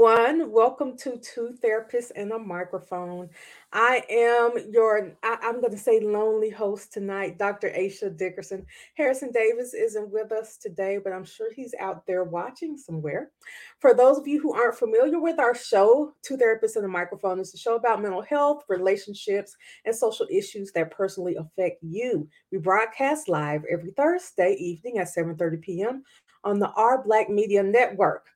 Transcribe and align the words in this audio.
Everyone. 0.00 0.50
Welcome 0.50 0.96
to 0.98 1.18
Two 1.18 1.54
Therapists 1.62 2.10
and 2.16 2.32
a 2.32 2.38
Microphone. 2.38 3.28
I 3.70 4.02
am 4.08 4.52
your, 4.72 5.12
I, 5.22 5.36
am 5.42 5.60
going 5.60 5.72
to 5.72 5.78
say 5.78 6.00
lonely 6.00 6.48
host 6.48 6.90
tonight, 6.90 7.36
Dr. 7.36 7.68
Aisha 7.68 8.16
Dickerson. 8.16 8.64
Harrison 8.94 9.30
Davis 9.30 9.74
isn't 9.74 10.10
with 10.10 10.32
us 10.32 10.56
today, 10.56 10.98
but 11.02 11.12
I'm 11.12 11.24
sure 11.24 11.52
he's 11.52 11.74
out 11.78 12.06
there 12.06 12.24
watching 12.24 12.78
somewhere. 12.78 13.30
For 13.80 13.92
those 13.92 14.16
of 14.16 14.26
you 14.26 14.40
who 14.40 14.54
aren't 14.54 14.78
familiar 14.78 15.20
with 15.20 15.38
our 15.38 15.54
show, 15.54 16.14
Two 16.22 16.38
Therapists 16.38 16.76
and 16.76 16.86
a 16.86 16.88
Microphone 16.88 17.38
is 17.38 17.52
a 17.52 17.58
show 17.58 17.76
about 17.76 18.00
mental 18.00 18.22
health, 18.22 18.64
relationships, 18.70 19.54
and 19.84 19.94
social 19.94 20.26
issues 20.30 20.72
that 20.72 20.92
personally 20.92 21.36
affect 21.36 21.82
you. 21.82 22.26
We 22.50 22.56
broadcast 22.56 23.28
live 23.28 23.64
every 23.70 23.90
Thursday 23.90 24.54
evening 24.54 24.96
at 24.96 25.08
7:30 25.14 25.60
p.m. 25.60 26.04
on 26.42 26.58
the 26.58 26.70
R 26.70 27.02
Black 27.02 27.28
Media 27.28 27.62
Network. 27.62 28.28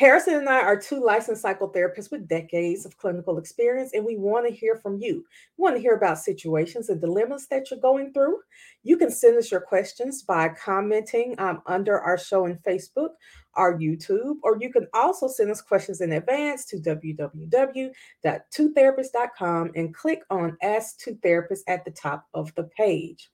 Harrison 0.00 0.34
and 0.36 0.48
I 0.48 0.62
are 0.62 0.80
two 0.80 1.04
licensed 1.04 1.44
psychotherapists 1.44 2.10
with 2.10 2.26
decades 2.26 2.86
of 2.86 2.96
clinical 2.96 3.36
experience, 3.36 3.90
and 3.92 4.02
we 4.02 4.16
want 4.16 4.48
to 4.48 4.54
hear 4.54 4.76
from 4.76 4.98
you. 4.98 5.26
We 5.58 5.62
want 5.62 5.76
to 5.76 5.82
hear 5.82 5.94
about 5.94 6.18
situations 6.18 6.88
and 6.88 7.02
dilemmas 7.02 7.46
that 7.48 7.70
you're 7.70 7.80
going 7.80 8.14
through. 8.14 8.38
You 8.82 8.96
can 8.96 9.10
send 9.10 9.36
us 9.36 9.50
your 9.50 9.60
questions 9.60 10.22
by 10.22 10.48
commenting 10.48 11.38
um, 11.38 11.60
under 11.66 12.00
our 12.00 12.16
show 12.16 12.46
in 12.46 12.56
Facebook, 12.66 13.10
our 13.56 13.76
YouTube, 13.76 14.36
or 14.42 14.56
you 14.58 14.72
can 14.72 14.86
also 14.94 15.28
send 15.28 15.50
us 15.50 15.60
questions 15.60 16.00
in 16.00 16.12
advance 16.12 16.64
to 16.64 16.78
www.twotherapist.com 16.78 19.70
and 19.76 19.94
click 19.94 20.22
on 20.30 20.56
Ask 20.62 20.98
Two 20.98 21.16
Therapists 21.16 21.64
at 21.68 21.84
the 21.84 21.90
top 21.90 22.26
of 22.32 22.54
the 22.54 22.64
page. 22.74 23.30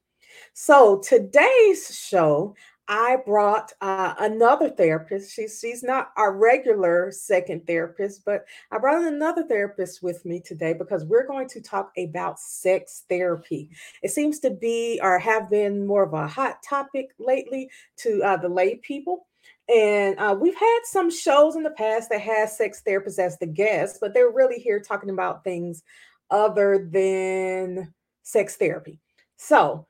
So 0.53 0.99
today's 0.99 1.97
show, 1.97 2.57
I 2.89 3.17
brought 3.25 3.73
uh, 3.81 4.15
another 4.19 4.71
therapist. 4.71 5.35
She's 5.35 5.59
she's 5.61 5.83
not 5.83 6.13
our 6.17 6.33
regular 6.33 7.11
second 7.11 7.67
therapist, 7.67 8.25
but 8.25 8.45
I 8.71 8.79
brought 8.79 9.03
another 9.03 9.43
therapist 9.43 10.03
with 10.03 10.25
me 10.25 10.41
today 10.41 10.73
because 10.73 11.05
we're 11.05 11.27
going 11.27 11.49
to 11.49 11.61
talk 11.61 11.91
about 11.99 12.39
sex 12.39 13.05
therapy. 13.09 13.71
It 14.03 14.11
seems 14.11 14.39
to 14.41 14.51
be 14.51 15.01
or 15.03 15.19
have 15.19 15.51
been 15.51 15.87
more 15.87 16.05
of 16.05 16.13
a 16.15 16.29
hot 16.29 16.63
topic 16.63 17.11
lately 17.19 17.71
to 17.99 18.23
uh, 18.23 18.37
the 18.37 18.49
lay 18.49 18.77
people. 18.77 19.27
And 19.69 20.17
uh, 20.21 20.37
we've 20.41 20.57
had 20.57 20.81
some 20.85 21.11
shows 21.11 21.57
in 21.57 21.65
the 21.65 21.71
past 21.71 22.11
that 22.11 22.21
had 22.21 22.49
sex 22.49 22.83
therapists 22.87 23.19
as 23.19 23.37
the 23.39 23.47
guests, 23.47 23.99
but 24.01 24.15
they're 24.15 24.31
really 24.31 24.61
here 24.61 24.79
talking 24.79 25.11
about 25.11 25.43
things 25.43 25.83
other 26.31 26.89
than 26.91 27.93
sex 28.23 28.55
therapy. 28.57 29.01
So, 29.37 29.87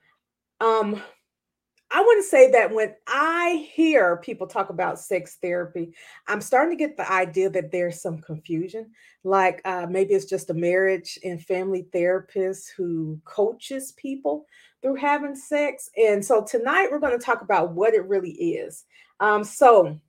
um, 0.61 1.03
I 1.91 2.01
want 2.01 2.23
to 2.23 2.29
say 2.29 2.51
that 2.51 2.75
when 2.75 2.95
I 3.07 3.69
hear 3.73 4.17
people 4.17 4.49
talk 4.49 4.71
about 4.71 4.99
sex 4.99 5.39
therapy, 5.41 5.95
I'm 6.27 6.41
starting 6.41 6.77
to 6.77 6.85
get 6.85 6.97
the 6.97 7.11
idea 7.11 7.49
that 7.51 7.71
there's 7.71 8.03
some 8.03 8.19
confusion. 8.19 8.91
Like 9.23 9.61
uh, 9.65 9.87
maybe 9.89 10.15
it's 10.15 10.25
just 10.25 10.51
a 10.51 10.55
marriage 10.55 11.19
and 11.23 11.41
family 11.41 11.87
therapist 11.93 12.73
who 12.77 13.21
coaches 13.25 13.93
people 13.93 14.47
through 14.83 14.97
having 14.97 15.37
sex. 15.37 15.89
And 15.97 16.25
so 16.25 16.45
tonight 16.45 16.89
we're 16.91 16.99
going 16.99 17.19
to 17.19 17.25
talk 17.25 17.43
about 17.43 17.73
what 17.73 17.95
it 17.95 18.07
really 18.09 18.33
is. 18.33 18.85
Um, 19.21 19.45
so 19.45 20.01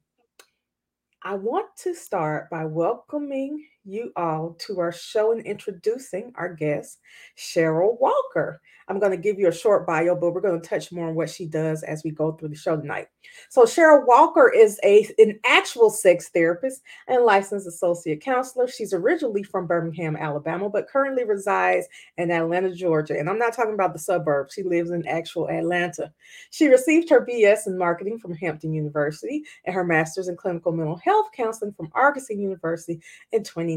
I 1.22 1.36
want 1.36 1.68
to 1.84 1.94
start 1.94 2.50
by 2.50 2.66
welcoming 2.66 3.66
you 3.88 4.12
all 4.16 4.56
to 4.60 4.80
our 4.80 4.92
show 4.92 5.32
and 5.32 5.46
introducing 5.46 6.32
our 6.36 6.54
guest, 6.54 7.00
Cheryl 7.38 8.00
Walker. 8.00 8.62
I'm 8.90 9.00
going 9.00 9.12
to 9.12 9.18
give 9.18 9.38
you 9.38 9.50
a 9.50 9.54
short 9.54 9.86
bio, 9.86 10.16
but 10.16 10.34
we're 10.34 10.42
going 10.42 10.62
to 10.62 10.68
touch 10.68 10.94
more 10.94 11.10
on 11.10 11.16
what 11.16 11.30
she 11.30 11.46
does 11.46 11.84
as 11.84 12.04
we 12.06 12.12
go 12.12 12.32
through 12.32 12.50
the 12.50 12.56
show 12.56 12.78
tonight. 12.78 13.08
So, 13.50 13.64
Cheryl 13.64 14.08
Walker 14.08 14.50
is 14.50 14.80
a 14.84 15.08
an 15.18 15.40
actual 15.46 15.90
sex 15.90 16.30
therapist 16.30 16.82
and 17.08 17.24
licensed 17.24 17.68
associate 17.68 18.22
counselor. 18.22 18.68
She's 18.68 18.94
originally 18.94 19.44
from 19.44 19.68
Birmingham, 19.68 20.16
Alabama, 20.16 20.70
but 20.70 20.88
currently 20.88 21.26
resides 21.26 21.88
in 22.18 22.32
Atlanta, 22.32 22.74
Georgia. 22.74 23.20
And 23.20 23.30
I'm 23.30 23.40
not 23.40 23.54
talking 23.54 23.74
about 23.74 23.92
the 23.92 24.00
suburbs. 24.00 24.54
She 24.54 24.64
lives 24.64 24.92
in 24.92 25.06
actual 25.06 25.50
Atlanta. 25.50 26.14
She 26.52 26.68
received 26.68 27.10
her 27.10 27.26
BS 27.26 27.68
in 27.68 27.78
marketing 27.78 28.20
from 28.20 28.36
Hampton 28.36 28.74
University 28.74 29.44
and 29.66 29.76
her 29.76 29.84
master's 29.84 30.30
in 30.30 30.38
clinical 30.38 30.72
mental 30.72 30.98
health 30.98 31.28
counseling 31.36 31.74
from 31.74 31.90
Argosy 31.94 32.36
University 32.36 33.02
in 33.34 33.44
2019. 33.44 33.77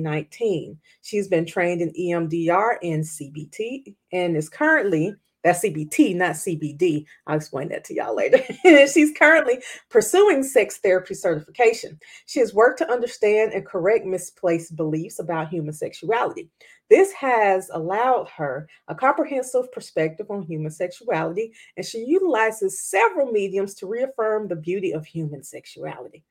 She's 1.02 1.28
been 1.28 1.46
trained 1.46 1.80
in 1.80 1.92
EMDR 1.92 2.76
and 2.82 3.04
CBT 3.04 3.94
and 4.12 4.36
is 4.36 4.48
currently 4.48 5.14
that's 5.42 5.64
CBT, 5.64 6.16
not 6.16 6.32
CBD. 6.32 7.06
I'll 7.26 7.36
explain 7.36 7.68
that 7.68 7.84
to 7.84 7.94
y'all 7.94 8.14
later. 8.14 8.42
She's 8.92 9.16
currently 9.16 9.62
pursuing 9.88 10.42
sex 10.42 10.78
therapy 10.78 11.14
certification. 11.14 11.98
She 12.26 12.40
has 12.40 12.52
worked 12.52 12.78
to 12.78 12.90
understand 12.90 13.52
and 13.54 13.64
correct 13.64 14.04
misplaced 14.04 14.76
beliefs 14.76 15.18
about 15.18 15.48
human 15.48 15.72
sexuality. 15.72 16.50
This 16.90 17.12
has 17.12 17.70
allowed 17.72 18.28
her 18.36 18.68
a 18.88 18.94
comprehensive 18.94 19.72
perspective 19.72 20.26
on 20.30 20.42
human 20.42 20.72
sexuality, 20.72 21.54
and 21.76 21.86
she 21.86 22.04
utilizes 22.04 22.82
several 22.82 23.30
mediums 23.30 23.74
to 23.76 23.86
reaffirm 23.86 24.48
the 24.48 24.56
beauty 24.56 24.92
of 24.92 25.06
human 25.06 25.42
sexuality. 25.42 26.24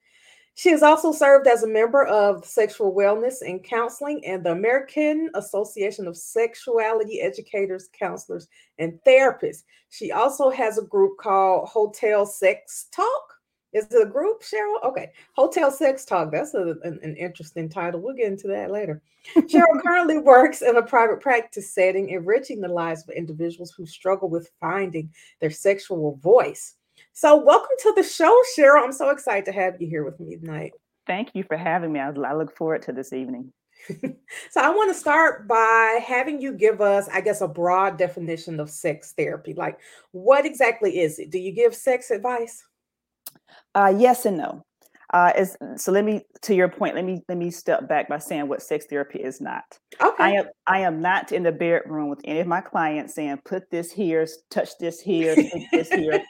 She 0.60 0.72
has 0.72 0.84
also 0.84 1.14
served 1.14 1.48
as 1.48 1.64
a 1.64 1.70
member 1.70 2.04
of 2.04 2.44
Sexual 2.44 2.94
Wellness 2.94 3.36
and 3.40 3.64
Counseling 3.64 4.26
and 4.26 4.44
the 4.44 4.52
American 4.52 5.30
Association 5.36 6.06
of 6.06 6.18
Sexuality 6.18 7.22
Educators, 7.22 7.88
Counselors, 7.98 8.50
and 8.78 9.00
Therapists. 9.08 9.64
She 9.90 10.12
also 10.12 10.50
has 10.50 10.78
a 10.78 10.84
group 10.84 11.18
called 11.18 11.70
Hotel 11.70 12.26
Sex 12.26 12.88
Talk. 12.92 13.38
Is 13.72 13.86
it 13.86 14.06
a 14.06 14.12
group, 14.12 14.44
Cheryl? 14.44 14.84
Okay. 14.84 15.14
Hotel 15.34 15.72
Sex 15.72 16.04
Talk. 16.04 16.30
That's 16.30 16.54
a, 16.54 16.76
an, 16.84 17.00
an 17.04 17.16
interesting 17.16 17.70
title. 17.70 18.02
We'll 18.02 18.18
get 18.18 18.28
into 18.28 18.50
that 18.50 18.70
later. 18.70 19.02
Cheryl 19.38 19.82
currently 19.82 20.18
works 20.18 20.62
in 20.62 20.76
a 20.76 20.84
private 20.84 21.22
practice 21.22 21.74
setting, 21.74 22.10
enriching 22.10 22.60
the 22.60 22.68
lives 22.68 23.04
of 23.04 23.16
individuals 23.16 23.72
who 23.72 23.86
struggle 23.86 24.30
with 24.30 24.52
finding 24.60 25.10
their 25.40 25.52
sexual 25.52 26.18
voice. 26.18 26.76
So, 27.20 27.36
welcome 27.36 27.76
to 27.80 27.94
the 27.98 28.04
show, 28.04 28.34
Cheryl. 28.58 28.82
I'm 28.82 28.94
so 28.94 29.10
excited 29.10 29.44
to 29.44 29.52
have 29.52 29.82
you 29.82 29.90
here 29.90 30.06
with 30.06 30.22
me 30.22 30.38
tonight. 30.38 30.72
Thank 31.06 31.32
you 31.34 31.44
for 31.44 31.58
having 31.58 31.92
me. 31.92 32.00
I, 32.00 32.12
I 32.12 32.34
look 32.34 32.56
forward 32.56 32.82
to 32.84 32.94
this 32.94 33.12
evening. 33.12 33.52
so, 33.90 34.62
I 34.62 34.70
want 34.70 34.90
to 34.90 34.98
start 34.98 35.46
by 35.46 36.00
having 36.02 36.40
you 36.40 36.54
give 36.54 36.80
us, 36.80 37.10
I 37.10 37.20
guess, 37.20 37.42
a 37.42 37.48
broad 37.50 37.98
definition 37.98 38.58
of 38.62 38.70
sex 38.70 39.12
therapy. 39.18 39.54
Like, 39.54 39.80
what 40.12 40.46
exactly 40.46 41.02
is 41.02 41.20
it? 41.20 41.30
Do 41.30 41.40
you 41.40 41.52
give 41.52 41.76
sex 41.76 42.10
advice? 42.10 42.64
Uh, 43.76 43.94
yes 43.98 44.26
and 44.26 44.38
no. 44.38 44.64
Uh, 45.14 45.34
is, 45.38 45.58
so 45.76 45.92
let 45.92 46.06
me 46.06 46.22
to 46.44 46.56
your 46.56 46.70
point. 46.70 46.96
Let 46.96 47.04
me 47.04 47.22
let 47.28 47.38
me 47.38 47.52
step 47.52 47.90
back 47.90 48.08
by 48.08 48.20
saying 48.20 48.48
what 48.48 48.62
sex 48.62 48.86
therapy 48.86 49.20
is 49.20 49.42
not. 49.42 49.78
Okay. 50.02 50.24
I 50.24 50.32
am 50.36 50.46
I 50.68 50.80
am 50.80 51.02
not 51.02 51.34
in 51.34 51.44
the 51.44 51.52
bedroom 51.52 52.08
with 52.08 52.22
any 52.24 52.40
of 52.40 52.48
my 52.48 52.62
clients 52.62 53.16
saying 53.16 53.42
put 53.44 53.70
this 53.72 53.92
here, 53.92 54.26
touch 54.50 54.70
this 54.80 55.02
here, 55.02 55.36
put 55.52 55.64
this 55.74 55.90
here 55.90 56.24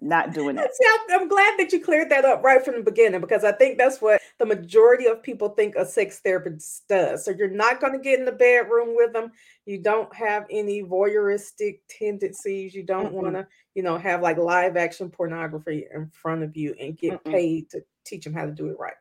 not 0.00 0.34
doing 0.34 0.58
it. 0.58 0.70
See, 0.74 0.86
I'm, 1.10 1.28
glad 1.28 1.58
that 1.58 1.72
you 1.72 1.80
cleared 1.80 2.10
that 2.10 2.24
up 2.24 2.42
right 2.42 2.64
from 2.64 2.76
the 2.76 2.82
beginning 2.82 3.20
because 3.20 3.44
I 3.44 3.52
think 3.52 3.78
that's 3.78 4.00
what 4.00 4.20
the 4.38 4.46
majority 4.46 5.06
of 5.06 5.22
people 5.22 5.50
think 5.50 5.74
a 5.76 5.86
sex 5.86 6.20
therapist 6.20 6.86
does. 6.88 7.24
So 7.24 7.30
you're 7.30 7.48
not 7.48 7.80
going 7.80 7.92
to 7.92 7.98
get 7.98 8.18
in 8.18 8.24
the 8.24 8.32
bedroom 8.32 8.94
with 8.96 9.12
them. 9.12 9.30
You 9.66 9.78
don't 9.78 10.14
have 10.14 10.44
any 10.50 10.82
voyeuristic 10.82 11.80
tendencies. 11.88 12.74
You 12.74 12.82
don't 12.82 13.06
mm-hmm. 13.06 13.14
want 13.14 13.34
to, 13.34 13.46
you 13.74 13.82
know, 13.82 13.96
have 13.96 14.22
like 14.22 14.36
live 14.36 14.76
action 14.76 15.10
pornography 15.10 15.86
in 15.94 16.10
front 16.10 16.42
of 16.42 16.56
you 16.56 16.74
and 16.80 16.96
get 16.98 17.12
mm 17.12 17.32
paid 17.32 17.70
to 17.70 17.80
teach 18.04 18.24
them 18.24 18.34
how 18.34 18.44
to 18.44 18.52
do 18.52 18.68
it 18.68 18.76
right. 18.78 18.94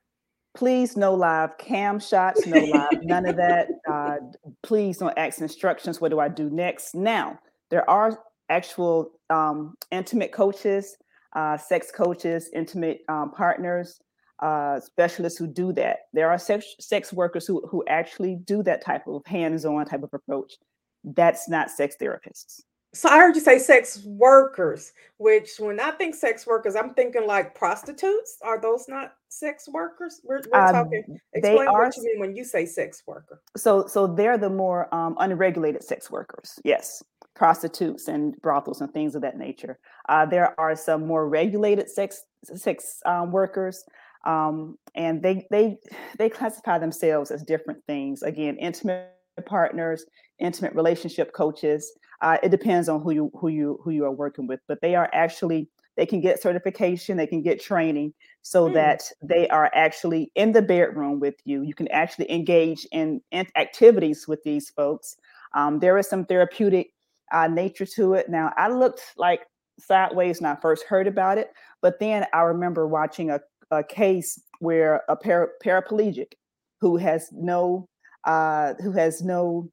Please, 0.56 0.96
no 0.96 1.14
live 1.14 1.58
cam 1.58 2.00
shots, 2.00 2.46
no 2.48 2.60
live, 2.60 3.04
none 3.04 3.26
of 3.26 3.36
that. 3.36 3.68
Uh, 3.92 4.16
please 4.62 5.00
don't 5.00 5.18
ask 5.18 5.42
instructions. 5.42 6.00
What 6.00 6.10
do 6.10 6.20
I 6.20 6.30
do 6.30 6.50
next? 6.50 6.96
Now, 6.96 7.40
there 7.70 7.90
are 7.90 8.20
actual 8.50 9.12
um, 9.30 9.76
intimate 9.92 10.32
coaches, 10.32 10.98
uh, 11.36 11.58
sex 11.58 11.92
coaches, 11.92 12.50
intimate 12.54 13.02
um, 13.10 13.32
partners, 13.32 14.00
uh, 14.40 14.80
specialists 14.80 15.40
who 15.40 15.48
do 15.48 15.72
that. 15.74 16.00
There 16.12 16.30
are 16.30 16.38
sex, 16.38 16.76
sex 16.80 17.14
workers 17.14 17.48
who, 17.48 17.66
who 17.68 17.84
actually 17.88 18.36
do 18.44 18.64
that 18.64 18.84
type 18.84 19.08
of 19.08 19.26
hands 19.26 19.66
on 19.66 19.86
type 19.86 20.04
of 20.04 20.10
approach. 20.14 20.56
That's 21.04 21.50
not 21.50 21.70
sex 21.70 21.96
therapists. 22.02 22.62
So 22.96 23.10
I 23.10 23.18
heard 23.18 23.34
you 23.34 23.42
say 23.42 23.58
sex 23.58 24.04
workers, 24.06 24.94
which 25.18 25.50
when 25.58 25.80
I 25.80 25.92
think 25.92 26.14
sex 26.14 26.46
workers, 26.46 26.76
I'm 26.76 26.94
thinking 26.94 27.26
like 27.26 27.56
prostitutes. 27.56 28.38
Are 28.44 28.62
those 28.62 28.86
not 28.88 29.14
sex 29.30 29.68
workers? 29.68 30.22
We're, 30.24 30.42
we're 30.52 30.60
um, 30.60 30.74
talking. 30.74 31.20
Explain 31.34 31.68
are, 31.70 31.86
what 31.86 31.98
you 31.98 32.04
mean 32.04 32.20
when 32.20 32.36
you 32.36 32.44
say 32.44 32.68
sex 32.68 33.02
worker. 33.08 33.42
So, 33.58 33.88
so 33.88 34.06
they're 34.06 34.38
the 34.38 34.50
more 34.50 34.94
um, 34.94 35.16
unregulated 35.20 35.84
sex 35.84 36.12
workers. 36.12 36.60
Yes, 36.64 37.02
prostitutes 37.36 38.08
and 38.08 38.36
brothels 38.42 38.82
and 38.82 38.92
things 38.94 39.16
of 39.16 39.22
that 39.22 39.38
nature. 39.38 39.80
Uh, 40.10 40.26
there 40.26 40.60
are 40.60 40.76
some 40.76 41.06
more 41.08 41.28
regulated 41.28 41.90
sex 41.90 42.24
sex 42.44 43.00
um, 43.06 43.32
workers, 43.32 43.84
um, 44.26 44.78
and 44.96 45.22
they 45.22 45.48
they 45.52 45.78
they 46.18 46.30
classify 46.30 46.78
themselves 46.78 47.32
as 47.32 47.44
different 47.44 47.84
things. 47.86 48.24
Again, 48.24 48.58
intimate 48.58 49.10
partners, 49.46 50.06
intimate 50.40 50.76
relationship 50.76 51.34
coaches. 51.34 51.92
Uh, 52.22 52.38
it 52.44 52.50
depends 52.50 52.88
on 52.88 53.02
who 53.02 53.12
you 53.12 53.32
who 53.34 53.48
you 53.48 53.80
who 53.84 53.92
you 53.92 54.06
are 54.06 54.12
working 54.12 54.48
with, 54.48 54.60
but 54.68 54.80
they 54.82 54.96
are 54.96 55.10
actually 55.14 55.70
they 55.96 56.06
can 56.06 56.22
get 56.22 56.42
certification, 56.42 57.18
they 57.18 57.28
can 57.28 57.42
get 57.42 57.62
training 57.62 58.14
so 58.42 58.68
mm. 58.68 58.74
that 58.74 59.04
they 59.22 59.48
are 59.50 59.70
actually 59.74 60.32
in 60.36 60.52
the 60.52 60.62
bedroom 60.62 61.20
with 61.20 61.36
you. 61.46 61.62
You 61.62 61.74
can 61.74 61.88
actually 61.90 62.32
engage 62.32 62.86
in, 62.92 63.22
in 63.32 63.46
activities 63.56 64.28
with 64.28 64.42
these 64.44 64.70
folks. 64.72 65.16
Um, 65.54 65.80
there 65.80 65.98
is 65.98 66.08
some 66.08 66.26
therapeutic 66.26 66.94
uh, 67.34 67.48
nature 67.48 67.86
to 67.86 68.14
it. 68.14 68.30
Now, 68.30 68.54
I 68.58 68.70
looked 68.70 69.02
like 69.18 69.42
sideways 69.80 70.40
when 70.40 70.52
I 70.52 70.60
first 70.62 70.86
heard 70.86 71.08
about 71.08 71.38
it, 71.38 71.52
but 71.82 72.00
then 72.00 72.26
I 72.34 72.42
remember 72.42 72.88
watching 72.88 73.32
a, 73.32 73.42
a 73.72 73.84
case 73.84 74.42
where 74.60 75.02
a 75.10 75.16
para, 75.16 75.48
paraplegic 75.64 76.34
who 76.80 76.98
has 76.98 77.30
no 77.32 77.88
uh, 78.26 78.74
who 78.82 78.92
has 78.94 79.22
no 79.22 79.70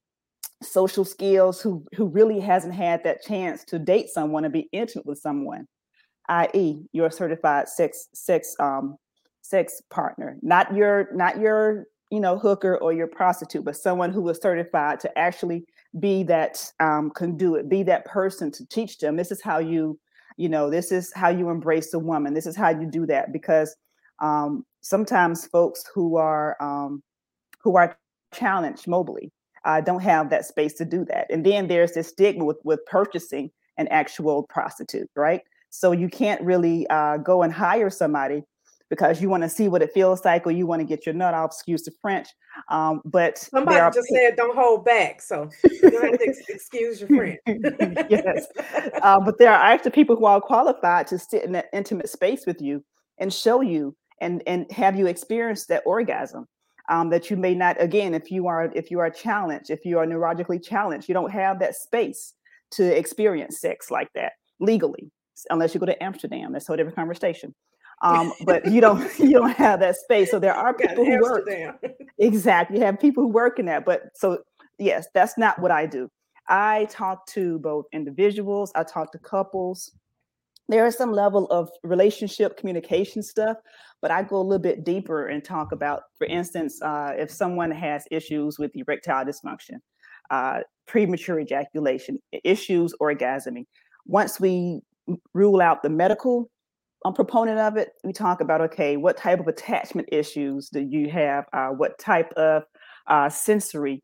social 0.62 1.05
skills, 1.05 1.61
who 1.61 1.85
who 1.95 2.07
really 2.07 2.41
hasn't 2.41 2.75
had 2.75 3.05
that 3.05 3.23
chance 3.23 3.65
to 3.65 3.79
date 3.79 4.09
someone 4.09 4.45
and 4.45 4.53
be 4.53 4.69
intimate 4.73 5.06
with 5.06 5.19
someone, 5.19 5.67
i.e., 6.29 6.83
your 6.93 7.11
certified 7.11 7.69
sex 7.69 8.09
sex 8.15 8.56
um, 8.59 8.97
sex 9.43 9.83
partner, 9.91 10.37
not 10.43 10.75
your 10.75 11.09
not 11.15 11.39
your 11.39 11.87
you 12.11 12.21
know 12.21 12.39
hooker 12.39 12.77
or 12.79 12.93
your 12.93 13.06
prostitute, 13.06 13.65
but 13.65 13.77
someone 13.77 14.13
who 14.13 14.23
was 14.23 14.41
certified 14.41 15.01
to 15.01 15.19
actually 15.19 15.65
be 15.99 16.23
that 16.25 16.73
um, 16.79 17.11
conduit, 17.11 17.69
be 17.69 17.83
that 17.85 18.05
person 18.05 18.51
to 18.53 18.67
teach 18.67 18.99
them. 18.99 19.17
This 19.17 19.33
is 19.33 19.43
how 19.43 19.59
you, 19.59 19.99
you 20.37 20.49
know, 20.49 20.71
this 20.71 20.93
is 20.93 21.13
how 21.13 21.29
you 21.29 21.51
embrace 21.51 21.93
a 21.95 21.99
woman. 21.99 22.35
This 22.35 22.47
is 22.47 22.57
how 22.57 22.71
you 22.71 22.87
do 22.87 23.07
that 23.07 23.33
because 23.33 23.75
um, 24.21 24.65
sometimes 24.81 25.47
folks 25.47 25.85
who 25.93 26.17
are 26.17 26.57
um, 26.61 27.03
who 27.63 27.77
are 27.77 27.97
challenged 28.33 28.87
mobily 28.87 29.31
uh, 29.65 29.81
don't 29.81 30.03
have 30.03 30.31
that 30.31 30.47
space 30.47 30.75
to 30.75 30.85
do 30.85 31.05
that. 31.07 31.27
And 31.31 31.45
then 31.45 31.67
there's 31.67 31.93
this 31.93 32.09
stigma 32.09 32.45
with 32.45 32.59
with 32.65 32.85
purchasing 32.87 33.51
an 33.77 33.89
actual 33.89 34.45
prostitute, 34.45 35.11
right? 35.17 35.43
So 35.71 35.93
you 35.93 36.09
can't 36.09 36.41
really 36.43 36.87
uh, 36.89 37.19
go 37.19 37.43
and 37.43 37.53
hire 37.53 37.91
somebody 37.91 38.43
because 38.91 39.23
you 39.23 39.31
want 39.31 39.45
to 39.45 39.49
see 39.49 39.69
what 39.69 39.83
it 39.83 39.93
feels 39.93 40.25
like 40.25 40.47
or 40.47 40.51
you 40.51 40.67
want 40.67 40.81
to 40.81 40.85
get 40.85 41.07
your 41.07 41.15
nut 41.15 41.33
off, 41.33 41.53
excuse 41.53 41.85
the 41.85 41.93
French. 42.03 42.29
Um, 42.69 43.01
but 43.05 43.39
somebody 43.39 43.79
just 43.95 44.09
said 44.09 44.37
don't 44.37 44.57
hold 44.57 44.85
back. 44.85 45.23
So 45.23 45.49
you 45.71 45.91
don't 45.91 46.11
have 46.11 46.19
to 46.19 46.35
excuse 46.49 47.01
your 47.01 47.09
friend. 47.09 47.39
yes. 48.11 48.47
Uh, 49.01 49.21
but 49.21 49.39
there 49.39 49.53
are 49.53 49.63
actually 49.63 49.93
people 49.93 50.17
who 50.17 50.25
are 50.25 50.41
qualified 50.41 51.07
to 51.07 51.19
sit 51.19 51.45
in 51.45 51.53
that 51.53 51.67
intimate 51.73 52.09
space 52.09 52.45
with 52.47 52.61
you 52.61 52.85
and 53.19 53.33
show 53.33 53.61
you 53.61 53.97
and, 54.21 54.43
and 54.47 54.71
have 54.73 54.99
you 54.99 55.07
experience 55.07 55.67
that 55.67 55.83
orgasm. 55.87 56.47
Um, 56.89 57.11
that 57.11 57.31
you 57.31 57.37
may 57.37 57.55
not 57.55 57.81
again 57.81 58.15
if 58.15 58.33
you 58.33 58.49
are 58.49 58.69
if 58.75 58.91
you 58.91 58.99
are 58.99 59.11
challenged 59.11 59.71
if 59.71 59.85
you 59.85 60.01
are 60.01 60.07
neurologically 60.07 60.61
challenged 60.61 61.09
you 61.09 61.15
don't 61.15 61.31
have 61.31 61.61
that 61.61 61.77
space 61.77 62.35
to 62.73 62.99
experience 62.99 63.61
sex 63.61 63.93
like 63.93 64.09
that 64.17 64.33
legally 64.59 65.09
unless 65.51 65.73
you 65.73 65.79
go 65.79 65.87
to 65.87 66.03
amsterdam 66.03 66.53
that's 66.53 66.65
a 66.65 66.73
whole 66.73 66.77
different 66.77 66.97
conversation 66.97 67.55
um, 68.03 68.33
but 68.45 68.71
you 68.71 68.81
don't 68.81 69.07
you 69.19 69.33
don't 69.33 69.57
have 69.57 69.81
that 69.81 69.97
space. 69.97 70.31
So 70.31 70.39
there 70.39 70.55
are 70.55 70.75
people 70.75 71.05
who 71.05 71.21
work 71.21 71.49
exactly. 72.19 72.79
You 72.79 72.85
have 72.85 72.99
people 72.99 73.25
who 73.25 73.29
work 73.31 73.59
in 73.59 73.67
that, 73.67 73.85
but 73.85 74.03
so 74.15 74.39
yes, 74.79 75.07
that's 75.15 75.37
not 75.37 75.59
what 75.59 75.71
I 75.71 75.87
do. 75.87 76.09
I 76.49 76.87
talk 76.91 77.27
to 77.29 77.59
both 77.61 77.87
individuals. 77.93 78.73
I 78.75 78.83
talk 78.83 79.13
to 79.13 79.19
couples. 79.19 79.93
There 80.69 80.87
is 80.87 80.97
some 80.97 81.13
level 81.13 81.47
of 81.47 81.69
relationship 81.83 82.57
communication 82.57 83.23
stuff, 83.23 83.57
but 84.01 84.11
I 84.11 84.23
go 84.23 84.37
a 84.37 84.43
little 84.43 84.63
bit 84.63 84.85
deeper 84.85 85.27
and 85.27 85.45
talk 85.45 85.73
about, 85.73 86.03
for 86.17 86.27
instance, 86.29 86.81
uh, 86.81 87.13
if 87.17 87.31
someone 87.31 87.73
has 87.73 88.05
issues 88.11 88.59
with 88.59 88.71
erectile 88.75 89.25
dysfunction, 89.25 89.79
uh, 90.31 90.61
premature 90.87 91.41
ejaculation, 91.41 92.19
issues 92.45 92.95
orgasming. 93.01 93.65
Once 94.07 94.39
we 94.39 94.81
rule 95.35 95.61
out 95.61 95.83
the 95.83 95.91
medical 95.91 96.49
a 97.05 97.13
proponent 97.13 97.59
of 97.59 97.77
it, 97.77 97.93
we 98.05 98.13
talk 98.13 98.41
about 98.41 98.61
okay, 98.61 98.97
what 98.97 99.17
type 99.17 99.41
of 99.41 99.49
attachment 99.49 100.09
issues 100.13 100.69
do 100.69 100.81
you 100.81 101.09
have? 101.11 101.47
Uh, 101.53 101.69
what 101.69 101.99
type 101.99 102.33
of 102.35 102.65
uh, 103.07 103.29
sensory 103.29 104.03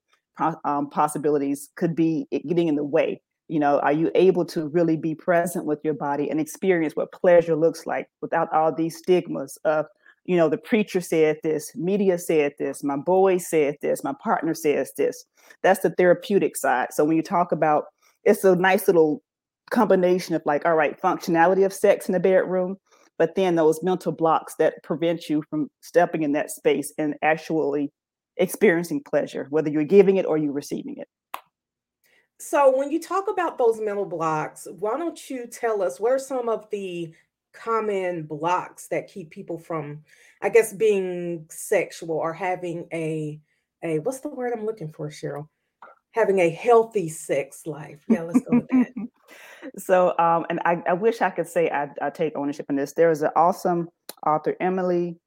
um, 0.65 0.88
possibilities 0.91 1.69
could 1.76 1.95
be 1.95 2.26
getting 2.31 2.69
in 2.69 2.76
the 2.76 2.85
way? 2.85 3.21
You 3.49 3.61
know, 3.61 3.79
are 3.81 3.93
you 3.93 4.11
able 4.15 4.45
to 4.47 4.69
really 4.69 4.97
be 4.97 5.15
present 5.15 5.67
with 5.67 5.79
your 5.85 5.95
body 5.95 6.29
and 6.31 6.41
experience 6.41 6.97
what 6.97 7.12
pleasure 7.12 7.55
looks 7.55 7.87
like 7.87 8.09
without 8.21 8.53
all 8.53 8.75
these 8.75 8.97
stigmas 8.97 9.57
of, 9.65 9.87
you 10.25 10.37
know, 10.37 10.49
the 10.49 10.59
preacher 10.59 11.00
said 11.00 11.38
this, 11.45 11.71
media 11.76 12.19
said 12.19 12.55
this, 12.59 12.83
my 12.83 12.97
boy 12.97 13.38
said 13.38 13.76
this, 13.83 14.03
my 14.03 14.15
partner 14.21 14.55
says 14.55 14.91
this. 14.97 15.25
That's 15.62 15.81
the 15.81 15.91
therapeutic 15.91 16.57
side. 16.57 16.88
So 16.93 17.05
when 17.05 17.17
you 17.17 17.23
talk 17.23 17.53
about, 17.53 17.85
it's 18.25 18.43
a 18.43 18.57
nice 18.57 18.88
little 18.88 19.23
combination 19.71 20.35
of 20.35 20.43
like, 20.45 20.67
all 20.67 20.75
right, 20.75 21.00
functionality 21.00 21.65
of 21.65 21.73
sex 21.73 22.09
in 22.09 22.12
the 22.12 22.21
bedroom, 22.21 22.76
but 23.18 23.35
then 23.35 23.54
those 23.54 23.82
mental 23.82 24.12
blocks 24.12 24.54
that 24.58 24.82
prevent 24.82 25.28
you 25.28 25.42
from 25.49 25.68
stepping 25.80 26.23
in 26.23 26.32
that 26.32 26.50
space 26.50 26.92
and 26.99 27.14
actually 27.23 27.90
experiencing 28.37 29.02
pleasure, 29.02 29.46
whether 29.50 29.70
you're 29.70 29.85
giving 29.85 30.16
it 30.16 30.26
or 30.26 30.37
you're 30.37 30.52
receiving 30.52 30.96
it. 30.99 31.08
So, 32.38 32.76
when 32.76 32.90
you 32.90 33.00
talk 33.00 33.30
about 33.30 33.56
those 33.56 33.80
mental 33.80 34.04
blocks, 34.04 34.68
why 34.78 34.99
don't 34.99 35.30
you 35.30 35.46
tell 35.46 35.82
us 35.82 35.99
what 35.99 36.12
are 36.12 36.18
some 36.18 36.49
of 36.50 36.68
the 36.70 37.14
common 37.54 38.25
blocks 38.25 38.88
that 38.88 39.08
keep 39.08 39.30
people 39.30 39.58
from 39.58 40.02
I 40.42 40.50
guess 40.50 40.75
being 40.75 41.46
sexual 41.49 42.16
or 42.16 42.35
having 42.35 42.87
a 42.92 43.40
a 43.82 43.99
what's 44.00 44.20
the 44.20 44.28
word 44.28 44.52
I'm 44.52 44.66
looking 44.66 44.92
for, 44.92 45.08
Cheryl? 45.08 45.49
Having 46.16 46.40
a 46.40 46.50
healthy 46.50 47.08
sex 47.08 47.66
life. 47.66 48.00
Yeah, 48.08 48.23
let's 48.23 48.40
go 48.40 48.58
with 48.58 48.68
that. 48.68 49.08
so, 49.78 50.18
um, 50.18 50.46
and 50.50 50.61
I, 50.64 50.82
I 50.88 50.92
wish 50.94 51.23
I 51.23 51.30
could 51.30 51.46
say 51.46 51.70
I, 51.70 51.88
I 52.02 52.11
take 52.11 52.35
ownership 52.37 52.66
in 52.68 52.76
this. 52.76 52.94
There 52.94 53.11
is 53.11 53.23
an 53.23 53.30
awesome 53.37 53.88
author, 54.26 54.56
Emily 54.61 55.18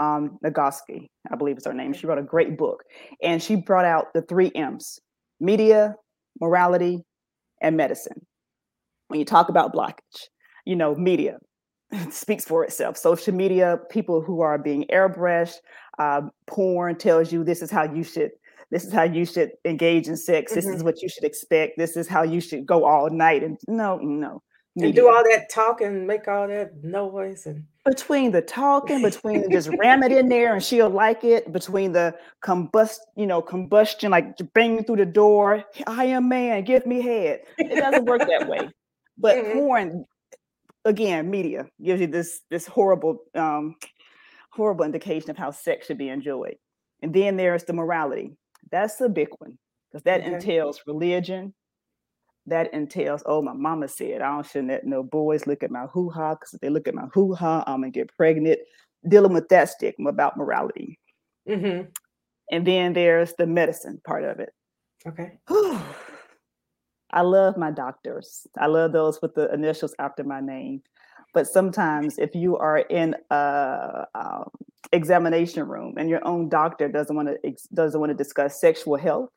um, 0.00 0.38
Nagoski, 0.44 1.08
I 1.30 1.36
believe 1.36 1.58
is 1.58 1.66
her 1.66 1.74
name. 1.74 1.92
She 1.92 2.06
wrote 2.06 2.18
a 2.18 2.22
great 2.22 2.56
book, 2.56 2.82
and 3.22 3.42
she 3.42 3.54
brought 3.54 3.84
out 3.84 4.12
the 4.14 4.22
three 4.22 4.50
M's: 4.54 4.98
media, 5.38 5.94
morality, 6.40 7.04
and 7.60 7.76
medicine. 7.76 8.26
When 9.08 9.20
you 9.20 9.26
talk 9.26 9.48
about 9.48 9.74
blockage, 9.74 10.28
you 10.64 10.74
know, 10.74 10.94
media 10.94 11.38
speaks 12.10 12.44
for 12.44 12.64
itself. 12.64 12.96
Social 12.96 13.34
media, 13.34 13.78
people 13.90 14.22
who 14.22 14.40
are 14.40 14.58
being 14.58 14.86
airbrushed, 14.92 15.56
uh, 15.98 16.22
porn 16.46 16.96
tells 16.96 17.32
you 17.32 17.44
this 17.44 17.60
is 17.60 17.70
how 17.70 17.82
you 17.82 18.02
should 18.02 18.30
this 18.70 18.84
is 18.84 18.92
how 18.92 19.02
you 19.02 19.24
should 19.24 19.52
engage 19.64 20.08
in 20.08 20.16
sex. 20.16 20.54
This 20.54 20.64
mm-hmm. 20.64 20.76
is 20.76 20.84
what 20.84 21.02
you 21.02 21.08
should 21.08 21.24
expect. 21.24 21.76
This 21.76 21.96
is 21.96 22.06
how 22.06 22.22
you 22.22 22.40
should 22.40 22.66
go 22.66 22.84
all 22.84 23.10
night. 23.10 23.42
And 23.42 23.58
no, 23.66 23.98
no. 23.98 24.42
Media. 24.76 24.88
And 24.88 24.94
do 24.94 25.08
all 25.08 25.24
that 25.24 25.50
talking, 25.50 26.06
make 26.06 26.28
all 26.28 26.46
that 26.46 26.84
noise 26.84 27.44
and 27.46 27.64
between 27.84 28.30
the 28.30 28.40
talking, 28.40 29.02
between 29.02 29.50
just 29.50 29.68
ram 29.80 30.04
it 30.04 30.12
in 30.12 30.28
there 30.28 30.54
and 30.54 30.62
she'll 30.62 30.88
like 30.88 31.24
it, 31.24 31.52
between 31.52 31.90
the 31.90 32.14
combust, 32.44 32.98
you 33.16 33.26
know, 33.26 33.42
combustion, 33.42 34.12
like 34.12 34.36
banging 34.54 34.84
through 34.84 34.96
the 34.96 35.06
door, 35.06 35.64
I 35.88 36.04
am 36.04 36.28
man, 36.28 36.62
give 36.62 36.86
me 36.86 37.00
head. 37.00 37.40
It 37.58 37.80
doesn't 37.80 38.04
work 38.04 38.20
that 38.20 38.48
way. 38.48 38.68
But 39.18 39.38
mm-hmm. 39.38 39.58
porn, 39.58 40.04
again, 40.84 41.30
media 41.30 41.66
gives 41.82 42.00
you 42.00 42.06
this 42.06 42.42
this 42.48 42.66
horrible, 42.66 43.24
um, 43.34 43.74
horrible 44.52 44.84
indication 44.84 45.30
of 45.30 45.36
how 45.36 45.50
sex 45.50 45.86
should 45.86 45.98
be 45.98 46.10
enjoyed. 46.10 46.56
And 47.02 47.12
then 47.12 47.36
there's 47.36 47.64
the 47.64 47.72
morality. 47.72 48.36
That's 48.70 48.96
the 48.96 49.08
big 49.08 49.28
one 49.38 49.58
because 49.90 50.02
that 50.04 50.20
okay. 50.20 50.34
entails 50.34 50.82
religion. 50.86 51.54
That 52.46 52.72
entails, 52.72 53.22
oh, 53.26 53.42
my 53.42 53.52
mama 53.52 53.86
said, 53.86 54.22
I 54.22 54.34
don't 54.34 54.46
should 54.46 54.66
let 54.66 54.86
no 54.86 55.02
boys 55.02 55.46
look 55.46 55.62
at 55.62 55.70
my 55.70 55.86
hoo 55.92 56.08
ha 56.10 56.34
because 56.34 56.54
if 56.54 56.60
they 56.60 56.70
look 56.70 56.88
at 56.88 56.94
my 56.94 57.06
hoo 57.12 57.34
ha, 57.34 57.62
I'm 57.66 57.82
gonna 57.82 57.90
get 57.90 58.14
pregnant. 58.16 58.58
Dealing 59.08 59.32
with 59.32 59.48
that 59.48 59.68
stigma 59.68 60.10
about 60.10 60.36
morality. 60.36 60.98
Mm-hmm. 61.48 61.88
And 62.50 62.66
then 62.66 62.92
there's 62.92 63.34
the 63.34 63.46
medicine 63.46 64.00
part 64.04 64.24
of 64.24 64.40
it. 64.40 64.50
Okay. 65.06 65.38
I 67.12 67.22
love 67.22 67.56
my 67.56 67.70
doctors. 67.70 68.46
I 68.58 68.66
love 68.66 68.92
those 68.92 69.20
with 69.20 69.34
the 69.34 69.52
initials 69.52 69.94
after 69.98 70.24
my 70.24 70.40
name. 70.40 70.82
But 71.32 71.46
sometimes, 71.46 72.18
if 72.18 72.34
you 72.34 72.56
are 72.56 72.78
in 72.78 73.14
a 73.30 74.06
um, 74.14 74.50
examination 74.92 75.66
room 75.66 75.94
and 75.96 76.08
your 76.08 76.26
own 76.26 76.48
doctor 76.48 76.88
doesn't 76.88 77.14
want 77.14 77.28
to 77.28 77.54
doesn't 77.74 78.00
want 78.00 78.10
to 78.10 78.16
discuss 78.16 78.60
sexual 78.60 78.96
health, 78.96 79.30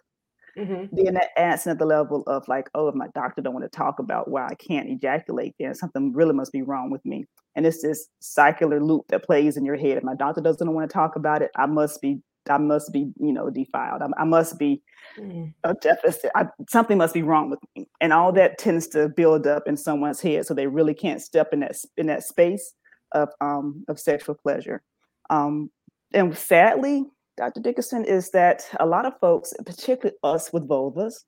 mm-hmm. 0.57 0.95
then 0.95 1.13
that 1.15 1.29
adds 1.37 1.67
at 1.67 1.77
the 1.77 1.85
level 1.85 2.23
of 2.27 2.47
like, 2.47 2.69
oh, 2.73 2.87
if 2.87 2.95
my 2.95 3.07
doctor 3.13 3.41
don't 3.41 3.53
want 3.53 3.69
to 3.69 3.77
talk 3.77 3.99
about 3.99 4.29
why 4.29 4.45
I 4.45 4.55
can't 4.55 4.89
ejaculate, 4.89 5.55
then 5.59 5.75
something 5.75 6.13
really 6.13 6.33
must 6.33 6.51
be 6.51 6.61
wrong 6.61 6.89
with 6.89 7.05
me. 7.05 7.25
And 7.55 7.65
it's 7.65 7.81
this 7.81 8.07
circular 8.19 8.81
loop 8.81 9.05
that 9.09 9.23
plays 9.23 9.57
in 9.57 9.65
your 9.65 9.77
head. 9.77 9.97
If 9.97 10.03
my 10.03 10.15
doctor 10.15 10.41
doesn't 10.41 10.73
want 10.73 10.89
to 10.89 10.93
talk 10.93 11.15
about 11.15 11.41
it, 11.41 11.51
I 11.55 11.67
must 11.67 12.01
be 12.01 12.19
I 12.49 12.57
must 12.57 12.91
be, 12.91 13.11
you 13.19 13.33
know, 13.33 13.49
defiled. 13.49 14.01
I, 14.01 14.07
I 14.21 14.25
must 14.25 14.57
be 14.57 14.81
mm. 15.17 15.53
a 15.63 15.73
deficit. 15.75 16.31
I, 16.35 16.47
something 16.69 16.97
must 16.97 17.13
be 17.13 17.23
wrong 17.23 17.49
with 17.49 17.59
me, 17.75 17.87
and 18.01 18.13
all 18.13 18.31
that 18.33 18.57
tends 18.57 18.87
to 18.89 19.09
build 19.09 19.47
up 19.47 19.67
in 19.67 19.77
someone's 19.77 20.21
head, 20.21 20.45
so 20.45 20.53
they 20.53 20.67
really 20.67 20.93
can't 20.93 21.21
step 21.21 21.53
in 21.53 21.61
that 21.61 21.77
in 21.97 22.07
that 22.07 22.23
space 22.23 22.73
of 23.13 23.29
um, 23.41 23.85
of 23.87 23.99
sexual 23.99 24.35
pleasure. 24.35 24.81
Um, 25.29 25.71
and 26.13 26.37
sadly, 26.37 27.05
Dr. 27.37 27.61
Dickerson, 27.61 28.05
is 28.05 28.31
that 28.31 28.67
a 28.79 28.85
lot 28.85 29.05
of 29.05 29.19
folks, 29.19 29.53
particularly 29.65 30.17
us 30.23 30.53
with 30.53 30.67
vulvas, 30.67 31.23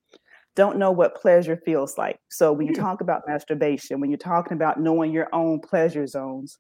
don't 0.56 0.78
know 0.78 0.92
what 0.92 1.16
pleasure 1.16 1.60
feels 1.66 1.98
like. 1.98 2.20
So 2.30 2.54
when 2.54 2.68
you 2.68 2.74
mm. 2.74 2.80
talk 2.80 3.02
about 3.02 3.24
masturbation, 3.28 4.00
when 4.00 4.10
you're 4.10 4.18
talking 4.18 4.54
about 4.54 4.80
knowing 4.80 5.12
your 5.12 5.28
own 5.34 5.60
pleasure 5.60 6.08
zones, 6.08 6.58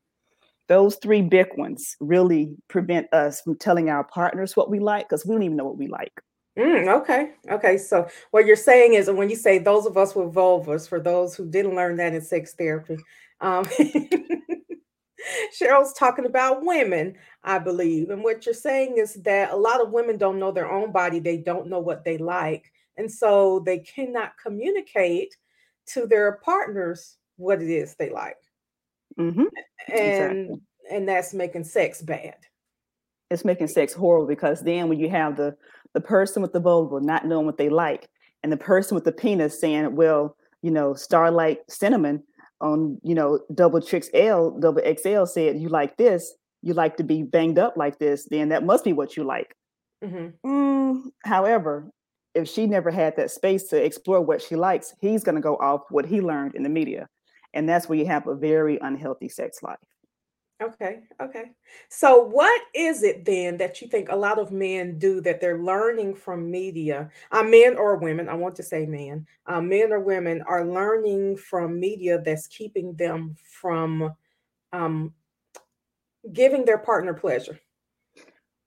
those 0.67 0.95
three 0.95 1.21
big 1.21 1.47
ones 1.57 1.95
really 1.99 2.55
prevent 2.67 3.13
us 3.13 3.41
from 3.41 3.57
telling 3.57 3.89
our 3.89 4.03
partners 4.03 4.55
what 4.55 4.69
we 4.69 4.79
like 4.79 5.07
because 5.07 5.25
we 5.25 5.33
don't 5.35 5.43
even 5.43 5.57
know 5.57 5.65
what 5.65 5.77
we 5.77 5.87
like. 5.87 6.13
Mm, 6.57 6.87
okay. 7.01 7.31
Okay. 7.51 7.77
So 7.77 8.07
what 8.31 8.45
you're 8.45 8.55
saying 8.55 8.93
is 8.93 9.09
when 9.09 9.29
you 9.29 9.35
say 9.35 9.57
those 9.57 9.85
of 9.85 9.97
us 9.97 10.15
with 10.15 10.33
vulvas, 10.33 10.87
for 10.87 10.99
those 10.99 11.35
who 11.35 11.49
didn't 11.49 11.75
learn 11.75 11.97
that 11.97 12.13
in 12.13 12.21
sex 12.21 12.53
therapy, 12.53 12.97
um, 13.41 13.65
Cheryl's 15.59 15.93
talking 15.93 16.25
about 16.25 16.63
women, 16.63 17.15
I 17.43 17.59
believe. 17.59 18.09
And 18.09 18.23
what 18.23 18.45
you're 18.45 18.55
saying 18.55 18.97
is 18.97 19.15
that 19.23 19.51
a 19.51 19.55
lot 19.55 19.81
of 19.81 19.91
women 19.91 20.17
don't 20.17 20.39
know 20.39 20.51
their 20.51 20.71
own 20.71 20.91
body, 20.91 21.19
they 21.19 21.37
don't 21.37 21.67
know 21.67 21.79
what 21.79 22.05
they 22.05 22.17
like. 22.17 22.71
And 22.97 23.11
so 23.11 23.61
they 23.65 23.79
cannot 23.79 24.33
communicate 24.41 25.35
to 25.87 26.07
their 26.07 26.39
partners 26.43 27.17
what 27.37 27.61
it 27.61 27.69
is 27.69 27.95
they 27.95 28.09
like. 28.09 28.37
Mm-hmm. 29.19 29.43
And 29.87 30.37
exactly. 30.37 30.61
and 30.91 31.07
that's 31.07 31.33
making 31.33 31.63
sex 31.63 32.01
bad. 32.01 32.35
It's 33.31 33.45
making 33.45 33.67
sex 33.67 33.93
horrible 33.93 34.27
because 34.27 34.61
then 34.61 34.89
when 34.89 34.99
you 34.99 35.09
have 35.09 35.37
the 35.37 35.55
the 35.93 36.01
person 36.01 36.41
with 36.41 36.53
the 36.53 36.59
vulva 36.59 36.99
not 36.99 37.25
knowing 37.25 37.45
what 37.45 37.57
they 37.57 37.69
like, 37.69 38.09
and 38.43 38.51
the 38.51 38.57
person 38.57 38.95
with 38.95 39.03
the 39.03 39.11
penis 39.11 39.59
saying, 39.59 39.95
"Well, 39.95 40.35
you 40.61 40.71
know, 40.71 40.93
Starlight 40.93 41.59
Cinnamon 41.69 42.23
on 42.61 42.99
you 43.03 43.15
know 43.15 43.39
double 43.53 43.81
tricks 43.81 44.09
L 44.13 44.51
double 44.59 44.81
XL 44.81 45.25
said 45.25 45.59
you 45.59 45.69
like 45.69 45.97
this, 45.97 46.33
you 46.61 46.73
like 46.73 46.97
to 46.97 47.03
be 47.03 47.23
banged 47.23 47.59
up 47.59 47.75
like 47.77 47.99
this, 47.99 48.27
then 48.29 48.49
that 48.49 48.65
must 48.65 48.83
be 48.83 48.93
what 48.93 49.17
you 49.17 49.23
like." 49.23 49.55
Mm-hmm. 50.03 50.47
Mm, 50.47 51.01
however, 51.23 51.89
if 52.35 52.49
she 52.49 52.67
never 52.67 52.91
had 52.91 53.15
that 53.15 53.31
space 53.31 53.63
to 53.69 53.83
explore 53.83 54.21
what 54.21 54.41
she 54.41 54.55
likes, 54.55 54.93
he's 54.99 55.23
going 55.23 55.35
to 55.35 55.41
go 55.41 55.55
off 55.55 55.81
what 55.89 56.05
he 56.05 56.21
learned 56.21 56.53
in 56.53 56.63
the 56.63 56.69
media. 56.69 57.07
And 57.55 57.67
that's 57.67 57.89
where 57.89 57.97
you 57.97 58.05
have 58.05 58.27
a 58.27 58.35
very 58.35 58.77
unhealthy 58.81 59.29
sex 59.29 59.63
life. 59.63 59.79
Okay, 60.63 60.99
okay. 61.21 61.51
So, 61.89 62.21
what 62.21 62.61
is 62.73 63.03
it 63.03 63.25
then 63.25 63.57
that 63.57 63.81
you 63.81 63.89
think 63.89 64.07
a 64.09 64.15
lot 64.15 64.39
of 64.39 64.53
men 64.53 64.97
do 64.97 65.19
that 65.21 65.41
they're 65.41 65.61
learning 65.61 66.15
from 66.15 66.49
media? 66.49 67.09
Uh, 67.31 67.43
men 67.43 67.75
or 67.75 67.97
women, 67.97 68.29
I 68.29 68.35
want 68.35 68.55
to 68.55 68.63
say 68.63 68.85
men, 68.85 69.27
uh, 69.47 69.59
men 69.59 69.91
or 69.91 69.99
women 69.99 70.41
are 70.47 70.65
learning 70.65 71.37
from 71.37 71.77
media 71.77 72.21
that's 72.21 72.47
keeping 72.47 72.93
them 72.95 73.35
from 73.43 74.15
um, 74.71 75.13
giving 76.31 76.63
their 76.63 76.77
partner 76.77 77.13
pleasure. 77.13 77.59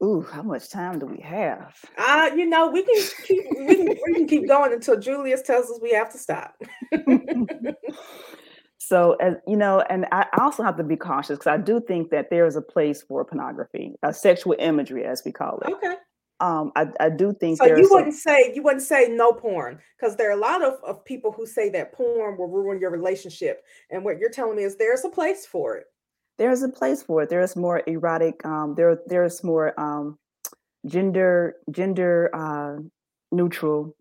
Ooh, 0.02 0.20
how 0.30 0.42
much 0.42 0.68
time 0.68 0.98
do 0.98 1.06
we 1.06 1.20
have? 1.20 1.74
Uh, 1.96 2.30
you 2.36 2.44
know, 2.46 2.68
we 2.68 2.82
can 2.82 3.02
keep 3.24 3.44
we 3.58 3.74
can, 3.74 3.86
we 3.86 4.14
can 4.14 4.26
keep 4.28 4.46
going 4.46 4.74
until 4.74 5.00
Julius 5.00 5.40
tells 5.40 5.70
us 5.70 5.78
we 5.80 5.92
have 5.92 6.12
to 6.12 6.18
stop. 6.18 6.54
So, 8.88 9.16
as 9.20 9.34
you 9.46 9.54
know, 9.54 9.80
and 9.90 10.06
I 10.12 10.24
also 10.40 10.62
have 10.62 10.78
to 10.78 10.82
be 10.82 10.96
cautious 10.96 11.36
because 11.38 11.46
I 11.46 11.58
do 11.58 11.78
think 11.78 12.08
that 12.08 12.30
there 12.30 12.46
is 12.46 12.56
a 12.56 12.62
place 12.62 13.02
for 13.02 13.22
pornography, 13.22 13.94
uh, 14.02 14.12
sexual 14.12 14.56
imagery, 14.58 15.04
as 15.04 15.20
we 15.26 15.30
call 15.30 15.58
it. 15.58 15.70
Okay. 15.74 15.96
Um, 16.40 16.72
I, 16.74 16.86
I 16.98 17.10
do 17.10 17.34
think 17.34 17.58
so. 17.58 17.66
You 17.66 17.86
wouldn't 17.90 18.14
say 18.14 18.50
you 18.54 18.62
wouldn't 18.62 18.84
say 18.84 19.08
no 19.10 19.34
porn 19.34 19.78
because 20.00 20.16
there 20.16 20.30
are 20.30 20.38
a 20.38 20.40
lot 20.40 20.64
of, 20.64 20.82
of 20.86 21.04
people 21.04 21.32
who 21.32 21.44
say 21.44 21.68
that 21.68 21.92
porn 21.92 22.38
will 22.38 22.48
ruin 22.48 22.80
your 22.80 22.90
relationship, 22.90 23.62
and 23.90 24.06
what 24.06 24.16
you're 24.18 24.30
telling 24.30 24.56
me 24.56 24.62
is 24.62 24.76
there's 24.76 25.04
a 25.04 25.10
place 25.10 25.44
for 25.44 25.76
it. 25.76 25.84
There's 26.38 26.62
a 26.62 26.70
place 26.70 27.02
for 27.02 27.24
it. 27.24 27.28
There's 27.28 27.56
more 27.56 27.82
erotic. 27.86 28.42
Um, 28.46 28.74
there 28.74 28.98
there's 29.06 29.44
more 29.44 29.78
um, 29.78 30.16
gender 30.86 31.56
gender 31.70 32.30
uh, 32.32 32.80
neutral 33.32 33.94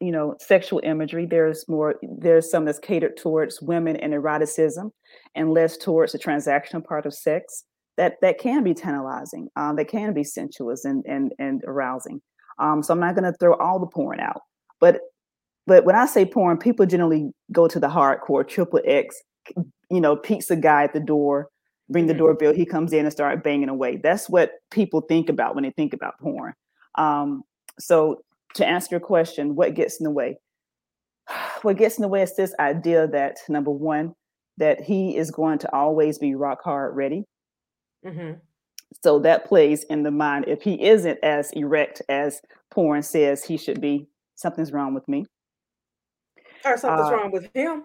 you 0.00 0.12
know 0.12 0.34
sexual 0.40 0.80
imagery 0.84 1.26
there's 1.26 1.64
more 1.68 1.96
there's 2.18 2.50
some 2.50 2.64
that's 2.64 2.78
catered 2.78 3.16
towards 3.16 3.62
women 3.62 3.96
and 3.96 4.12
eroticism 4.12 4.90
and 5.34 5.52
less 5.52 5.76
towards 5.76 6.12
the 6.12 6.18
transactional 6.18 6.84
part 6.84 7.06
of 7.06 7.14
sex 7.14 7.64
that 7.96 8.16
that 8.20 8.38
can 8.38 8.62
be 8.62 8.74
tantalizing 8.74 9.48
um, 9.56 9.76
that 9.76 9.88
can 9.88 10.12
be 10.12 10.24
sensuous 10.24 10.84
and 10.84 11.04
and 11.06 11.32
and 11.38 11.62
arousing. 11.66 12.20
Um, 12.58 12.82
so 12.82 12.94
i'm 12.94 13.00
not 13.00 13.14
going 13.14 13.30
to 13.30 13.36
throw 13.38 13.54
all 13.56 13.78
the 13.78 13.86
porn 13.86 14.20
out 14.20 14.40
but 14.80 15.00
but 15.66 15.84
when 15.84 15.94
i 15.94 16.06
say 16.06 16.24
porn 16.24 16.56
people 16.56 16.86
generally 16.86 17.30
go 17.52 17.68
to 17.68 17.78
the 17.78 17.88
hardcore 17.88 18.46
triple 18.46 18.80
x 18.86 19.22
you 19.90 20.00
know 20.00 20.16
pizza 20.16 20.56
guy 20.56 20.84
at 20.84 20.94
the 20.94 21.00
door 21.00 21.50
ring 21.88 22.06
the 22.06 22.12
mm-hmm. 22.12 22.20
doorbell 22.20 22.52
he 22.52 22.66
comes 22.66 22.92
in 22.92 23.04
and 23.04 23.12
start 23.12 23.42
banging 23.42 23.68
away. 23.68 23.96
That's 24.02 24.28
what 24.28 24.52
people 24.70 25.02
think 25.02 25.28
about 25.28 25.54
when 25.54 25.64
they 25.64 25.70
think 25.70 25.92
about 25.92 26.18
porn. 26.20 26.54
Um, 26.96 27.42
so 27.78 28.22
to 28.56 28.66
answer 28.66 28.88
your 28.90 29.00
question, 29.00 29.54
what 29.54 29.74
gets 29.74 30.00
in 30.00 30.04
the 30.04 30.10
way? 30.10 30.38
What 31.62 31.78
gets 31.78 31.96
in 31.96 32.02
the 32.02 32.08
way 32.08 32.22
is 32.22 32.36
this 32.36 32.54
idea 32.60 33.08
that 33.08 33.38
number 33.48 33.70
one, 33.70 34.14
that 34.58 34.80
he 34.80 35.16
is 35.16 35.30
going 35.30 35.58
to 35.60 35.74
always 35.74 36.18
be 36.18 36.34
rock 36.34 36.62
hard 36.62 36.94
ready. 36.94 37.24
Mm-hmm. 38.04 38.34
So 39.02 39.18
that 39.20 39.46
plays 39.46 39.82
in 39.84 40.02
the 40.02 40.10
mind. 40.10 40.44
If 40.46 40.62
he 40.62 40.80
isn't 40.84 41.18
as 41.22 41.50
erect 41.52 42.02
as 42.08 42.40
porn 42.70 43.02
says 43.02 43.42
he 43.42 43.56
should 43.56 43.80
be, 43.80 44.06
something's 44.36 44.70
wrong 44.70 44.94
with 44.94 45.08
me. 45.08 45.24
Or 46.64 46.76
something's 46.76 47.08
uh, 47.08 47.16
wrong 47.16 47.32
with 47.32 47.48
him. 47.54 47.84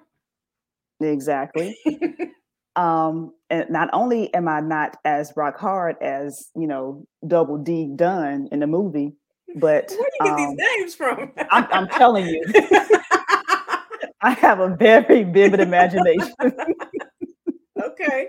Exactly. 1.00 1.76
Um, 2.76 3.34
and 3.50 3.70
not 3.70 3.90
only 3.92 4.34
am 4.34 4.48
I 4.48 4.62
not 4.62 4.96
as 5.04 5.34
rock 5.36 5.58
hard 5.60 5.98
as 6.02 6.50
you 6.56 6.68
know 6.68 7.06
Double 7.28 7.58
D 7.58 7.92
Dunn 7.96 8.48
in 8.52 8.60
the 8.60 8.68
movie, 8.68 9.14
but 9.56 9.90
Where 9.90 9.98
do 9.98 9.98
you 9.98 10.26
get 10.26 10.32
um, 10.32 10.38
these 10.38 10.58
names 10.58 10.96
from? 10.96 11.32
I'm, 11.50 11.68
I'm 11.72 11.88
telling 11.90 12.28
you, 12.28 12.44
I 14.22 14.32
have 14.32 14.60
a 14.60 14.76
very 14.76 15.24
vivid 15.24 15.60
imagination. 15.60 16.34
okay. 17.82 18.28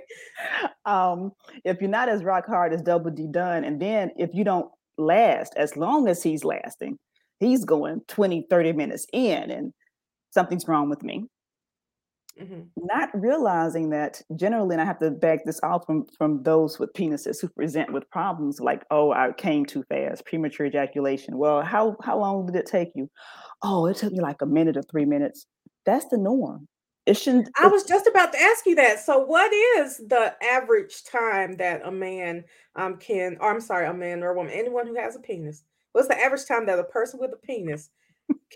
um, 0.85 1.33
if 1.65 1.81
you're 1.81 1.91
not 1.91 2.09
as 2.09 2.25
rock 2.25 2.47
hard 2.47 2.73
as 2.73 2.83
Double 2.83 3.11
D 3.11 3.27
Dunn, 3.31 3.65
and 3.65 3.81
then 3.81 4.11
if 4.17 4.31
you 4.35 4.45
don't 4.45 4.71
last 4.99 5.55
as 5.57 5.77
long 5.77 6.09
as 6.09 6.23
he's 6.23 6.45
lasting, 6.45 6.99
he's 7.41 7.65
going 7.65 8.03
20, 8.09 8.47
30 8.49 8.73
minutes 8.73 9.07
in, 9.13 9.51
and 9.51 9.73
something's 10.31 10.67
wrong 10.67 10.89
with 10.89 11.03
me. 11.03 11.27
Mhm. 12.37 12.73
Not 12.77 13.11
realizing 13.15 13.91
that 13.91 14.23
generally, 14.35 14.75
and 14.75 14.81
I 14.81 14.87
have 14.87 14.99
to 15.01 15.11
back 15.11 15.41
this 15.45 15.61
off 15.63 15.85
from, 15.87 16.07
from 16.17 16.43
those 16.43 16.79
with 16.79 16.93
penises 16.95 17.41
who 17.41 17.49
present 17.49 17.93
with 17.93 18.09
problems 18.11 18.61
like, 18.61 18.85
oh, 18.91 19.13
I 19.13 19.33
came 19.37 19.67
too 19.67 19.83
fast, 19.91 20.25
premature 20.25 20.67
ejaculation. 20.67 21.37
Well, 21.37 21.61
how 21.63 21.97
how 22.03 22.19
long 22.19 22.47
did 22.47 22.57
it 22.57 22.67
take 22.67 22.89
you? 22.95 23.11
Oh, 23.63 23.87
it 23.87 23.97
took 23.99 24.13
me 24.13 24.21
like 24.23 24.41
a 24.43 24.47
minute 24.47 24.77
or 24.79 24.83
three 24.91 25.05
minutes. 25.05 25.47
That's 25.85 26.07
the 26.09 26.17
norm. 26.19 26.67
It 27.07 27.15
shouldn't. 27.17 27.51
I 27.57 27.69
was 27.69 27.85
just 27.85 28.07
about 28.07 28.33
to 28.33 28.41
ask 28.41 28.65
you 28.65 28.75
that. 28.77 29.01
So, 29.01 29.19
what 29.19 29.53
is 29.53 29.99
the 29.99 30.35
average 30.43 31.05
time 31.05 31.57
that 31.59 31.83
a 31.87 31.91
man 31.91 32.45
um 32.77 32.97
can, 32.97 33.37
or 33.41 33.51
I'm 33.53 33.61
sorry, 33.61 33.87
a 33.87 33.93
man 33.95 34.23
or 34.23 34.31
a 34.31 34.35
woman, 34.35 34.53
anyone 34.53 34.87
who 34.87 34.95
has 34.97 35.17
a 35.17 35.21
penis, 35.21 35.65
what's 35.93 36.09
the 36.09 36.19
average 36.19 36.47
time 36.47 36.67
that 36.67 36.79
a 36.79 36.85
person 36.85 37.21
with 37.21 37.33
a 37.33 37.37
penis 37.37 37.91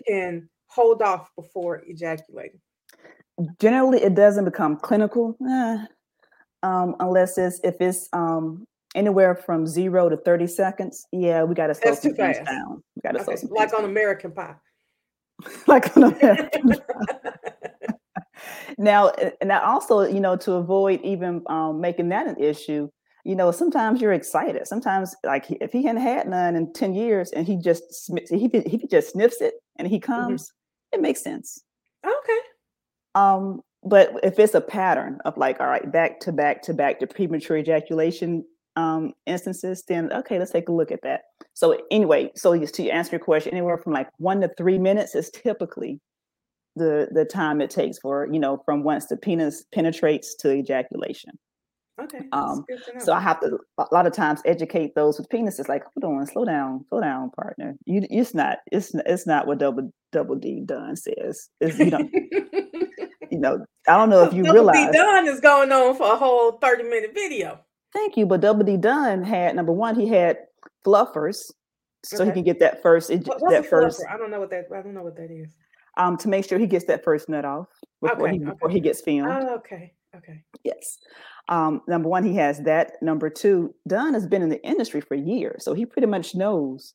can 0.07 0.49
hold 0.67 1.01
off 1.01 1.31
before 1.35 1.83
ejaculating? 1.87 2.61
Generally 3.59 4.01
it 4.01 4.15
doesn't 4.15 4.45
become 4.45 4.77
clinical 4.77 5.37
eh, 5.47 5.85
um, 6.63 6.95
unless 6.99 7.37
it's 7.37 7.59
if 7.63 7.75
it's 7.79 8.09
um, 8.13 8.65
anywhere 8.95 9.35
from 9.35 9.67
zero 9.67 10.09
to 10.09 10.17
30 10.17 10.47
seconds 10.47 11.05
yeah 11.11 11.43
we 11.43 11.53
got 11.53 11.67
to 11.67 11.75
slow 11.75 11.93
some 11.93 12.13
things 12.13 12.37
fast. 12.37 12.49
down 12.49 12.83
we 12.95 13.01
got 13.01 13.17
to 13.17 13.23
slow 13.23 13.35
some 13.35 13.49
like 13.55 13.73
on 13.77 13.85
American 13.85 14.31
Pie. 14.35 14.55
like 15.67 15.95
on 15.95 16.03
American 16.05 16.69
pie 16.69 17.93
now 18.77 19.11
and 19.41 19.51
I 19.51 19.59
also 19.63 20.01
you 20.01 20.19
know 20.19 20.35
to 20.37 20.53
avoid 20.53 21.01
even 21.01 21.43
um, 21.47 21.79
making 21.79 22.09
that 22.09 22.27
an 22.27 22.37
issue 22.41 22.89
you 23.23 23.35
know 23.35 23.51
sometimes 23.51 24.01
you're 24.01 24.13
excited 24.13 24.67
sometimes 24.67 25.15
like 25.23 25.45
if 25.49 25.71
he 25.71 25.83
hadn't 25.83 26.01
had 26.01 26.27
none 26.27 26.55
in 26.55 26.73
10 26.73 26.95
years 26.95 27.31
and 27.31 27.45
he 27.45 27.57
just 27.57 28.11
he, 28.29 28.49
he 28.65 28.87
just 28.89 29.11
sniffs 29.11 29.41
it 29.41 29.55
and 29.77 29.87
he 29.87 29.99
comes 29.99 30.51
it 30.91 31.01
makes 31.01 31.21
sense 31.21 31.63
okay. 32.05 32.39
Um, 33.17 33.61
but 33.83 34.11
if 34.23 34.37
it's 34.37 34.53
a 34.53 34.61
pattern 34.61 35.19
of 35.25 35.37
like, 35.37 35.59
all 35.59 35.67
right, 35.67 35.91
back 35.91 36.19
to 36.21 36.31
back 36.31 36.61
to 36.63 36.73
back 36.73 36.99
to 36.99 37.07
premature 37.07 37.57
ejaculation 37.57 38.45
um, 38.75 39.13
instances, 39.25 39.83
then 39.87 40.11
okay, 40.13 40.37
let's 40.37 40.51
take 40.51 40.69
a 40.69 40.71
look 40.71 40.91
at 40.91 41.01
that. 41.01 41.21
So 41.53 41.79
anyway, 41.89 42.31
so 42.35 42.57
to 42.59 42.89
answer 42.89 43.11
your 43.11 43.19
question, 43.19 43.53
anywhere 43.53 43.77
from 43.77 43.93
like 43.93 44.09
one 44.17 44.41
to 44.41 44.51
three 44.55 44.77
minutes 44.77 45.15
is 45.15 45.31
typically 45.31 45.99
the 46.75 47.07
the 47.11 47.25
time 47.25 47.59
it 47.59 47.71
takes 47.71 47.97
for 47.97 48.27
you 48.31 48.39
know 48.39 48.61
from 48.65 48.83
once 48.83 49.07
the 49.07 49.17
penis 49.17 49.65
penetrates 49.73 50.35
to 50.35 50.51
ejaculation. 50.51 51.31
Okay. 51.99 52.19
Um, 52.31 52.63
know. 52.69 52.99
So 52.99 53.13
I 53.13 53.19
have 53.19 53.39
to 53.39 53.57
a 53.79 53.85
lot 53.91 54.05
of 54.05 54.13
times 54.13 54.41
educate 54.45 54.93
those 54.93 55.17
with 55.17 55.29
penises, 55.29 55.67
like, 55.67 55.83
hold 55.83 56.19
on, 56.19 56.27
slow 56.27 56.45
down, 56.45 56.85
slow 56.89 57.01
down, 57.01 57.31
partner. 57.31 57.75
You, 57.85 58.05
it's 58.09 58.35
not, 58.35 58.59
it's 58.71 58.93
it's 59.05 59.25
not 59.25 59.47
what 59.47 59.57
double 59.57 59.91
double 60.11 60.35
D 60.35 60.61
Dunn 60.63 60.95
says. 60.95 61.49
It's, 61.59 61.79
you 61.79 61.89
don't, 61.89 62.11
you 63.31 63.39
know, 63.39 63.65
I 63.87 63.97
don't 63.97 64.09
know 64.09 64.23
if 64.23 64.33
you 64.33 64.43
Double 64.43 64.53
D 64.71 64.77
realize. 64.77 64.93
Dunn 64.93 65.27
is 65.27 65.39
going 65.39 65.71
on 65.71 65.95
for 65.95 66.13
a 66.13 66.15
whole 66.15 66.53
30 66.59 66.83
minute 66.83 67.11
video. 67.15 67.59
Thank 67.93 68.15
you, 68.15 68.25
but 68.27 68.41
Double 68.41 68.63
D 68.63 68.77
Dunn 68.77 69.23
had 69.23 69.55
number 69.55 69.71
one, 69.73 69.95
he 69.99 70.07
had 70.07 70.37
fluffers, 70.85 71.51
so 72.05 72.23
he 72.25 72.31
can 72.31 72.43
get 72.43 72.59
that 72.59 72.83
first, 72.83 73.09
What, 73.09 73.41
that 73.49 73.65
first, 73.65 74.01
fluffer? 74.01 74.13
I 74.13 74.17
don't 74.17 74.29
know 74.29 74.39
what 74.39 74.51
that. 74.51 74.65
I 74.71 74.81
don't 74.83 74.93
know 74.93 75.03
what 75.03 75.15
that 75.17 75.31
is. 75.31 75.55
um, 75.97 76.15
to 76.17 76.27
make 76.27 76.47
sure 76.47 76.59
he 76.59 76.67
gets 76.67 76.85
that 76.85 77.03
first 77.03 77.27
nut 77.27 77.43
off 77.43 77.67
before 78.01 78.27
Okay, 78.27 78.33
he 78.33 78.39
before 78.39 78.67
okay. 78.67 78.73
he 78.73 78.79
gets 78.79 79.01
filmed. 79.01 79.31
Oh, 79.31 79.55
okay. 79.55 79.93
Okay. 80.15 80.43
Yes. 80.63 80.99
Um, 81.49 81.81
number 81.87 82.09
one, 82.09 82.23
he 82.23 82.35
has 82.35 82.59
that. 82.63 83.01
Number 83.01 83.29
two, 83.29 83.73
Dunn 83.87 84.13
has 84.13 84.27
been 84.27 84.41
in 84.41 84.49
the 84.49 84.63
industry 84.65 85.01
for 85.01 85.15
years, 85.15 85.63
so 85.63 85.73
he 85.73 85.85
pretty 85.85 86.07
much 86.07 86.35
knows. 86.35 86.93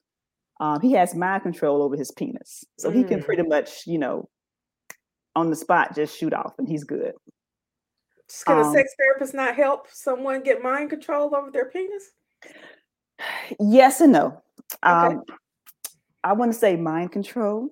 Um, 0.61 0.81
he 0.81 0.93
has 0.93 1.15
mind 1.15 1.43
control 1.43 1.83
over 1.83 1.97
his 1.97 2.11
penis, 2.11 2.65
so 2.79 2.91
he 2.91 3.03
can 3.03 3.21
Mm. 3.21 3.25
pretty 3.25 3.43
much, 3.43 3.87
you 3.87 3.99
know, 3.99 4.29
on 5.35 5.49
the 5.51 5.57
spot 5.57 5.95
just 5.95 6.17
shoot 6.19 6.35
off, 6.35 6.53
and 6.59 6.69
he's 6.69 6.85
good. 6.85 7.15
Just 8.29 8.45
Can 8.47 8.59
a 8.59 8.63
Um, 8.63 8.73
sex 8.73 8.95
therapist 8.99 9.35
not 9.35 9.57
help 9.57 9.89
someone 9.91 10.43
get 10.43 10.63
mind 10.63 10.91
control 10.91 11.35
over 11.35 11.51
their 11.51 11.71
penis? 11.71 12.13
Yes 13.59 14.01
and 14.01 14.13
no. 14.13 14.43
Okay. 14.85 15.17
Um, 15.17 15.23
I 16.25 16.33
wouldn't 16.33 16.57
say 16.57 16.77
mind 16.77 17.13
control. 17.13 17.71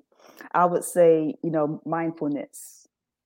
I 0.52 0.64
would 0.64 0.84
say, 0.84 1.36
you 1.42 1.50
know, 1.50 1.80
mindfulness. 1.84 2.79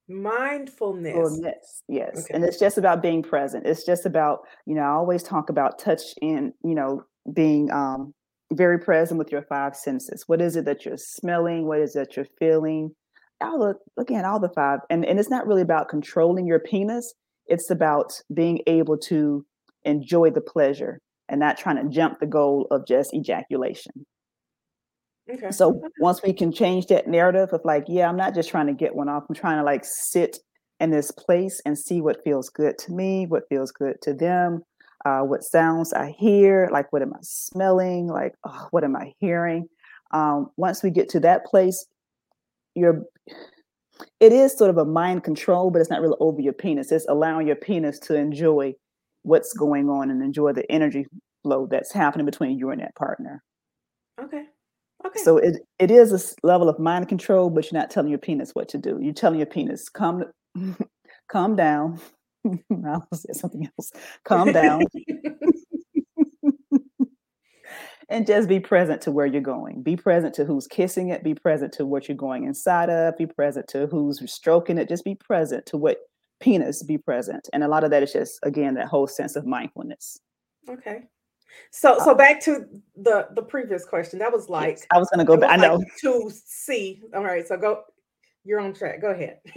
Mindfulness. 0.09 1.15
Mindfulness, 1.15 1.83
yes. 1.89 2.25
Okay. 2.25 2.35
And 2.35 2.45
it's 2.45 2.59
just 2.59 2.77
about 2.77 3.03
being 3.03 3.23
present. 3.23 3.67
It's 3.67 3.85
just 3.85 4.05
about, 4.05 4.41
you 4.67 4.75
know, 4.75 4.83
I 4.83 4.91
always 4.91 5.23
talk 5.23 5.49
about 5.49 5.79
touch 5.79 6.03
and, 6.21 6.53
you 6.63 6.75
know, 6.75 7.05
being 7.33 7.71
um, 7.71 8.13
very 8.53 8.79
present 8.79 9.19
with 9.19 9.33
your 9.33 9.43
five 9.43 9.75
senses. 9.75 10.25
What 10.27 10.43
is 10.43 10.57
it 10.57 10.67
that 10.67 10.85
you're 10.85 10.99
smelling? 10.99 11.67
What 11.67 11.81
is 11.81 11.97
it 11.97 12.01
that 12.01 12.17
you're 12.17 12.27
feeling? 12.39 12.91
All 13.41 13.59
the, 13.59 13.75
again, 14.01 14.25
all 14.25 14.39
the 14.39 14.53
five. 14.55 14.81
And, 14.91 15.05
and 15.05 15.19
it's 15.19 15.31
not 15.31 15.47
really 15.47 15.63
about 15.63 15.89
controlling 15.89 16.47
your 16.47 16.61
penis. 16.61 17.15
It's 17.47 17.71
about 17.71 18.13
being 18.33 18.61
able 18.67 18.99
to 18.99 19.45
enjoy 19.85 20.31
the 20.31 20.41
pleasure 20.41 21.01
and 21.29 21.41
not 21.41 21.57
trying 21.57 21.77
to 21.77 21.89
jump 21.89 22.21
the 22.21 22.27
goal 22.27 22.67
of 22.71 22.87
just 22.87 23.15
ejaculation. 23.15 24.07
Okay. 25.31 25.51
So 25.51 25.81
once 26.01 26.23
we 26.23 26.33
can 26.33 26.53
change 26.53 26.87
that 26.87 27.09
narrative 27.09 27.53
of 27.53 27.63
like, 27.65 27.85
yeah, 27.89 28.09
I'm 28.09 28.17
not 28.17 28.35
just 28.35 28.51
trying 28.51 28.67
to 28.67 28.75
get 28.75 28.95
one 28.95 29.09
off. 29.09 29.25
I'm 29.29 29.35
trying 29.35 29.59
to 29.59 29.65
like 29.65 29.85
sit 29.85 30.39
in 30.81 30.91
this 30.91 31.11
place 31.11 31.61
and 31.65 31.79
see 31.79 32.01
what 32.01 32.23
feels 32.25 32.51
good 32.51 32.77
to 32.79 32.93
me, 32.93 33.27
what 33.27 33.49
feels 33.49 33.71
good 33.71 33.97
to 34.03 34.13
them, 34.13 34.63
uh, 35.05 35.21
what 35.21 35.43
sounds 35.43 35.93
I 35.93 36.15
hear, 36.19 36.69
like 36.73 36.93
what 36.93 37.03
am 37.03 37.15
I 37.15 37.19
smelling, 37.23 38.09
like 38.09 38.35
oh, 38.45 38.69
what 38.71 38.85
am 38.85 38.97
I 38.97 39.13
hearing. 39.19 39.69
Um, 40.13 40.51
once 40.57 40.83
we 40.83 40.91
get 40.91 41.09
to 41.11 41.21
that 41.21 41.47
place, 41.47 41.87
you're 42.75 43.05
it 44.21 44.33
is 44.33 44.57
sort 44.57 44.71
of 44.71 44.77
a 44.79 44.85
mind 44.85 45.25
control, 45.25 45.71
but 45.71 45.81
it's 45.81 45.91
not 45.91 46.01
really 46.01 46.17
over 46.21 46.41
your 46.41 46.53
penis. 46.53 46.91
It's 46.93 47.07
allowing 47.09 47.47
your 47.47 47.57
penis 47.57 47.99
to 48.01 48.17
enjoy 48.17 48.75
what's 49.23 49.53
going 49.55 49.89
on 49.89 50.11
and 50.11 50.23
enjoy 50.23 50.53
the 50.53 50.71
energy 50.71 51.07
flow 51.43 51.67
that's 51.71 51.93
happening 51.93 52.27
between 52.27 52.59
you 52.59 52.71
and 52.71 52.81
that 52.81 52.95
partner. 52.97 53.43
Okay. 54.21 54.45
Okay. 55.07 55.21
So 55.23 55.37
it, 55.39 55.67
it 55.79 55.91
is 55.91 56.13
a 56.13 56.47
level 56.47 56.69
of 56.69 56.79
mind 56.79 57.09
control, 57.09 57.51
but 57.51 57.71
you're 57.71 57.79
not 57.81 57.91
telling 57.91 58.11
your 58.11 58.19
penis 58.19 58.55
what 58.55 58.69
to 58.71 58.79
do. 58.79 58.99
You're 59.01 59.13
telling 59.13 59.39
your 59.39 59.47
penis, 59.47 59.89
calm, 59.89 60.25
calm 61.31 61.57
down. 61.57 62.01
I 62.47 62.99
said 63.15 63.37
something 63.37 63.69
else. 63.79 63.93
Calm 64.25 64.53
down 64.53 64.83
and 68.09 68.27
just 68.27 68.49
be 68.49 68.61
present 68.61 69.01
to 69.03 69.11
where 69.11 69.27
you're 69.27 69.41
going. 69.41 69.83
Be 69.83 69.97
present 69.97 70.35
to 70.35 70.45
who's 70.45 70.67
kissing 70.67 71.09
it. 71.09 71.25
Be 71.25 71.35
present 71.35 71.73
to 71.75 71.87
what 71.87 72.09
you're 72.09 72.17
going 72.17 72.45
inside 72.45 72.91
of. 72.91 73.17
Be 73.17 73.27
present 73.27 73.69
to 73.69 73.87
who's 73.87 74.21
stroking 74.31 74.79
it. 74.79 74.89
Just 74.89 75.05
be 75.05 75.15
present 75.15 75.67
to 75.67 75.77
what 75.77 75.99
penis. 76.41 76.83
Be 76.83 76.99
present, 76.99 77.49
and 77.53 77.65
a 77.65 77.69
lot 77.69 77.85
of 77.85 77.91
that 77.91 78.03
is 78.03 78.13
just 78.13 78.39
again 78.43 78.75
that 78.75 78.89
whole 78.89 79.07
sense 79.07 79.37
of 79.37 79.47
mindfulness. 79.47 80.19
okay. 80.69 81.05
So 81.71 81.99
so 81.99 82.15
back 82.15 82.41
to 82.45 82.67
the 82.97 83.29
the 83.35 83.43
previous 83.43 83.85
question. 83.85 84.19
That 84.19 84.33
was 84.33 84.49
like 84.49 84.79
Yes, 84.79 84.87
I 84.91 84.99
was 84.99 85.09
going 85.11 85.25
to 85.27 85.31
go 85.31 85.37
back. 85.37 85.51
I 85.51 85.57
know. 85.57 85.77
like 85.77 85.97
to 86.03 86.31
C. 86.33 87.03
All 87.15 87.25
right. 87.25 87.47
So 87.47 87.57
go. 87.57 87.83
You're 88.47 88.61
on 88.61 88.75
track. 88.75 89.01
Go 89.01 89.09
ahead. 89.09 89.39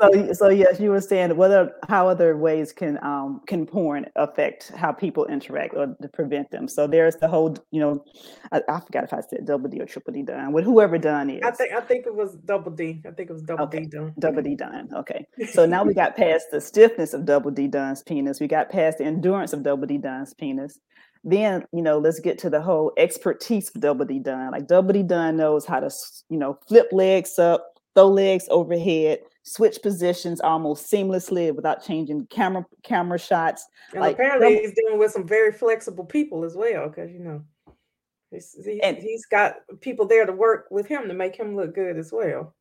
so 0.00 0.32
so 0.32 0.48
yes 0.48 0.80
you 0.80 0.90
were 0.90 1.00
saying 1.00 1.36
whether 1.36 1.72
how 1.88 2.08
other 2.08 2.36
ways 2.36 2.72
can 2.72 2.98
um 3.04 3.40
can 3.46 3.64
porn 3.64 4.04
affect 4.16 4.72
how 4.74 4.90
people 4.90 5.26
interact 5.26 5.74
or 5.76 5.94
to 6.02 6.08
prevent 6.08 6.50
them 6.50 6.66
so 6.66 6.88
there's 6.88 7.14
the 7.16 7.28
whole 7.28 7.56
you 7.70 7.80
know 7.80 8.04
i, 8.50 8.60
I 8.68 8.80
forgot 8.80 9.04
if 9.04 9.12
i 9.12 9.20
said 9.20 9.46
double 9.46 9.68
d 9.68 9.80
or 9.80 9.86
triple 9.86 10.12
d 10.12 10.22
Dunn 10.22 10.52
with 10.52 10.64
whoever 10.64 10.98
Dunn 10.98 11.30
is 11.30 11.40
I 11.44 11.52
think 11.52 11.72
I 11.72 11.80
think 11.80 12.06
it 12.06 12.14
was 12.14 12.34
double 12.44 12.72
D. 12.72 13.00
I 13.06 13.12
think 13.12 13.30
it 13.30 13.32
was 13.32 13.42
double 13.42 13.64
Okay. 13.66 13.80
D 13.80 13.86
Dunn. 13.86 14.12
double 14.18 14.42
d 14.42 14.56
Dunn 14.56 14.88
okay 14.96 15.24
so 15.52 15.64
now 15.64 15.84
we 15.84 15.94
got 15.94 16.16
past 16.16 16.46
the 16.50 16.60
stiffness 16.60 17.14
of 17.14 17.24
double 17.24 17.52
d 17.52 17.68
Dunn's 17.68 18.02
penis 18.02 18.40
we 18.40 18.48
got 18.48 18.70
past 18.70 18.98
the 18.98 19.04
endurance 19.04 19.52
of 19.52 19.62
double 19.62 19.86
d 19.86 19.98
Dunn's 19.98 20.34
penis 20.34 20.80
then 21.24 21.66
you 21.72 21.82
know 21.82 21.98
let's 21.98 22.20
get 22.20 22.38
to 22.38 22.50
the 22.50 22.60
whole 22.60 22.92
expertise 22.96 23.70
of 23.74 23.80
double 23.80 24.04
d 24.04 24.18
Dunn 24.18 24.50
like 24.52 24.66
double 24.66 24.92
d 24.92 25.02
Dunn 25.02 25.36
knows 25.36 25.66
how 25.66 25.80
to 25.80 25.90
you 26.28 26.38
know 26.38 26.58
flip 26.66 26.88
legs 26.92 27.38
up 27.38 27.74
throw 27.94 28.08
legs 28.08 28.46
overhead 28.50 29.18
switch 29.42 29.78
positions 29.82 30.40
almost 30.40 30.90
seamlessly 30.90 31.54
without 31.54 31.84
changing 31.84 32.26
camera 32.26 32.64
camera 32.82 33.18
shots 33.18 33.66
And 33.92 34.00
Like, 34.00 34.14
apparently 34.14 34.58
he's 34.58 34.72
dealing 34.74 34.98
with 34.98 35.12
some 35.12 35.26
very 35.26 35.52
flexible 35.52 36.04
people 36.04 36.44
as 36.44 36.54
well, 36.54 36.88
because 36.88 37.10
you 37.10 37.18
know 37.20 37.42
he's, 38.30 38.54
he's, 38.64 38.80
And- 38.82 38.96
he's 38.98 39.26
got 39.26 39.56
people 39.80 40.06
there 40.06 40.24
to 40.26 40.32
work 40.32 40.68
with 40.70 40.86
him 40.86 41.08
to 41.08 41.14
make 41.14 41.34
him 41.36 41.56
look 41.56 41.74
good 41.74 41.96
as 41.98 42.12
well. 42.12 42.54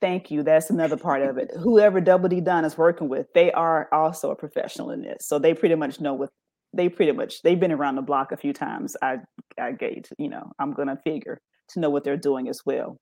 Thank 0.00 0.32
you. 0.32 0.42
That's 0.42 0.68
another 0.68 0.96
part 0.96 1.22
of 1.22 1.38
it. 1.38 1.52
Whoever 1.56 2.00
Double 2.00 2.28
D 2.28 2.40
Dunn 2.40 2.64
is 2.64 2.76
working 2.76 3.08
with, 3.08 3.32
they 3.34 3.52
are 3.52 3.88
also 3.92 4.32
a 4.32 4.34
professional 4.36 4.90
in 4.90 5.02
this. 5.02 5.26
So 5.26 5.38
they 5.38 5.54
pretty 5.54 5.76
much 5.76 6.00
know 6.00 6.14
what 6.14 6.30
they 6.74 6.88
pretty 6.88 7.12
much 7.12 7.42
they've 7.42 7.60
been 7.60 7.72
around 7.72 7.96
the 7.96 8.02
block 8.02 8.32
a 8.32 8.36
few 8.36 8.52
times. 8.52 8.96
I 9.02 9.18
I 9.60 9.72
gauge, 9.72 10.08
you 10.18 10.28
know, 10.28 10.52
I'm 10.58 10.72
gonna 10.72 10.98
figure 11.04 11.40
to 11.70 11.80
know 11.80 11.90
what 11.90 12.04
they're 12.04 12.16
doing 12.16 12.48
as 12.48 12.62
well. 12.64 12.98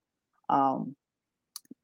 Um, 0.49 0.97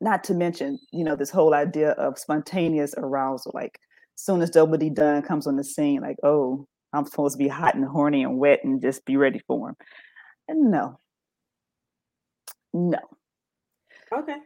not 0.00 0.24
to 0.24 0.34
mention, 0.34 0.78
you 0.92 1.04
know, 1.04 1.16
this 1.16 1.30
whole 1.30 1.54
idea 1.54 1.92
of 1.92 2.18
spontaneous 2.18 2.94
arousal. 2.96 3.52
Like, 3.54 3.78
soon 4.16 4.42
as 4.42 4.50
Double 4.50 4.76
D 4.76 4.90
Dunn 4.90 5.22
comes 5.22 5.46
on 5.46 5.56
the 5.56 5.64
scene, 5.64 6.02
like, 6.02 6.16
oh, 6.22 6.66
I'm 6.92 7.06
supposed 7.06 7.38
to 7.38 7.42
be 7.42 7.48
hot 7.48 7.74
and 7.74 7.84
horny 7.84 8.22
and 8.22 8.38
wet 8.38 8.60
and 8.64 8.80
just 8.80 9.04
be 9.04 9.16
ready 9.16 9.40
for 9.46 9.70
him. 9.70 9.76
And 10.48 10.70
no, 10.70 10.98
no. 12.72 12.98
Okay. 14.12 14.36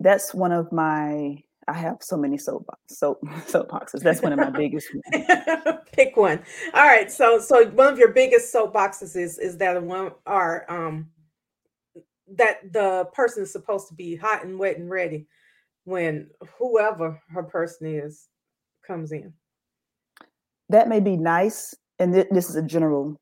That's 0.00 0.34
one 0.34 0.52
of 0.52 0.72
my. 0.72 1.38
I 1.68 1.74
have 1.74 1.98
so 2.00 2.16
many 2.16 2.38
soapbox 2.38 2.80
soap 2.88 3.20
soapboxes. 3.46 4.00
That's 4.02 4.22
one 4.22 4.32
of 4.32 4.38
my 4.38 4.50
biggest. 4.50 4.88
Pick 5.92 6.16
one. 6.16 6.42
All 6.72 6.86
right. 6.86 7.10
So, 7.10 7.38
so 7.38 7.66
one 7.70 7.92
of 7.92 7.98
your 7.98 8.12
biggest 8.12 8.52
soapboxes 8.54 9.16
is 9.16 9.38
is 9.38 9.56
that 9.58 9.82
one 9.82 10.12
are 10.26 10.64
um 10.68 11.10
that 12.36 12.72
the 12.72 13.08
person 13.12 13.42
is 13.42 13.52
supposed 13.52 13.88
to 13.88 13.94
be 13.94 14.16
hot 14.16 14.44
and 14.44 14.58
wet 14.58 14.78
and 14.78 14.90
ready 14.90 15.26
when 15.84 16.30
whoever 16.58 17.20
her 17.28 17.42
person 17.42 17.86
is 17.86 18.28
comes 18.86 19.12
in. 19.12 19.32
That 20.70 20.88
may 20.88 21.00
be 21.00 21.16
nice, 21.16 21.74
and 21.98 22.14
th- 22.14 22.28
this 22.30 22.48
is 22.48 22.56
a 22.56 22.62
general, 22.62 23.20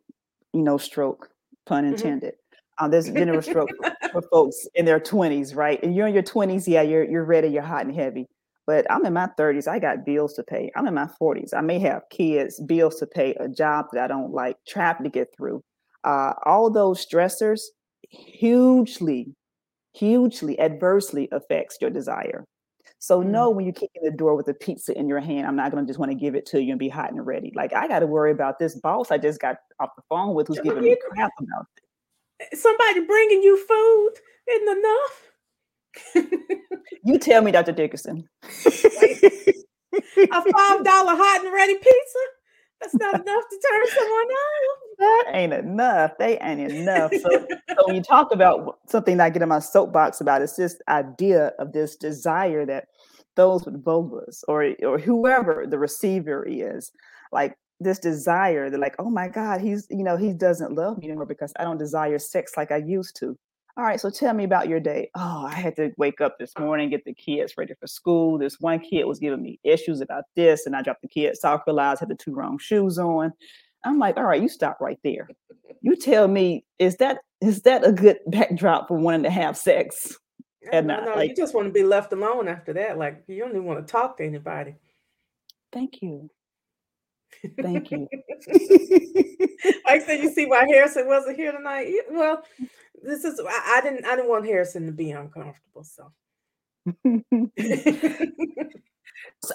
you 0.52 0.62
know, 0.62 0.78
stroke, 0.78 1.31
pun 1.66 1.85
Mm-hmm. 1.85 1.94
intended. 1.94 2.35
Um, 2.78 2.90
there's 2.90 3.09
a 3.09 3.12
general 3.12 3.42
stroke 3.42 3.68
for 4.12 4.22
folks 4.31 4.66
in 4.74 4.85
their 4.85 5.00
20s, 5.00 5.55
right? 5.55 5.83
And 5.83 5.94
you're 5.94 6.07
in 6.07 6.14
your 6.14 6.22
20s, 6.22 6.66
yeah, 6.66 6.83
you're 6.83 7.05
you're 7.05 7.24
ready, 7.24 7.48
you're 7.48 7.62
hot 7.62 7.85
and 7.85 7.94
heavy. 7.94 8.28
But 8.66 8.90
I'm 8.90 9.05
in 9.05 9.12
my 9.12 9.29
30s, 9.38 9.66
I 9.66 9.79
got 9.79 10.05
bills 10.07 10.35
to 10.35 10.42
pay. 10.44 10.70
I'm 10.77 10.87
in 10.87 10.94
my 10.94 11.09
40s, 11.20 11.53
I 11.53 11.61
may 11.61 11.79
have 11.81 12.03
kids, 12.11 12.61
bills 12.61 12.96
to 12.96 13.07
pay, 13.07 13.35
a 13.35 13.48
job 13.48 13.87
that 13.92 14.05
I 14.05 14.07
don't 14.07 14.33
like, 14.33 14.57
traffic 14.66 15.05
to 15.05 15.11
get 15.11 15.29
through. 15.37 15.62
Uh, 16.05 16.35
all 16.46 16.70
those 16.70 17.05
stressors 17.05 17.61
hugely, 18.09 19.35
hugely 19.94 20.59
adversely 20.61 21.29
affects 21.33 21.79
your 21.81 21.90
desire. 21.90 22.44
So 22.98 23.20
Mm. 23.20 23.27
know 23.27 23.51
when 23.51 23.66
you 23.66 23.72
kick 23.72 23.90
in 23.96 24.05
the 24.05 24.16
door 24.16 24.37
with 24.37 24.46
a 24.48 24.55
pizza 24.55 24.96
in 24.96 25.09
your 25.09 25.18
hand, 25.18 25.46
I'm 25.46 25.57
not 25.57 25.72
gonna 25.72 25.87
just 25.87 25.98
want 25.98 26.12
to 26.12 26.16
give 26.16 26.37
it 26.37 26.46
to 26.46 26.62
you 26.62 26.70
and 26.70 26.79
be 26.79 26.88
hot 26.88 27.11
and 27.11 27.27
ready. 27.27 27.53
Like 27.57 27.72
I 27.75 27.88
got 27.88 27.98
to 28.01 28.07
worry 28.07 28.31
about 28.31 28.59
this 28.61 28.77
boss 28.81 29.11
I 29.11 29.18
just 29.18 29.40
got 29.40 29.57
off 29.81 29.90
the 29.96 30.03
phone 30.09 30.35
with, 30.35 30.46
who's 30.48 30.61
giving 30.61 30.85
me 30.85 30.96
crap 31.09 31.33
about 31.38 31.66
it. 31.77 32.59
Somebody 32.59 33.01
bringing 33.07 33.42
you 33.42 33.57
food 33.57 34.12
isn't 34.48 34.79
enough. 34.79 35.32
You 37.05 37.18
tell 37.18 37.42
me, 37.42 37.50
Dr. 37.50 37.72
Dickerson. 37.72 38.28
A 38.44 38.68
five 40.42 40.85
dollar 40.85 41.16
hot 41.16 41.40
and 41.44 41.52
ready 41.52 41.74
pizza. 41.74 42.18
That's 42.81 42.94
not 42.94 43.14
enough 43.14 43.44
to 43.50 43.61
turn 43.70 43.87
someone 43.88 44.28
on. 44.28 44.78
That 44.98 45.24
ain't 45.35 45.52
enough. 45.52 46.12
They 46.18 46.38
ain't 46.38 46.72
enough. 46.72 47.12
So, 47.12 47.31
so 47.31 47.87
when 47.87 47.96
you 47.96 48.02
talk 48.02 48.33
about 48.33 48.78
something 48.88 49.16
that 49.16 49.24
I 49.24 49.31
get 49.31 49.42
in 49.42 49.48
my 49.48 49.59
soapbox 49.59 50.20
about, 50.20 50.42
it's 50.42 50.57
this 50.57 50.81
idea 50.88 51.52
of 51.59 51.72
this 51.72 51.96
desire 51.96 52.66
that 52.66 52.87
those 53.37 53.64
with 53.64 53.83
vulvas 53.85 54.42
or 54.48 54.74
or 54.85 54.98
whoever 54.98 55.66
the 55.68 55.78
receiver 55.78 56.46
is, 56.48 56.92
like 57.33 57.57
this 57.81 57.98
desire, 57.98 58.70
they're 58.70 58.78
like, 58.78 58.96
oh 58.98 59.11
my 59.11 59.28
God, 59.28 59.61
he's 59.61 59.87
you 59.90 60.05
know, 60.05 60.16
he 60.16 60.33
doesn't 60.33 60.74
love 60.74 60.98
me 60.98 61.09
anymore 61.09 61.26
because 61.26 61.52
I 61.59 61.64
don't 61.64 61.78
desire 61.78 62.18
sex 62.18 62.52
like 62.57 62.70
I 62.70 62.76
used 62.76 63.16
to. 63.16 63.37
All 63.77 63.85
right, 63.85 63.99
so 63.99 64.11
tell 64.11 64.35
me 64.35 64.45
about 64.45 64.69
your 64.69 64.81
day. 64.81 65.09
Oh, 65.15 65.47
I 65.47 65.55
had 65.55 65.77
to 65.77 65.93
wake 65.97 66.21
up 66.21 66.39
this 66.39 66.53
morning, 66.59 66.91
get 66.91 67.07
the 67.07 67.15
kids 67.15 67.55
ready 67.57 67.73
for 67.81 67.87
school. 67.87 68.37
This 68.37 68.61
one 68.61 68.81
kid 68.81 69.05
was 69.05 69.19
giving 69.19 69.41
me 69.41 69.59
issues 69.65 70.03
about 70.03 70.25
this, 70.37 70.67
and 70.67 70.77
I 70.77 70.83
dropped 70.83 71.01
the 71.01 71.09
kids 71.09 71.43
off, 71.43 71.63
realized 71.67 72.03
I 72.03 72.05
had 72.05 72.11
the 72.11 72.15
two 72.15 72.35
wrong 72.35 72.59
shoes 72.59 72.99
on. 72.99 73.33
I'm 73.85 73.99
like, 73.99 74.19
all 74.19 74.25
right, 74.25 74.43
you 74.43 74.49
stop 74.49 74.79
right 74.81 74.99
there. 75.03 75.27
You 75.81 75.97
tell 75.97 76.29
me, 76.29 76.65
is 76.79 76.97
that 76.99 77.21
is 77.41 77.63
that 77.63 77.87
a 77.87 77.93
good 77.93 78.19
backdrop 78.27 78.89
for 78.89 78.99
wanting 78.99 79.23
to 79.23 79.31
have 79.31 79.57
sex? 79.57 80.19
And 80.71 80.87
no, 80.87 81.05
no, 81.05 81.15
like, 81.15 81.31
you 81.31 81.35
just 81.35 81.55
want 81.55 81.67
to 81.67 81.73
be 81.73 81.83
left 81.83 82.13
alone 82.13 82.49
after 82.49 82.75
that. 82.75 82.99
Like 82.99 83.25
you 83.27 83.39
don't 83.39 83.51
even 83.51 83.65
want 83.65 83.85
to 83.85 83.91
talk 83.91 84.19
to 84.19 84.25
anybody. 84.25 84.77
thank 85.73 86.03
you. 86.03 86.31
Thank 87.61 87.90
you. 87.90 88.09
like 89.87 90.03
I 90.03 90.03
said, 90.05 90.21
you 90.23 90.31
see 90.33 90.47
why 90.47 90.64
Harrison 90.68 91.07
wasn't 91.07 91.37
here 91.37 91.53
tonight. 91.53 91.92
Well, 92.11 92.42
this 93.03 93.25
is 93.25 93.40
I, 93.40 93.79
I 93.79 93.81
didn't 93.83 94.05
I 94.05 94.16
didn't 94.16 94.31
want 94.31 94.47
Harrison 94.47 94.87
to 94.87 94.92
be 94.92 95.11
uncomfortable. 95.11 95.85
So 95.85 96.12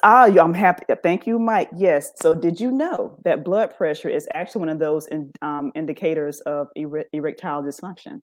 ah, 0.04 0.26
I'm 0.26 0.54
happy. 0.54 0.86
Thank 1.04 1.28
you, 1.28 1.40
Mike. 1.40 1.70
Yes. 1.76 2.12
So, 2.22 2.34
did 2.34 2.60
you 2.60 2.72
know 2.72 3.18
that 3.24 3.44
blood 3.44 3.76
pressure 3.76 4.10
is 4.10 4.28
actually 4.34 4.60
one 4.62 4.70
of 4.70 4.80
those 4.80 5.08
in, 5.08 5.32
um, 5.42 5.72
indicators 5.76 6.40
of 6.42 6.68
erectile 6.76 7.64
dysfunction? 7.64 8.22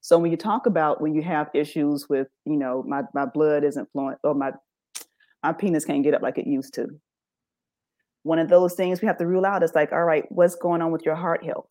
So, 0.00 0.18
when 0.18 0.30
you 0.30 0.36
talk 0.36 0.66
about 0.66 1.00
when 1.00 1.14
you 1.14 1.22
have 1.22 1.50
issues 1.54 2.08
with, 2.08 2.28
you 2.44 2.56
know, 2.56 2.82
my 2.86 3.02
my 3.14 3.26
blood 3.26 3.64
isn't 3.64 3.90
flowing 3.92 4.16
or 4.24 4.34
my 4.34 4.52
my 5.42 5.52
penis 5.52 5.84
can't 5.84 6.02
get 6.02 6.14
up 6.14 6.22
like 6.22 6.38
it 6.38 6.46
used 6.46 6.74
to, 6.74 6.88
one 8.26 8.38
of 8.40 8.48
those 8.50 8.74
things 8.74 9.00
we 9.00 9.06
have 9.08 9.18
to 9.18 9.26
rule 9.26 9.46
out 9.46 9.62
is 9.62 9.74
like, 9.74 9.92
all 9.92 10.04
right, 10.04 10.24
what's 10.30 10.56
going 10.56 10.82
on 10.82 10.92
with 10.92 11.04
your 11.06 11.14
heart 11.16 11.44
health? 11.44 11.68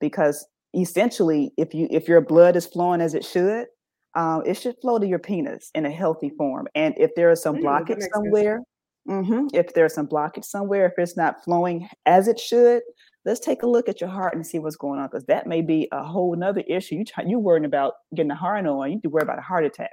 Because 0.00 0.46
essentially, 0.74 1.52
if 1.56 1.74
you 1.74 1.88
if 1.90 2.08
your 2.08 2.20
blood 2.20 2.56
is 2.56 2.66
flowing 2.66 3.00
as 3.00 3.14
it 3.14 3.24
should, 3.24 3.66
um, 4.14 4.42
it 4.46 4.54
should 4.54 4.76
flow 4.82 4.98
to 4.98 5.06
your 5.06 5.18
penis 5.18 5.70
in 5.74 5.86
a 5.86 5.90
healthy 5.90 6.30
form. 6.30 6.68
And 6.74 6.94
if 6.98 7.14
there 7.16 7.30
is 7.30 7.42
some 7.42 7.56
Mm, 7.56 7.62
blockage 7.62 8.02
sense. 8.02 8.08
somewhere, 8.14 8.60
mhm, 9.08 9.48
if 9.54 9.74
there's 9.74 9.94
some 9.94 10.08
blockage 10.08 10.44
somewhere, 10.44 10.86
if 10.86 10.94
it's 10.98 11.16
not 11.16 11.44
flowing 11.44 11.88
as 12.06 12.28
it 12.28 12.38
should, 12.40 12.82
let's 13.24 13.40
take 13.40 13.62
a 13.62 13.66
look 13.66 13.88
at 13.88 14.00
your 14.00 14.10
heart 14.10 14.34
and 14.34 14.46
see 14.46 14.58
what's 14.58 14.76
going 14.76 15.00
on 15.00 15.06
because 15.08 15.24
that 15.26 15.46
may 15.46 15.62
be 15.62 15.88
a 15.92 16.02
whole 16.04 16.34
nother 16.36 16.62
issue. 16.68 16.96
You 16.96 17.04
try, 17.04 17.24
you 17.24 17.38
worrying 17.38 17.64
about 17.64 17.94
getting 18.14 18.30
a 18.32 18.36
heart 18.36 18.66
on, 18.66 18.92
you 18.92 19.00
to 19.02 19.08
worry 19.10 19.22
about 19.22 19.38
a 19.38 19.42
heart 19.42 19.64
attack. 19.64 19.92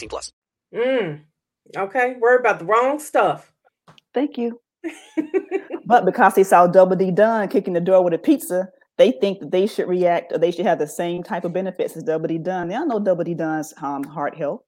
plus. 0.07 0.31
Mm, 0.73 1.21
okay, 1.77 2.15
worry 2.19 2.39
about 2.39 2.59
the 2.59 2.65
wrong 2.65 2.99
stuff. 2.99 3.51
Thank 4.13 4.37
you. 4.37 4.59
but 5.85 6.05
because 6.05 6.33
they 6.35 6.43
saw 6.43 6.67
Double 6.67 6.95
D 6.95 7.11
Dunn 7.11 7.47
kicking 7.49 7.73
the 7.73 7.79
door 7.81 8.03
with 8.03 8.13
a 8.13 8.17
pizza, 8.17 8.69
they 8.97 9.11
think 9.11 9.39
that 9.39 9.51
they 9.51 9.67
should 9.67 9.87
react 9.87 10.31
or 10.33 10.37
they 10.37 10.51
should 10.51 10.65
have 10.65 10.79
the 10.79 10.87
same 10.87 11.23
type 11.23 11.45
of 11.45 11.53
benefits 11.53 11.95
as 11.95 12.03
Double 12.03 12.27
D 12.27 12.37
Dunn. 12.37 12.67
They 12.67 12.75
don't 12.75 12.87
know 12.87 12.99
Double 12.99 13.23
D 13.23 13.33
Dunn's 13.33 13.73
um, 13.81 14.03
heart 14.03 14.35
health. 14.35 14.63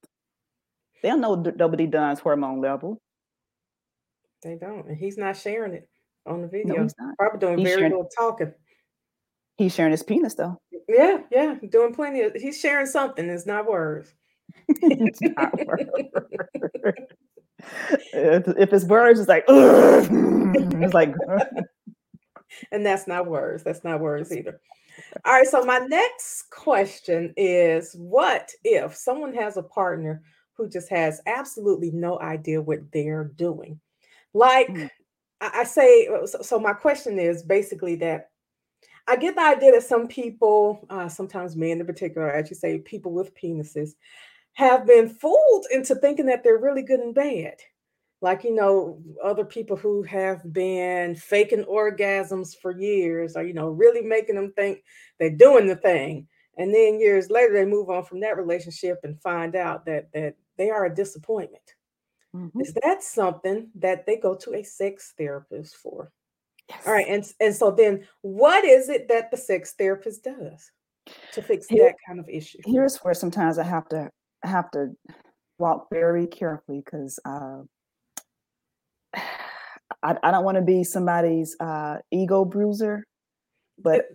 They 1.02 1.10
don't 1.10 1.22
know 1.22 1.36
D- 1.42 1.52
Double 1.58 1.78
D 1.78 1.88
Dunn's 1.88 2.20
hormone 2.20 2.62
level. 2.62 3.02
They 4.44 4.56
don't, 4.56 4.88
and 4.88 4.98
he's 4.98 5.18
not 5.18 5.38
sharing 5.38 5.74
it 5.74 5.90
on 6.26 6.42
the 6.42 6.48
video. 6.48 6.82
he's 6.84 6.94
not. 7.00 7.18
Probably 7.18 7.40
doing 7.40 7.58
He's 7.60 7.68
very 7.68 7.80
sharing- 7.82 7.92
little 7.92 8.10
talking. 8.18 8.54
He's 9.58 9.74
sharing 9.74 9.92
his 9.92 10.04
penis 10.04 10.34
though. 10.36 10.60
Yeah, 10.90 11.20
yeah, 11.32 11.56
doing 11.70 11.94
plenty 11.94 12.22
of. 12.22 12.34
He's 12.36 12.60
sharing 12.60 12.86
something. 12.88 13.30
It's 13.30 13.46
not 13.46 13.68
words. 13.70 14.14
It's 14.68 15.22
not 15.22 15.54
words. 15.68 15.90
if, 18.14 18.48
if 18.58 18.74
it's 18.74 18.86
words, 18.86 19.20
it's 19.20 19.30
like 19.30 19.46
"Ugh." 19.48 20.08
it's 20.82 20.94
like 20.94 21.14
and 22.72 22.86
that's 22.86 23.08
not 23.08 23.28
words. 23.28 23.64
That's 23.64 23.84
not 23.84 24.00
words 24.00 24.32
either. 24.32 24.60
All 25.26 25.34
right. 25.34 25.48
So 25.48 25.64
my 25.64 25.80
next 25.80 26.50
question 26.50 27.34
is: 27.38 27.94
What 27.98 28.52
if 28.64 28.96
someone 28.96 29.34
has 29.34 29.58
a 29.58 29.64
partner 29.64 30.22
who 30.56 30.70
just 30.70 30.90
has 30.90 31.22
absolutely 31.26 31.92
no 31.92 32.20
idea 32.20 32.62
what 32.62 32.80
they're 32.92 33.26
doing? 33.36 33.80
Like 34.34 34.68
Mm. 34.70 34.90
I, 35.42 35.52
I 35.62 35.64
say. 35.64 36.08
uh, 36.08 36.26
So, 36.28 36.42
so 36.42 36.60
my 36.60 36.74
question 36.74 37.20
is 37.20 37.44
basically 37.44 37.96
that 37.98 38.30
I 39.08 39.18
get 39.18 39.36
the 39.36 39.42
idea 39.42 39.72
that 39.74 39.84
some 39.84 40.08
people, 40.08 40.86
uh, 40.90 41.10
sometimes 41.10 41.56
men 41.58 41.82
in 41.82 41.86
particular, 41.86 42.32
as 42.32 42.50
you 42.50 42.56
say, 42.56 42.80
people 42.80 43.12
with 43.12 43.36
penises, 43.36 43.96
have 44.54 44.86
been 44.86 45.10
fooled 45.10 45.66
into 45.72 45.96
thinking 45.96 46.28
that 46.28 46.44
they're 46.44 46.58
really 46.58 46.84
good 46.84 47.00
and 47.00 47.16
bad. 47.16 47.56
Like, 48.22 48.44
you 48.44 48.56
know, 48.56 49.02
other 49.22 49.44
people 49.44 49.76
who 49.76 50.04
have 50.04 50.42
been 50.54 51.16
faking 51.16 51.66
orgasms 51.66 52.56
for 52.56 52.72
years 52.72 53.36
or, 53.36 53.44
you 53.44 53.54
know, 53.54 53.68
really 53.68 54.02
making 54.02 54.36
them 54.36 54.54
think 54.56 54.84
they're 55.20 55.30
doing 55.30 55.68
the 55.68 55.76
thing. 55.76 56.28
And 56.58 56.74
then 56.74 57.00
years 57.00 57.30
later, 57.30 57.54
they 57.54 57.66
move 57.66 57.90
on 57.90 58.06
from 58.06 58.22
that 58.22 58.38
relationship 58.38 59.00
and 59.04 59.20
find 59.22 59.56
out 59.56 59.86
that 59.86 60.12
that 60.14 60.36
they 60.58 60.70
are 60.70 60.86
a 60.86 60.96
disappointment. 60.96 61.64
Mm-hmm. 62.36 62.62
Is 62.62 62.74
that 62.84 63.04
something 63.04 63.70
that 63.76 64.06
they 64.06 64.18
go 64.18 64.36
to 64.36 64.54
a 64.54 64.64
sex 64.64 65.14
therapist 65.18 65.76
for? 65.76 66.12
Yes. 66.70 66.88
All 66.88 66.94
right, 66.94 67.08
and 67.10 67.26
and 67.40 67.54
so 67.54 67.72
then 67.72 68.08
what 68.22 68.64
is 68.64 68.88
it 68.90 69.08
that 69.10 69.32
the 69.32 69.38
sex 69.38 69.74
therapist 69.74 70.24
does 70.24 70.72
to 71.34 71.42
fix 71.42 71.68
Here, 71.68 71.88
that 71.88 71.96
kind 72.08 72.20
of 72.20 72.30
issue? 72.30 72.60
Here's 72.66 72.98
where 72.98 73.14
sometimes 73.14 73.58
I 73.58 73.64
have 73.64 73.90
to 73.90 74.10
have 74.44 74.70
to 74.72 74.90
walk 75.58 75.88
very 75.92 76.28
carefully 76.28 76.82
because 76.84 77.20
uh, 77.26 77.62
I, 80.04 80.16
I 80.22 80.32
don't 80.32 80.44
want 80.44 80.58
to 80.58 80.64
be 80.64 80.84
somebody's 80.84 81.56
uh, 81.60 81.98
ego 82.12 82.46
bruiser, 82.46 83.06
but 83.78 84.06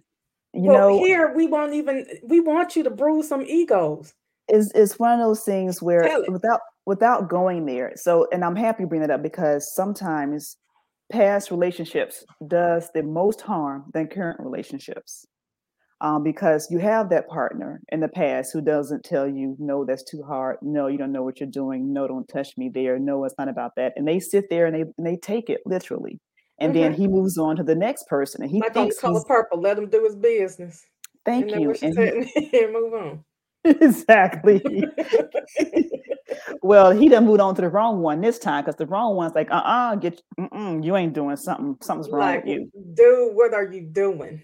you 0.53 0.71
well, 0.71 0.91
know, 0.91 1.05
here 1.05 1.33
we 1.35 1.47
won't 1.47 1.75
even 1.75 2.07
we 2.25 2.41
want 2.41 2.77
you 2.77 2.83
to 2.85 2.91
bruise 2.91 3.29
some 3.29 3.43
egos. 3.43 4.13
Is 4.49 4.73
is 4.73 4.99
one 4.99 5.13
of 5.13 5.19
those 5.19 5.43
things 5.43 5.83
where 5.83 6.23
without 6.29 6.61
without 6.87 7.29
going 7.29 7.67
there. 7.67 7.93
So, 7.97 8.27
and 8.33 8.43
I'm 8.45 8.57
happy 8.57 8.85
to 8.85 8.87
bring 8.87 9.03
that 9.03 9.11
up 9.11 9.23
because 9.23 9.75
sometimes 9.75 10.57
past 11.13 11.51
relationships 11.51 12.25
does 12.47 12.91
the 12.95 13.03
most 13.03 13.43
harm 13.43 13.85
than 13.93 14.09
current 14.09 14.41
relationships 14.41 15.27
um, 16.01 16.23
because 16.23 16.69
you 16.71 16.79
have 16.79 17.11
that 17.11 17.29
partner 17.29 17.81
in 17.91 18.01
the 18.01 18.09
past 18.09 18.53
who 18.53 18.61
doesn't 18.61 19.05
tell 19.05 19.29
you, 19.29 19.57
no, 19.59 19.85
that's 19.85 20.05
too 20.05 20.23
hard. 20.23 20.59
No, 20.63 20.87
you 20.87 20.97
don't 20.97 21.13
know 21.13 21.25
what 21.25 21.41
you're 21.41 21.49
doing. 21.49 21.93
No, 21.93 22.07
don't 22.07 22.29
touch 22.29 22.57
me 22.57 22.71
there. 22.73 22.99
No, 22.99 23.25
it's 23.25 23.35
not 23.37 23.49
about 23.49 23.73
that. 23.77 23.95
And 23.97 24.07
they 24.07 24.21
sit 24.21 24.49
there 24.49 24.67
and 24.67 24.75
they 24.75 24.83
and 24.83 25.07
they 25.07 25.17
take 25.17 25.51
it 25.51 25.61
literally. 25.67 26.21
And 26.61 26.73
mm-hmm. 26.73 26.83
then 26.83 26.95
he 26.95 27.09
moves 27.09 27.39
on 27.39 27.57
to 27.57 27.63
the 27.63 27.75
next 27.75 28.09
person, 28.09 28.43
and 28.43 28.51
he 28.51 28.61
like 28.61 28.75
thinks 28.75 28.99
color 28.99 29.23
purple. 29.27 29.61
Let 29.61 29.79
him 29.79 29.89
do 29.89 30.05
his 30.05 30.17
business. 30.17 30.85
Thank 31.25 31.53
and 31.53 31.63
you. 31.63 31.75
And, 31.83 32.25
he, 32.25 32.59
and 32.65 32.73
move 32.73 32.95
on. 32.95 33.25
exactly. 33.65 34.63
well, 36.63 36.91
he 36.91 37.09
done 37.09 37.27
moved 37.27 37.41
on 37.41 37.55
to 37.57 37.61
the 37.61 37.69
wrong 37.69 38.01
one 38.01 38.21
this 38.21 38.39
time 38.39 38.65
because 38.65 38.77
the 38.77 38.87
wrong 38.87 39.17
one's 39.17 39.35
like, 39.35 39.51
uh, 39.51 39.55
uh-uh, 39.55 39.93
uh 39.93 39.97
get, 39.97 40.23
you 40.53 40.97
ain't 40.97 41.13
doing 41.13 41.37
something. 41.37 41.77
Something's 41.83 42.11
wrong 42.11 42.21
like, 42.21 42.45
with 42.45 42.55
you. 42.55 42.71
Dude, 42.95 43.35
what 43.35 43.53
are 43.55 43.65
you 43.65 43.83
doing? 43.83 44.43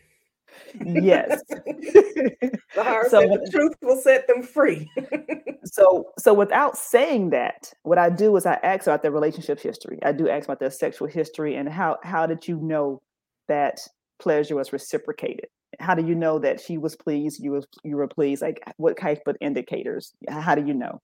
Yes. 0.85 1.43
the 1.49 3.07
so, 3.09 3.21
the 3.21 3.49
truth 3.51 3.75
will 3.83 3.97
set 3.97 4.27
them 4.27 4.43
free. 4.43 4.91
so, 5.65 6.13
so 6.19 6.35
without 6.35 6.77
saying 6.77 7.31
that, 7.31 7.73
what 7.83 7.99
I 7.99 8.11
do 8.11 8.37
is 8.37 8.47
I 8.47 8.55
ask 8.63 8.87
about 8.87 9.03
their 9.03 9.11
relationship 9.11 9.61
history. 9.61 9.99
I 10.03 10.13
do 10.13 10.29
ask 10.29 10.45
about 10.45 10.61
their 10.61 10.71
sexual 10.71 11.09
history 11.09 11.57
and 11.57 11.69
how 11.69 11.99
how 12.03 12.27
did 12.27 12.47
you 12.47 12.57
know 12.57 13.03
that 13.49 13.81
pleasure 14.19 14.57
was 14.57 14.73
reciprocated? 14.73 15.47
How 15.81 15.95
do 15.95 16.07
you 16.07 16.15
know 16.15 16.39
that 16.39 16.61
she 16.61 16.79
was 16.79 16.97
pleased, 16.97 17.43
you 17.43 17.53
was 17.53 17.67
you 17.83 17.97
were 17.97 18.09
pleased? 18.09 18.43
Like 18.43 18.63
what 18.77 18.99
type 18.99 19.23
of 19.27 19.37
indicators? 19.41 20.13
How 20.29 20.55
do 20.55 20.65
you 20.65 20.75
know? 20.75 21.01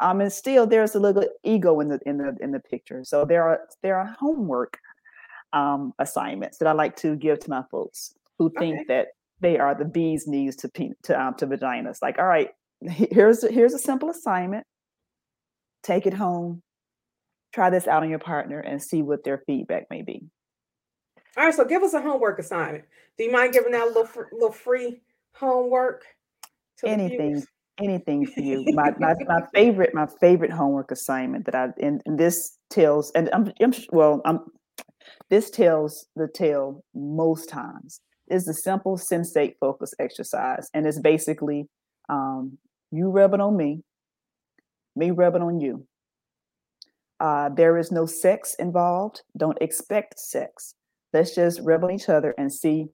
Um, 0.00 0.20
and 0.20 0.32
still 0.32 0.66
there's 0.66 0.94
a 0.94 1.00
little 1.00 1.24
ego 1.44 1.80
in 1.80 1.88
the 1.88 2.00
in 2.06 2.18
the 2.18 2.36
in 2.40 2.50
the 2.50 2.60
picture. 2.60 3.04
So 3.04 3.24
there 3.24 3.44
are 3.44 3.60
there 3.82 3.96
are 3.96 4.16
homework 4.18 4.78
um, 5.52 5.92
assignments 5.98 6.58
that 6.58 6.68
I 6.68 6.72
like 6.72 6.96
to 6.96 7.14
give 7.16 7.38
to 7.40 7.50
my 7.50 7.62
folks 7.70 8.14
who 8.38 8.50
think 8.58 8.80
okay. 8.80 8.84
that 8.88 9.06
they 9.40 9.58
are 9.58 9.74
the 9.74 9.84
bee's 9.84 10.26
knees 10.26 10.56
to 10.56 10.70
to 11.04 11.20
um, 11.20 11.34
to 11.34 11.46
vaginas. 11.46 11.98
Like, 12.00 12.18
all 12.18 12.26
right, 12.26 12.50
here's 12.88 13.46
here's 13.48 13.74
a 13.74 13.78
simple 13.78 14.10
assignment. 14.10 14.64
Take 15.82 16.06
it 16.06 16.14
home. 16.14 16.62
Try 17.52 17.70
this 17.70 17.86
out 17.86 18.02
on 18.02 18.08
your 18.08 18.18
partner 18.18 18.60
and 18.60 18.82
see 18.82 19.02
what 19.02 19.24
their 19.24 19.42
feedback 19.46 19.84
may 19.90 20.02
be. 20.02 20.22
All 21.36 21.44
right, 21.44 21.54
so 21.54 21.64
give 21.64 21.82
us 21.82 21.94
a 21.94 22.00
homework 22.00 22.38
assignment. 22.38 22.84
Do 23.18 23.24
you 23.24 23.32
mind 23.32 23.52
giving 23.52 23.72
that 23.72 23.84
a 23.84 23.86
little 23.86 24.08
little 24.32 24.52
free 24.52 25.02
homework? 25.34 26.04
Anything, 26.84 27.44
anything 27.80 28.26
for 28.26 28.40
you. 28.40 28.64
my, 28.72 28.92
my 28.98 29.14
my 29.26 29.42
favorite 29.54 29.94
my 29.94 30.06
favorite 30.20 30.52
homework 30.52 30.90
assignment 30.90 31.46
that 31.46 31.54
I 31.54 31.68
and, 31.80 32.02
and 32.06 32.18
this 32.18 32.58
tells 32.70 33.10
and 33.12 33.28
I'm, 33.32 33.52
I'm 33.60 33.72
well 33.92 34.20
I'm 34.24 34.40
this 35.30 35.50
tells 35.50 36.06
the 36.16 36.28
tale 36.28 36.84
most 36.94 37.48
times 37.48 38.00
is 38.32 38.46
the 38.46 38.54
simple 38.54 38.96
sensate 38.96 39.54
focus 39.60 39.94
exercise. 40.00 40.68
And 40.74 40.86
it's 40.86 40.98
basically 40.98 41.68
um, 42.08 42.58
you 42.90 43.10
rubbing 43.10 43.40
on 43.40 43.56
me, 43.56 43.82
me 44.96 45.10
rubbing 45.10 45.42
on 45.42 45.60
you. 45.60 45.86
Uh, 47.20 47.48
there 47.50 47.78
is 47.78 47.92
no 47.92 48.06
sex 48.06 48.54
involved. 48.58 49.22
Don't 49.36 49.58
expect 49.60 50.18
sex. 50.18 50.74
Let's 51.12 51.34
just 51.34 51.60
rub 51.62 51.84
on 51.84 51.92
each 51.92 52.08
other 52.08 52.34
and 52.36 52.52
see 52.52 52.86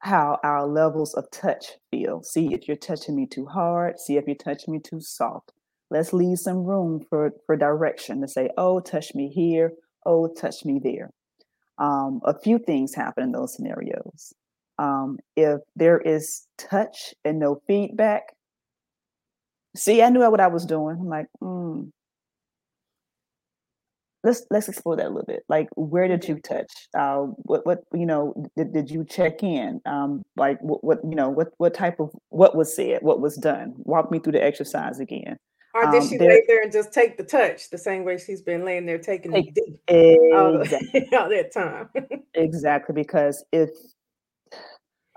how 0.00 0.38
our 0.44 0.66
levels 0.66 1.14
of 1.14 1.30
touch 1.30 1.72
feel. 1.90 2.22
See 2.22 2.54
if 2.54 2.68
you're 2.68 2.76
touching 2.76 3.16
me 3.16 3.26
too 3.26 3.46
hard. 3.46 3.98
See 3.98 4.16
if 4.16 4.26
you're 4.26 4.36
touching 4.36 4.72
me 4.72 4.80
too 4.80 5.00
soft. 5.00 5.52
Let's 5.90 6.12
leave 6.12 6.38
some 6.38 6.64
room 6.64 7.04
for, 7.08 7.32
for 7.46 7.56
direction 7.56 8.20
to 8.20 8.28
say, 8.28 8.50
oh, 8.56 8.80
touch 8.80 9.14
me 9.14 9.28
here. 9.28 9.72
Oh, 10.06 10.28
touch 10.28 10.64
me 10.64 10.78
there. 10.82 11.10
Um, 11.78 12.20
a 12.24 12.38
few 12.38 12.58
things 12.58 12.94
happen 12.94 13.24
in 13.24 13.32
those 13.32 13.54
scenarios. 13.54 14.32
Um, 14.80 15.18
if 15.36 15.60
there 15.76 15.98
is 15.98 16.46
touch 16.56 17.14
and 17.22 17.38
no 17.38 17.60
feedback, 17.66 18.32
see, 19.76 20.02
I 20.02 20.08
knew 20.08 20.20
what 20.30 20.40
I 20.40 20.46
was 20.46 20.64
doing. 20.64 20.96
I'm 20.98 21.06
like, 21.06 21.26
mm, 21.42 21.90
let's 24.24 24.46
let's 24.50 24.70
explore 24.70 24.96
that 24.96 25.04
a 25.04 25.08
little 25.08 25.26
bit. 25.26 25.42
Like, 25.50 25.68
where 25.76 26.08
did 26.08 26.26
you 26.26 26.40
touch? 26.40 26.72
Uh, 26.96 27.26
what 27.42 27.66
what 27.66 27.80
you 27.92 28.06
know? 28.06 28.50
Did, 28.56 28.72
did 28.72 28.90
you 28.90 29.04
check 29.04 29.42
in? 29.42 29.82
Um, 29.84 30.22
like, 30.38 30.58
what, 30.62 30.82
what 30.82 31.00
you 31.04 31.14
know? 31.14 31.28
What 31.28 31.48
what 31.58 31.74
type 31.74 32.00
of 32.00 32.10
what 32.30 32.56
was 32.56 32.74
said? 32.74 33.02
What 33.02 33.20
was 33.20 33.36
done? 33.36 33.74
Walk 33.78 34.10
me 34.10 34.18
through 34.18 34.32
the 34.32 34.42
exercise 34.42 34.98
again. 34.98 35.36
Or 35.74 35.90
did 35.92 36.02
um, 36.02 36.08
she 36.08 36.18
lay 36.18 36.42
there 36.48 36.62
and 36.62 36.72
just 36.72 36.92
take 36.92 37.18
the 37.18 37.22
touch 37.22 37.68
the 37.70 37.78
same 37.78 38.04
way 38.04 38.18
she's 38.18 38.42
been 38.42 38.64
laying 38.64 38.86
there 38.86 38.98
taking 38.98 39.30
take, 39.30 39.54
the 39.54 39.78
all, 40.34 40.56
all 40.56 41.28
that 41.28 41.50
time? 41.52 41.88
exactly, 42.34 42.92
because 42.92 43.44
if 43.52 43.70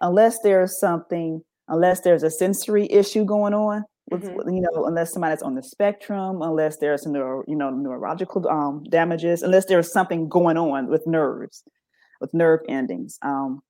unless 0.01 0.39
there's 0.41 0.79
something, 0.79 1.41
unless 1.67 2.01
there's 2.01 2.23
a 2.23 2.31
sensory 2.31 2.87
issue 2.91 3.25
going 3.25 3.53
on, 3.53 3.83
with, 4.09 4.23
mm-hmm. 4.23 4.49
you 4.49 4.61
know, 4.61 4.85
unless 4.85 5.13
somebody's 5.13 5.41
on 5.41 5.55
the 5.55 5.63
spectrum, 5.63 6.41
unless 6.41 6.77
there's 6.77 7.05
neuro, 7.05 7.43
you 7.47 7.55
know, 7.55 7.69
neurological 7.69 8.47
um, 8.49 8.83
damages, 8.89 9.43
unless 9.43 9.65
there's 9.65 9.91
something 9.91 10.27
going 10.27 10.57
on 10.57 10.87
with 10.87 11.07
nerves, 11.07 11.63
with 12.19 12.33
nerve 12.33 12.59
endings. 12.67 13.17
Um, 13.21 13.61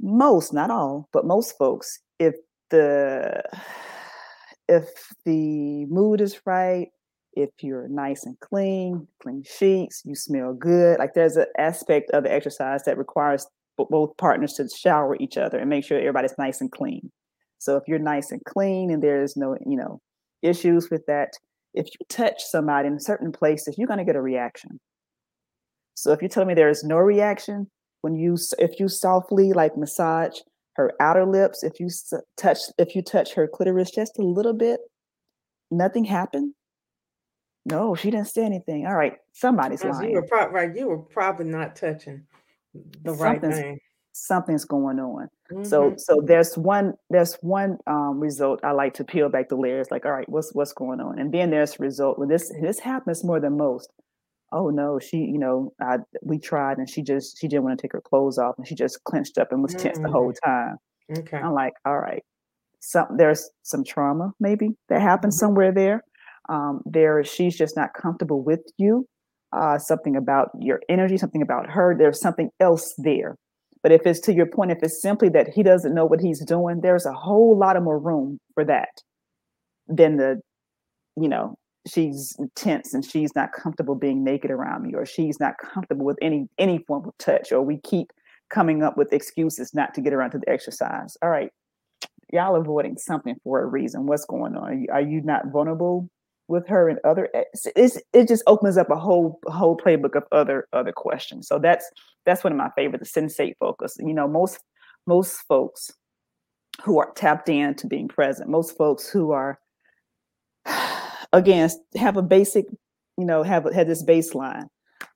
most, 0.00 0.52
not 0.52 0.70
all, 0.70 1.08
but 1.12 1.24
most 1.24 1.56
folks, 1.56 2.00
if 2.18 2.34
the 2.70 3.42
if 4.68 4.88
the 5.24 5.86
mood 5.86 6.20
is 6.20 6.40
right, 6.44 6.88
if 7.34 7.50
you're 7.60 7.88
nice 7.88 8.24
and 8.24 8.38
clean, 8.40 9.06
clean 9.22 9.44
sheets, 9.44 10.02
you 10.04 10.14
smell 10.14 10.54
good, 10.54 10.98
like 10.98 11.14
there's 11.14 11.36
an 11.36 11.46
aspect 11.58 12.10
of 12.10 12.24
the 12.24 12.32
exercise 12.32 12.82
that 12.84 12.98
requires 12.98 13.46
both 13.90 14.16
partners 14.16 14.54
to 14.54 14.68
shower 14.68 15.16
each 15.20 15.36
other 15.36 15.58
and 15.58 15.70
make 15.70 15.84
sure 15.84 15.98
everybody's 15.98 16.38
nice 16.38 16.60
and 16.60 16.70
clean. 16.70 17.10
So 17.58 17.76
if 17.76 17.84
you're 17.86 17.98
nice 17.98 18.30
and 18.30 18.42
clean 18.44 18.90
and 18.90 19.02
there's 19.02 19.36
no, 19.36 19.56
you 19.64 19.76
know, 19.76 20.00
issues 20.42 20.90
with 20.90 21.06
that, 21.06 21.34
if 21.74 21.86
you 21.86 22.06
touch 22.08 22.42
somebody 22.42 22.88
in 22.88 22.98
certain 22.98 23.32
places, 23.32 23.76
you're 23.78 23.86
going 23.86 23.98
to 23.98 24.04
get 24.04 24.16
a 24.16 24.22
reaction. 24.22 24.80
So 25.94 26.12
if 26.12 26.22
you 26.22 26.28
tell 26.28 26.44
me 26.44 26.54
there 26.54 26.68
is 26.68 26.84
no 26.84 26.96
reaction 26.96 27.68
when 28.00 28.16
you 28.16 28.36
if 28.58 28.78
you 28.80 28.88
softly 28.88 29.52
like 29.52 29.76
massage 29.76 30.38
her 30.74 30.92
outer 31.00 31.24
lips, 31.24 31.62
if 31.62 31.78
you 31.78 31.88
touch 32.36 32.58
if 32.78 32.94
you 32.94 33.02
touch 33.02 33.34
her 33.34 33.46
clitoris 33.46 33.90
just 33.90 34.18
a 34.18 34.22
little 34.22 34.54
bit, 34.54 34.80
nothing 35.70 36.04
happened. 36.04 36.54
No, 37.64 37.94
she 37.94 38.10
didn't 38.10 38.26
say 38.26 38.44
anything. 38.44 38.86
All 38.86 38.96
right, 38.96 39.14
somebody's 39.32 39.84
lying. 39.84 40.10
You 40.10 40.16
were 40.16 40.26
probably 40.26 40.54
right. 40.54 40.76
You 40.76 40.88
were 40.88 40.98
probably 40.98 41.46
not 41.46 41.76
touching 41.76 42.24
the 42.74 43.12
right 43.12 43.40
something's, 43.40 43.58
thing. 43.58 43.78
Something's 44.12 44.64
going 44.64 44.98
on. 44.98 45.28
Mm-hmm. 45.52 45.64
So 45.64 45.94
so 45.96 46.22
there's 46.24 46.56
one 46.56 46.94
there's 47.10 47.34
one 47.40 47.78
um, 47.86 48.20
result 48.20 48.60
I 48.62 48.72
like 48.72 48.94
to 48.94 49.04
peel 49.04 49.28
back 49.28 49.48
the 49.48 49.56
layers. 49.56 49.90
Like, 49.90 50.04
all 50.04 50.12
right, 50.12 50.28
what's 50.28 50.54
what's 50.54 50.72
going 50.72 51.00
on? 51.00 51.18
And 51.18 51.32
then 51.32 51.50
there's 51.50 51.80
result 51.80 52.18
when 52.18 52.28
this 52.28 52.52
this 52.60 52.78
happens 52.78 53.24
more 53.24 53.40
than 53.40 53.56
most. 53.56 53.90
Oh 54.52 54.68
no, 54.68 54.98
she 54.98 55.18
you 55.18 55.38
know 55.38 55.72
I, 55.80 55.98
we 56.22 56.38
tried 56.38 56.78
and 56.78 56.88
she 56.88 57.02
just 57.02 57.40
she 57.40 57.48
didn't 57.48 57.64
want 57.64 57.78
to 57.78 57.82
take 57.82 57.92
her 57.92 58.02
clothes 58.02 58.38
off 58.38 58.54
and 58.58 58.66
she 58.66 58.74
just 58.74 59.02
clenched 59.04 59.38
up 59.38 59.50
and 59.50 59.62
was 59.62 59.74
tense 59.74 59.98
mm-hmm. 59.98 60.06
the 60.06 60.12
whole 60.12 60.32
mm. 60.32 60.44
time. 60.44 60.76
Okay, 61.18 61.38
I'm 61.38 61.54
like, 61.54 61.74
all 61.84 61.98
right, 61.98 62.22
some 62.80 63.06
there's 63.16 63.50
some 63.62 63.84
trauma 63.84 64.32
maybe 64.40 64.70
that 64.88 65.00
happened 65.00 65.32
mm-hmm. 65.32 65.38
somewhere 65.38 65.72
there. 65.72 66.04
Um, 66.48 66.82
there 66.84 67.22
she's 67.24 67.56
just 67.56 67.76
not 67.76 67.94
comfortable 67.94 68.42
with 68.42 68.60
you 68.76 69.06
uh, 69.52 69.78
something 69.78 70.16
about 70.16 70.50
your 70.58 70.80
energy, 70.88 71.16
something 71.16 71.42
about 71.42 71.68
her. 71.70 71.94
There's 71.96 72.20
something 72.20 72.50
else 72.60 72.94
there. 72.98 73.36
But 73.82 73.92
if 73.92 74.06
it's 74.06 74.20
to 74.20 74.32
your 74.32 74.46
point, 74.46 74.70
if 74.70 74.78
it's 74.82 75.02
simply 75.02 75.28
that 75.30 75.48
he 75.48 75.62
doesn't 75.62 75.94
know 75.94 76.06
what 76.06 76.20
he's 76.20 76.44
doing, 76.44 76.80
there's 76.80 77.04
a 77.04 77.12
whole 77.12 77.58
lot 77.58 77.76
of 77.76 77.82
more 77.82 77.98
room 77.98 78.38
for 78.54 78.64
that 78.64 78.90
than 79.88 80.16
the, 80.16 80.40
you 81.20 81.28
know, 81.28 81.56
she's 81.86 82.36
tense 82.54 82.94
and 82.94 83.04
she's 83.04 83.34
not 83.34 83.52
comfortable 83.52 83.96
being 83.96 84.22
naked 84.22 84.50
around 84.50 84.82
me, 84.82 84.94
or 84.94 85.04
she's 85.04 85.40
not 85.40 85.54
comfortable 85.58 86.06
with 86.06 86.18
any 86.22 86.46
any 86.58 86.78
form 86.86 87.06
of 87.06 87.12
touch, 87.18 87.50
or 87.50 87.60
we 87.60 87.78
keep 87.78 88.12
coming 88.50 88.82
up 88.82 88.96
with 88.96 89.12
excuses 89.12 89.74
not 89.74 89.92
to 89.94 90.00
get 90.00 90.12
around 90.12 90.30
to 90.30 90.38
the 90.38 90.48
exercise. 90.48 91.16
All 91.22 91.30
right, 91.30 91.50
y'all 92.32 92.54
avoiding 92.54 92.96
something 92.96 93.34
for 93.42 93.62
a 93.62 93.66
reason. 93.66 94.06
What's 94.06 94.24
going 94.24 94.54
on? 94.54 94.64
Are 94.64 94.74
you, 94.74 94.86
are 94.92 95.02
you 95.02 95.22
not 95.22 95.48
vulnerable 95.52 96.08
with 96.48 96.66
her 96.68 96.88
and 96.88 96.98
other 97.04 97.28
it's, 97.32 97.98
it 98.12 98.28
just 98.28 98.42
opens 98.46 98.76
up 98.76 98.90
a 98.90 98.96
whole 98.96 99.40
whole 99.46 99.76
playbook 99.76 100.14
of 100.14 100.24
other 100.32 100.68
other 100.72 100.92
questions. 100.92 101.48
So 101.48 101.58
that's 101.58 101.88
that's 102.26 102.44
one 102.44 102.52
of 102.52 102.58
my 102.58 102.70
favorite 102.76 103.00
the 103.00 103.06
sensate 103.06 103.56
focus. 103.58 103.96
You 103.98 104.14
know 104.14 104.28
most 104.28 104.58
most 105.06 105.40
folks 105.48 105.90
who 106.84 106.98
are 106.98 107.12
tapped 107.14 107.48
in 107.48 107.74
to 107.74 107.86
being 107.86 108.08
present 108.08 108.48
most 108.48 108.76
folks 108.76 109.08
who 109.08 109.30
are 109.30 109.58
again 111.32 111.68
have 111.96 112.16
a 112.16 112.22
basic 112.22 112.66
you 113.18 113.24
know 113.24 113.42
have 113.42 113.70
had 113.74 113.88
this 113.88 114.02
baseline 114.02 114.66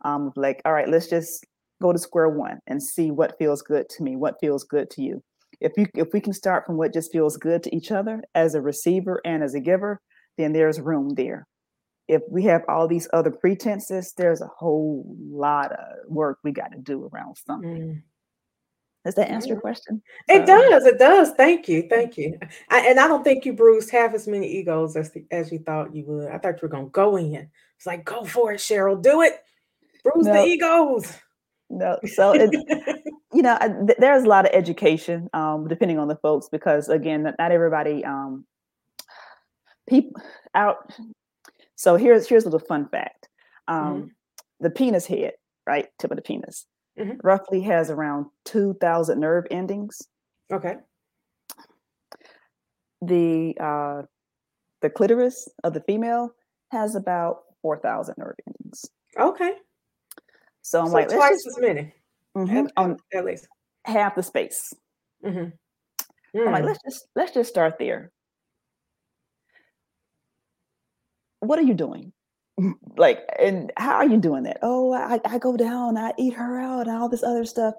um 0.04 0.32
like 0.36 0.60
all 0.64 0.72
right 0.72 0.88
let's 0.88 1.08
just 1.08 1.46
go 1.80 1.92
to 1.92 1.98
square 1.98 2.28
one 2.28 2.58
and 2.66 2.82
see 2.82 3.10
what 3.10 3.38
feels 3.38 3.62
good 3.62 3.88
to 3.88 4.02
me 4.02 4.16
what 4.16 4.40
feels 4.40 4.64
good 4.64 4.90
to 4.90 5.02
you. 5.02 5.22
If 5.60 5.72
you 5.76 5.86
if 5.94 6.08
we 6.12 6.20
can 6.20 6.32
start 6.32 6.66
from 6.66 6.76
what 6.76 6.92
just 6.92 7.12
feels 7.12 7.36
good 7.36 7.62
to 7.62 7.74
each 7.74 7.90
other 7.90 8.22
as 8.34 8.54
a 8.54 8.60
receiver 8.60 9.20
and 9.24 9.42
as 9.42 9.54
a 9.54 9.60
giver 9.60 10.00
then 10.36 10.52
there's 10.52 10.80
room 10.80 11.14
there. 11.14 11.46
If 12.08 12.22
we 12.30 12.44
have 12.44 12.62
all 12.68 12.86
these 12.86 13.08
other 13.12 13.30
pretenses, 13.30 14.12
there's 14.16 14.40
a 14.40 14.46
whole 14.46 15.04
lot 15.18 15.72
of 15.72 15.78
work 16.08 16.38
we 16.44 16.52
got 16.52 16.72
to 16.72 16.78
do 16.78 17.10
around 17.12 17.36
something. 17.36 17.78
Mm. 17.78 18.02
Does 19.04 19.14
that 19.14 19.30
answer 19.30 19.50
your 19.50 19.60
question? 19.60 20.02
It 20.28 20.42
uh, 20.42 20.46
does. 20.46 20.84
It 20.84 20.98
does. 20.98 21.30
Thank 21.30 21.68
you. 21.68 21.86
Thank 21.88 22.16
you. 22.16 22.36
I, 22.70 22.88
and 22.88 22.98
I 22.98 23.06
don't 23.06 23.22
think 23.22 23.44
you 23.44 23.52
bruised 23.52 23.90
half 23.90 24.14
as 24.14 24.26
many 24.26 24.48
egos 24.48 24.96
as 24.96 25.12
the, 25.12 25.24
as 25.30 25.52
you 25.52 25.60
thought 25.60 25.94
you 25.94 26.04
would. 26.06 26.28
I 26.28 26.38
thought 26.38 26.54
you 26.54 26.62
were 26.62 26.68
gonna 26.68 26.88
go 26.88 27.16
in. 27.16 27.48
It's 27.76 27.86
like 27.86 28.04
go 28.04 28.24
for 28.24 28.52
it, 28.52 28.58
Cheryl. 28.58 29.00
Do 29.00 29.22
it. 29.22 29.44
Bruise 30.02 30.26
no, 30.26 30.32
the 30.32 30.44
egos. 30.44 31.12
No. 31.70 32.00
So 32.04 32.32
it, 32.34 32.50
you 33.32 33.42
know, 33.42 33.56
th- 33.86 33.98
there's 33.98 34.24
a 34.24 34.28
lot 34.28 34.44
of 34.44 34.50
education, 34.52 35.28
um, 35.34 35.68
depending 35.68 36.00
on 36.00 36.08
the 36.08 36.16
folks, 36.16 36.48
because 36.48 36.88
again, 36.88 37.22
not, 37.22 37.34
not 37.38 37.52
everybody 37.52 38.04
um, 38.04 38.44
people 39.88 40.20
out. 40.54 40.92
So 41.76 41.96
here's 41.96 42.28
here's 42.28 42.44
a 42.44 42.48
little 42.48 42.66
fun 42.66 42.88
fact. 42.88 43.28
Um, 43.68 43.78
mm-hmm. 43.82 44.06
The 44.60 44.70
penis 44.70 45.06
head, 45.06 45.32
right, 45.66 45.88
tip 45.98 46.10
of 46.10 46.16
the 46.16 46.22
penis, 46.22 46.66
mm-hmm. 46.98 47.18
roughly 47.22 47.60
has 47.62 47.90
around 47.90 48.26
two 48.44 48.74
thousand 48.80 49.20
nerve 49.20 49.46
endings. 49.50 50.00
Okay. 50.52 50.76
The 53.02 53.54
uh, 53.60 54.02
the 54.80 54.90
clitoris 54.90 55.48
of 55.64 55.74
the 55.74 55.80
female 55.80 56.30
has 56.72 56.94
about 56.94 57.40
four 57.62 57.78
thousand 57.78 58.14
nerve 58.18 58.36
endings. 58.46 58.86
Okay. 59.18 59.52
So 60.62 60.80
I'm 60.80 60.88
so 60.88 60.92
like 60.92 61.08
twice 61.08 61.44
just, 61.44 61.46
as 61.46 61.58
many. 61.58 61.92
Mm-hmm, 62.36 62.56
at, 62.56 62.72
on 62.76 62.96
at 63.14 63.24
least 63.24 63.48
half 63.84 64.14
the 64.14 64.22
space. 64.22 64.72
Mm-hmm. 65.24 66.38
I'm 66.38 66.52
like, 66.52 66.64
mm. 66.64 66.66
let's 66.66 66.80
just 66.84 67.06
let's 67.14 67.32
just 67.32 67.48
start 67.48 67.78
there. 67.78 68.12
What 71.48 71.58
are 71.58 71.62
you 71.62 71.74
doing? 71.74 72.12
like, 72.96 73.20
and 73.38 73.72
how 73.76 73.96
are 73.96 74.06
you 74.06 74.18
doing 74.18 74.44
that? 74.44 74.58
Oh, 74.62 74.92
I, 74.92 75.20
I 75.24 75.38
go 75.38 75.56
down, 75.56 75.96
I 75.96 76.12
eat 76.18 76.34
her 76.34 76.58
out, 76.58 76.86
and 76.88 76.96
all 76.96 77.08
this 77.08 77.22
other 77.22 77.44
stuff. 77.44 77.74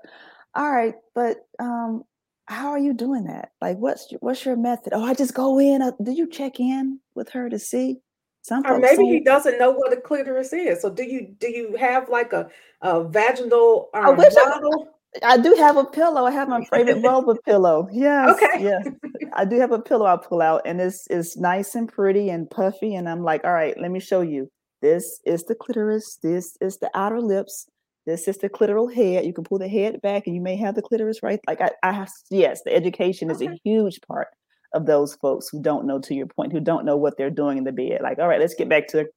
All 0.56 0.71
right, 0.71 0.95
but 1.13 1.38
um, 1.60 2.03
how 2.47 2.69
are 2.69 2.80
you 2.80 2.93
doing 2.93 3.25
that? 3.25 3.51
Like, 3.62 3.77
what's 3.77 4.12
what's 4.19 4.45
your 4.45 4.56
method? 4.56 4.93
Oh, 4.93 5.03
I 5.03 5.13
just 5.13 5.34
go 5.34 5.60
in. 5.60 5.82
Uh, 5.82 5.91
do 6.01 6.12
you 6.12 6.27
check 6.30 6.60
in 6.60 6.99
with 7.15 7.30
her 7.30 7.49
to 7.49 7.60
see? 7.60 7.99
Some 8.41 8.63
or 8.65 8.80
maybe 8.80 9.03
he 9.03 9.19
doesn't 9.19 9.60
know 9.60 9.71
what 9.71 9.91
a 9.91 9.99
clitoris 9.99 10.53
is. 10.53 10.82
So 10.82 10.89
do 10.89 11.03
you 11.03 11.36
do 11.38 11.49
you 11.49 11.75
have 11.75 12.08
like 12.08 12.32
a, 12.32 12.47
a 12.82 13.03
vaginal 13.03 13.89
um, 13.93 14.15
model? 14.15 14.96
I 15.23 15.38
do 15.38 15.53
have 15.56 15.77
a 15.77 15.86
pillow. 15.86 16.25
I 16.25 16.32
have 16.32 16.49
my 16.49 16.63
favorite 16.65 17.01
vulva 17.01 17.36
pillow. 17.45 17.88
Yes. 17.91 18.36
Okay. 18.36 18.63
Yes. 18.63 18.88
I 19.34 19.45
do 19.45 19.60
have 19.60 19.71
a 19.71 19.80
pillow 19.80 20.06
I 20.06 20.17
pull 20.17 20.41
out 20.41 20.62
and 20.65 20.82
it's 20.82 21.08
it's 21.10 21.38
nice 21.38 21.75
and 21.75 21.91
pretty 21.91 22.30
and 22.30 22.49
puffy. 22.49 22.95
And 22.95 23.08
I'm 23.08 23.23
like, 23.23 23.43
all 23.43 23.53
right, 23.53 23.80
let 23.80 23.91
me 23.91 23.99
show 23.99 24.21
you. 24.21 24.49
This 24.82 25.19
is 25.25 25.43
the 25.43 25.56
clitoris. 25.56 26.19
This 26.21 26.58
is 26.62 26.77
the 26.77 26.89
outer 26.93 27.21
lips. 27.21 27.67
This 28.06 28.27
is 28.27 28.38
the 28.38 28.49
clitoral 28.49 28.93
head. 28.93 29.25
You 29.25 29.34
can 29.34 29.43
pull 29.43 29.60
the 29.60 29.67
head 29.67 30.01
back 30.01 30.27
and 30.27 30.36
you 30.36 30.41
may 30.41 30.56
have 30.56 30.75
the 30.75 30.82
clitoris 30.82 31.21
right. 31.23 31.39
Like 31.47 31.62
I, 31.62 31.71
I 31.84 31.91
have 31.91 32.10
yes, 32.30 32.62
the 32.63 32.73
education 32.73 33.30
is 33.30 33.41
okay. 33.41 33.53
a 33.53 33.60
huge 33.63 33.99
part 34.08 34.27
of 34.73 34.86
those 34.86 35.15
folks 35.15 35.49
who 35.49 35.62
don't 35.62 35.86
know 35.86 35.99
to 35.99 36.13
your 36.13 36.27
point, 36.27 36.51
who 36.51 36.60
don't 36.60 36.86
know 36.86 36.97
what 36.97 37.17
they're 37.17 37.30
doing 37.30 37.58
in 37.58 37.63
the 37.63 37.71
bed. 37.71 37.99
Like, 38.01 38.19
all 38.19 38.27
right, 38.27 38.39
let's 38.39 38.56
get 38.56 38.69
back 38.69 38.88
to 38.89 39.08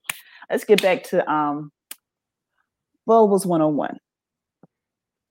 let's 0.50 0.64
get 0.64 0.82
back 0.82 1.04
to 1.04 1.28
um 1.30 1.70
vulvas 3.08 3.46
101 3.46 3.98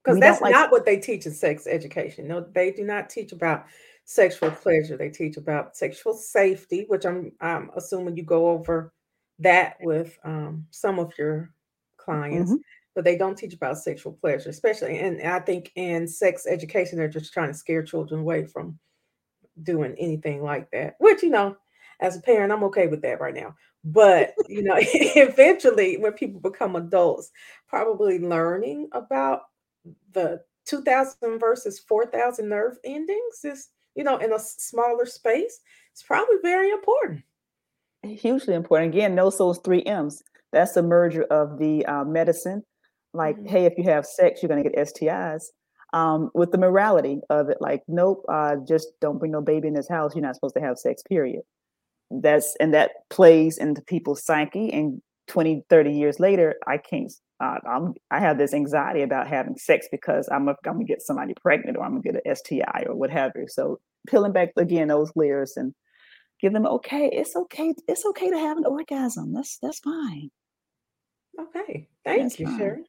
because 0.04 0.20
that's 0.20 0.42
like 0.42 0.52
not 0.52 0.72
what 0.72 0.86
they 0.86 0.98
teach 0.98 1.26
in 1.26 1.34
sex 1.34 1.68
education. 1.68 2.28
No, 2.28 2.42
they 2.42 2.72
do 2.72 2.84
not 2.84 3.10
teach 3.10 3.32
about 3.32 3.66
sexual 4.06 4.52
pleasure. 4.52 4.98
They 4.98 5.10
teach 5.10 5.38
about 5.38 5.76
sexual 5.76 6.14
safety, 6.14 6.86
which 6.88 7.06
I'm 7.06 7.32
I'm 7.42 7.70
assuming 7.76 8.18
you 8.18 8.24
go 8.24 8.50
over 8.50 8.94
that 9.40 9.78
with 9.82 10.18
um, 10.24 10.66
some 10.72 11.00
of 11.00 11.14
your 11.18 11.54
clients, 11.98 12.52
mm-hmm. 12.52 12.62
but 12.96 13.04
they 13.04 13.18
don't 13.18 13.38
teach 13.38 13.54
about 13.54 13.78
sexual 13.78 14.14
pleasure, 14.14 14.50
especially. 14.50 15.00
And 15.00 15.22
I 15.22 15.40
think 15.40 15.72
in 15.76 16.08
sex 16.08 16.46
education, 16.48 16.98
they're 16.98 17.08
just 17.08 17.34
trying 17.34 17.50
to 17.50 17.58
scare 17.58 17.84
children 17.84 18.22
away 18.22 18.46
from 18.46 18.80
doing 19.64 19.96
anything 19.98 20.42
like 20.42 20.72
that. 20.72 20.96
Which 21.00 21.22
you 21.22 21.30
know, 21.30 21.58
as 22.00 22.18
a 22.18 22.22
parent, 22.22 22.52
I'm 22.52 22.64
okay 22.66 22.88
with 22.88 23.02
that 23.04 23.20
right 23.20 23.36
now. 23.36 23.56
But 23.84 24.34
you 24.48 24.64
know, 24.64 24.76
eventually, 24.80 25.98
when 25.98 26.14
people 26.14 26.42
become 26.42 26.76
adults, 26.76 27.32
probably 27.68 28.20
learning 28.20 28.90
about 28.94 29.44
the 30.14 30.42
2000 30.66 31.40
versus 31.40 31.80
4000 31.80 32.48
nerve 32.48 32.78
endings 32.84 33.44
is 33.44 33.70
you 33.96 34.04
know 34.04 34.18
in 34.18 34.32
a 34.34 34.40
smaller 34.40 35.06
space 35.06 35.62
it's 35.92 36.04
probably 36.04 36.36
very 36.42 36.72
important. 36.72 37.24
Hugely 38.04 38.54
important. 38.54 38.94
Again 38.94 39.16
knows 39.16 39.38
those 39.38 39.58
three 39.60 39.84
m's. 39.84 40.24
That's 40.52 40.74
the 40.74 40.84
merger 40.84 41.24
of 41.24 41.60
the 41.60 41.86
uh, 41.86 42.06
medicine. 42.06 42.64
Like 43.14 43.36
mm-hmm. 43.38 43.48
hey 43.48 43.66
if 43.66 43.74
you 43.78 43.84
have 43.86 44.06
sex 44.06 44.42
you're 44.42 44.50
going 44.50 44.64
to 44.64 44.70
get 44.70 44.80
stis 44.88 45.46
um, 45.94 46.30
with 46.34 46.52
the 46.52 46.58
morality 46.58 47.20
of 47.30 47.50
it 47.50 47.58
like 47.60 47.84
nope 47.88 48.24
uh, 48.30 48.58
just 48.68 48.88
don't 49.02 49.18
bring 49.18 49.32
no 49.32 49.42
baby 49.42 49.68
in 49.68 49.74
this 49.74 49.90
house. 49.90 50.16
You're 50.16 50.22
not 50.22 50.36
supposed 50.36 50.56
to 50.56 50.62
have 50.62 50.78
sex 50.78 51.02
period. 51.04 51.42
That's 52.12 52.56
and 52.60 52.74
that 52.74 52.92
plays 53.10 53.58
into 53.58 53.82
people's 53.82 54.24
psyche 54.24 54.72
and 54.72 55.02
20 55.30 55.64
30 55.70 55.94
years 55.94 56.20
later 56.20 56.56
i 56.68 56.78
can't 56.78 57.12
uh, 57.40 57.58
I'm, 57.68 57.94
I 58.12 58.20
have 58.20 58.38
this 58.38 58.54
anxiety 58.54 59.02
about 59.02 59.28
having 59.28 59.58
sex 59.58 59.88
because 59.92 60.28
I'm, 60.32 60.48
a, 60.48 60.52
I'm 60.66 60.74
gonna 60.74 60.84
get 60.84 61.02
somebody 61.02 61.34
pregnant 61.42 61.78
or 61.78 61.84
I'm 61.84 61.92
gonna 61.92 62.02
get 62.02 62.26
an 62.26 62.36
STI 62.36 62.86
or 62.86 62.96
what 62.96 63.10
have 63.10 63.32
you. 63.36 63.48
So 63.48 63.80
peeling 64.08 64.34
back 64.34 64.50
again 64.58 64.90
those 64.90 65.12
layers 65.16 65.54
and 65.56 65.74
give 66.42 66.54
them 66.54 66.66
okay, 66.66 67.10
it's 67.12 67.36
okay, 67.36 67.74
it's 67.88 68.06
okay 68.06 68.30
to 68.30 68.38
have 68.38 68.58
an 68.58 68.66
orgasm. 68.66 69.34
That's 69.34 69.58
that's 69.62 69.80
fine. 69.80 70.32
Okay, 71.40 71.88
thank 72.04 72.24
that's 72.24 72.40
you, 72.40 72.48
fine. 72.48 72.58
Sherry. 72.58 72.84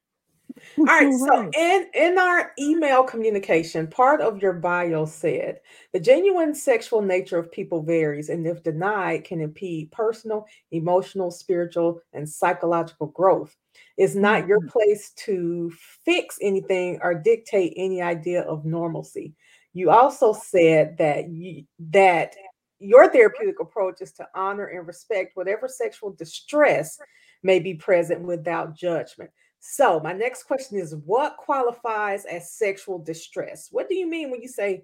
All 0.79 0.85
right, 0.85 1.13
so 1.15 1.51
in 1.57 1.87
in 1.95 2.19
our 2.19 2.53
email 2.59 3.05
communication, 3.05 3.87
part 3.87 4.21
of 4.21 4.43
your 4.43 4.53
bio 4.53 5.05
said 5.05 5.61
the 5.93 6.01
genuine 6.01 6.55
sexual 6.55 7.03
nature 7.03 7.39
of 7.39 7.53
people 7.53 7.83
varies, 7.83 8.29
and 8.29 8.47
if 8.47 8.63
denied, 8.63 9.25
can 9.25 9.41
impede 9.41 9.93
personal, 9.93 10.47
emotional, 10.73 11.31
spiritual, 11.31 12.01
and 12.13 12.29
psychological 12.29 13.07
growth. 13.09 13.57
It's 14.01 14.15
not 14.15 14.47
your 14.47 14.61
mm-hmm. 14.61 14.69
place 14.69 15.13
to 15.27 15.71
fix 16.07 16.39
anything 16.41 16.99
or 17.03 17.13
dictate 17.13 17.75
any 17.77 18.01
idea 18.01 18.41
of 18.45 18.65
normalcy. 18.65 19.35
You 19.75 19.91
also 19.91 20.33
said 20.33 20.97
that 20.97 21.29
you, 21.29 21.65
that 21.91 22.35
your 22.79 23.13
therapeutic 23.13 23.61
approach 23.61 24.01
is 24.01 24.13
to 24.13 24.27
honor 24.35 24.69
and 24.69 24.87
respect 24.87 25.37
whatever 25.37 25.69
sexual 25.69 26.15
distress 26.15 26.99
may 27.43 27.61
be 27.61 27.75
present 27.75 28.23
without 28.23 28.75
judgment. 28.75 29.29
So, 29.59 30.01
my 30.01 30.15
next 30.15 30.45
question 30.45 30.79
is 30.79 30.97
what 31.05 31.37
qualifies 31.37 32.25
as 32.25 32.53
sexual 32.53 33.01
distress? 33.01 33.69
What 33.71 33.91
do 33.91 33.97
you 33.97 34.09
mean 34.09 34.31
when 34.31 34.41
you 34.41 34.49
say 34.49 34.83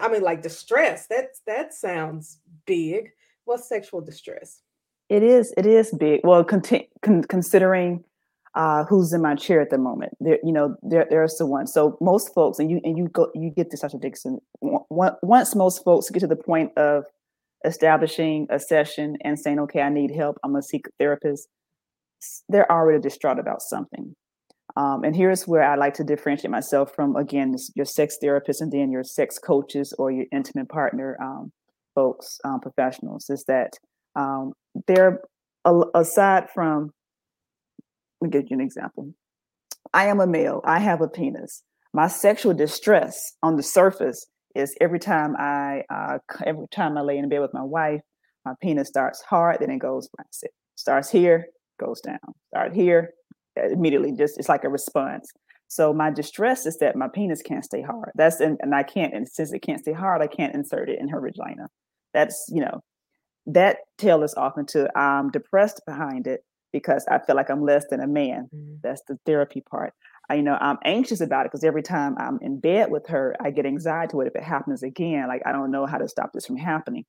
I 0.00 0.08
mean 0.08 0.22
like 0.22 0.40
distress? 0.40 1.06
That 1.08 1.26
that 1.46 1.74
sounds 1.74 2.38
big. 2.64 3.10
What's 3.44 3.68
sexual 3.68 4.00
distress? 4.00 4.62
It 5.10 5.22
is 5.22 5.52
it 5.58 5.66
is 5.66 5.90
big. 5.90 6.22
Well, 6.24 6.44
con- 6.44 6.62
con- 7.02 7.24
considering 7.24 8.02
uh, 8.54 8.84
who's 8.84 9.12
in 9.12 9.20
my 9.20 9.34
chair 9.34 9.60
at 9.60 9.70
the 9.70 9.78
moment. 9.78 10.12
There, 10.20 10.38
you 10.44 10.52
know, 10.52 10.76
there, 10.82 11.06
there's 11.08 11.36
the 11.36 11.46
one. 11.46 11.66
So 11.66 11.98
most 12.00 12.32
folks, 12.34 12.58
and 12.58 12.70
you 12.70 12.80
and 12.84 12.96
you 12.96 13.08
go, 13.08 13.30
you 13.34 13.50
get 13.50 13.70
to 13.70 13.76
Dr. 13.76 13.98
Dixon. 13.98 14.38
Once 14.60 15.54
most 15.54 15.84
folks 15.84 16.10
get 16.10 16.20
to 16.20 16.26
the 16.26 16.36
point 16.36 16.76
of 16.76 17.04
establishing 17.64 18.46
a 18.50 18.58
session 18.58 19.16
and 19.22 19.38
saying, 19.38 19.58
"Okay, 19.60 19.80
I 19.80 19.88
need 19.88 20.14
help. 20.14 20.38
I'm 20.44 20.52
gonna 20.52 20.62
seek 20.62 20.86
a 20.86 20.90
therapist," 20.98 21.48
they're 22.48 22.70
already 22.70 23.00
distraught 23.00 23.38
about 23.38 23.62
something. 23.62 24.14
Um, 24.76 25.04
and 25.04 25.14
here's 25.14 25.46
where 25.46 25.62
I 25.62 25.76
like 25.76 25.94
to 25.94 26.04
differentiate 26.04 26.50
myself 26.50 26.94
from 26.94 27.16
again 27.16 27.56
your 27.74 27.86
sex 27.86 28.18
therapist 28.20 28.60
and 28.60 28.72
then 28.72 28.90
your 28.90 29.04
sex 29.04 29.38
coaches 29.38 29.92
or 29.98 30.10
your 30.10 30.26
intimate 30.32 30.68
partner 30.68 31.16
um, 31.20 31.52
folks, 31.94 32.38
um, 32.44 32.60
professionals. 32.60 33.30
Is 33.30 33.44
that 33.48 33.72
um, 34.14 34.52
they're 34.86 35.20
aside 35.94 36.50
from 36.50 36.92
me 38.24 38.30
give 38.30 38.44
you 38.50 38.56
an 38.56 38.60
example. 38.60 39.12
I 39.92 40.06
am 40.06 40.20
a 40.20 40.26
male. 40.26 40.60
I 40.64 40.80
have 40.80 41.00
a 41.00 41.08
penis. 41.08 41.62
My 41.92 42.08
sexual 42.08 42.54
distress 42.54 43.34
on 43.42 43.56
the 43.56 43.62
surface 43.62 44.26
is 44.54 44.76
every 44.80 44.98
time 44.98 45.36
I 45.38 45.82
uh, 45.90 46.18
every 46.44 46.66
time 46.72 46.96
I 46.96 47.02
lay 47.02 47.18
in 47.18 47.28
bed 47.28 47.40
with 47.40 47.54
my 47.54 47.62
wife, 47.62 48.00
my 48.44 48.54
penis 48.60 48.88
starts 48.88 49.22
hard, 49.22 49.58
then 49.60 49.70
it 49.70 49.78
goes 49.78 50.08
flaccid. 50.14 50.50
Starts 50.74 51.10
here, 51.10 51.46
goes 51.78 52.00
down. 52.00 52.18
Start 52.48 52.74
here, 52.74 53.12
immediately 53.56 54.12
just 54.12 54.38
it's 54.38 54.48
like 54.48 54.64
a 54.64 54.68
response. 54.68 55.30
So 55.68 55.92
my 55.92 56.10
distress 56.10 56.66
is 56.66 56.78
that 56.78 56.96
my 56.96 57.08
penis 57.08 57.42
can't 57.42 57.64
stay 57.64 57.82
hard. 57.82 58.10
That's 58.14 58.40
and, 58.40 58.58
and 58.60 58.74
I 58.74 58.82
can't, 58.82 59.14
and 59.14 59.28
since 59.28 59.52
it 59.52 59.60
can't 59.60 59.80
stay 59.80 59.92
hard, 59.92 60.22
I 60.22 60.26
can't 60.26 60.54
insert 60.54 60.88
it 60.88 60.98
in 61.00 61.08
her 61.08 61.20
vagina. 61.20 61.68
That's 62.12 62.46
you 62.48 62.60
know, 62.60 62.80
that 63.46 63.78
tail 63.98 64.22
is 64.22 64.34
often 64.34 64.66
to 64.66 64.88
I'm 64.98 65.30
depressed 65.30 65.82
behind 65.86 66.26
it 66.26 66.44
because 66.74 67.06
I 67.08 67.20
feel 67.20 67.36
like 67.36 67.50
I'm 67.50 67.62
less 67.62 67.84
than 67.88 68.00
a 68.00 68.06
man. 68.08 68.48
Mm-hmm. 68.52 68.74
That's 68.82 69.00
the 69.06 69.16
therapy 69.24 69.60
part. 69.60 69.94
I, 70.28 70.34
you 70.34 70.42
know, 70.42 70.58
I'm 70.60 70.78
anxious 70.84 71.20
about 71.20 71.46
it 71.46 71.52
because 71.52 71.62
every 71.62 71.84
time 71.84 72.16
I'm 72.18 72.40
in 72.42 72.58
bed 72.58 72.90
with 72.90 73.06
her, 73.06 73.36
I 73.40 73.52
get 73.52 73.64
anxiety 73.64 74.16
with 74.16 74.26
it. 74.26 74.32
If 74.34 74.42
it 74.42 74.44
happens 74.44 74.82
again, 74.82 75.28
like 75.28 75.42
I 75.46 75.52
don't 75.52 75.70
know 75.70 75.86
how 75.86 75.98
to 75.98 76.08
stop 76.08 76.32
this 76.32 76.46
from 76.46 76.56
happening. 76.56 77.04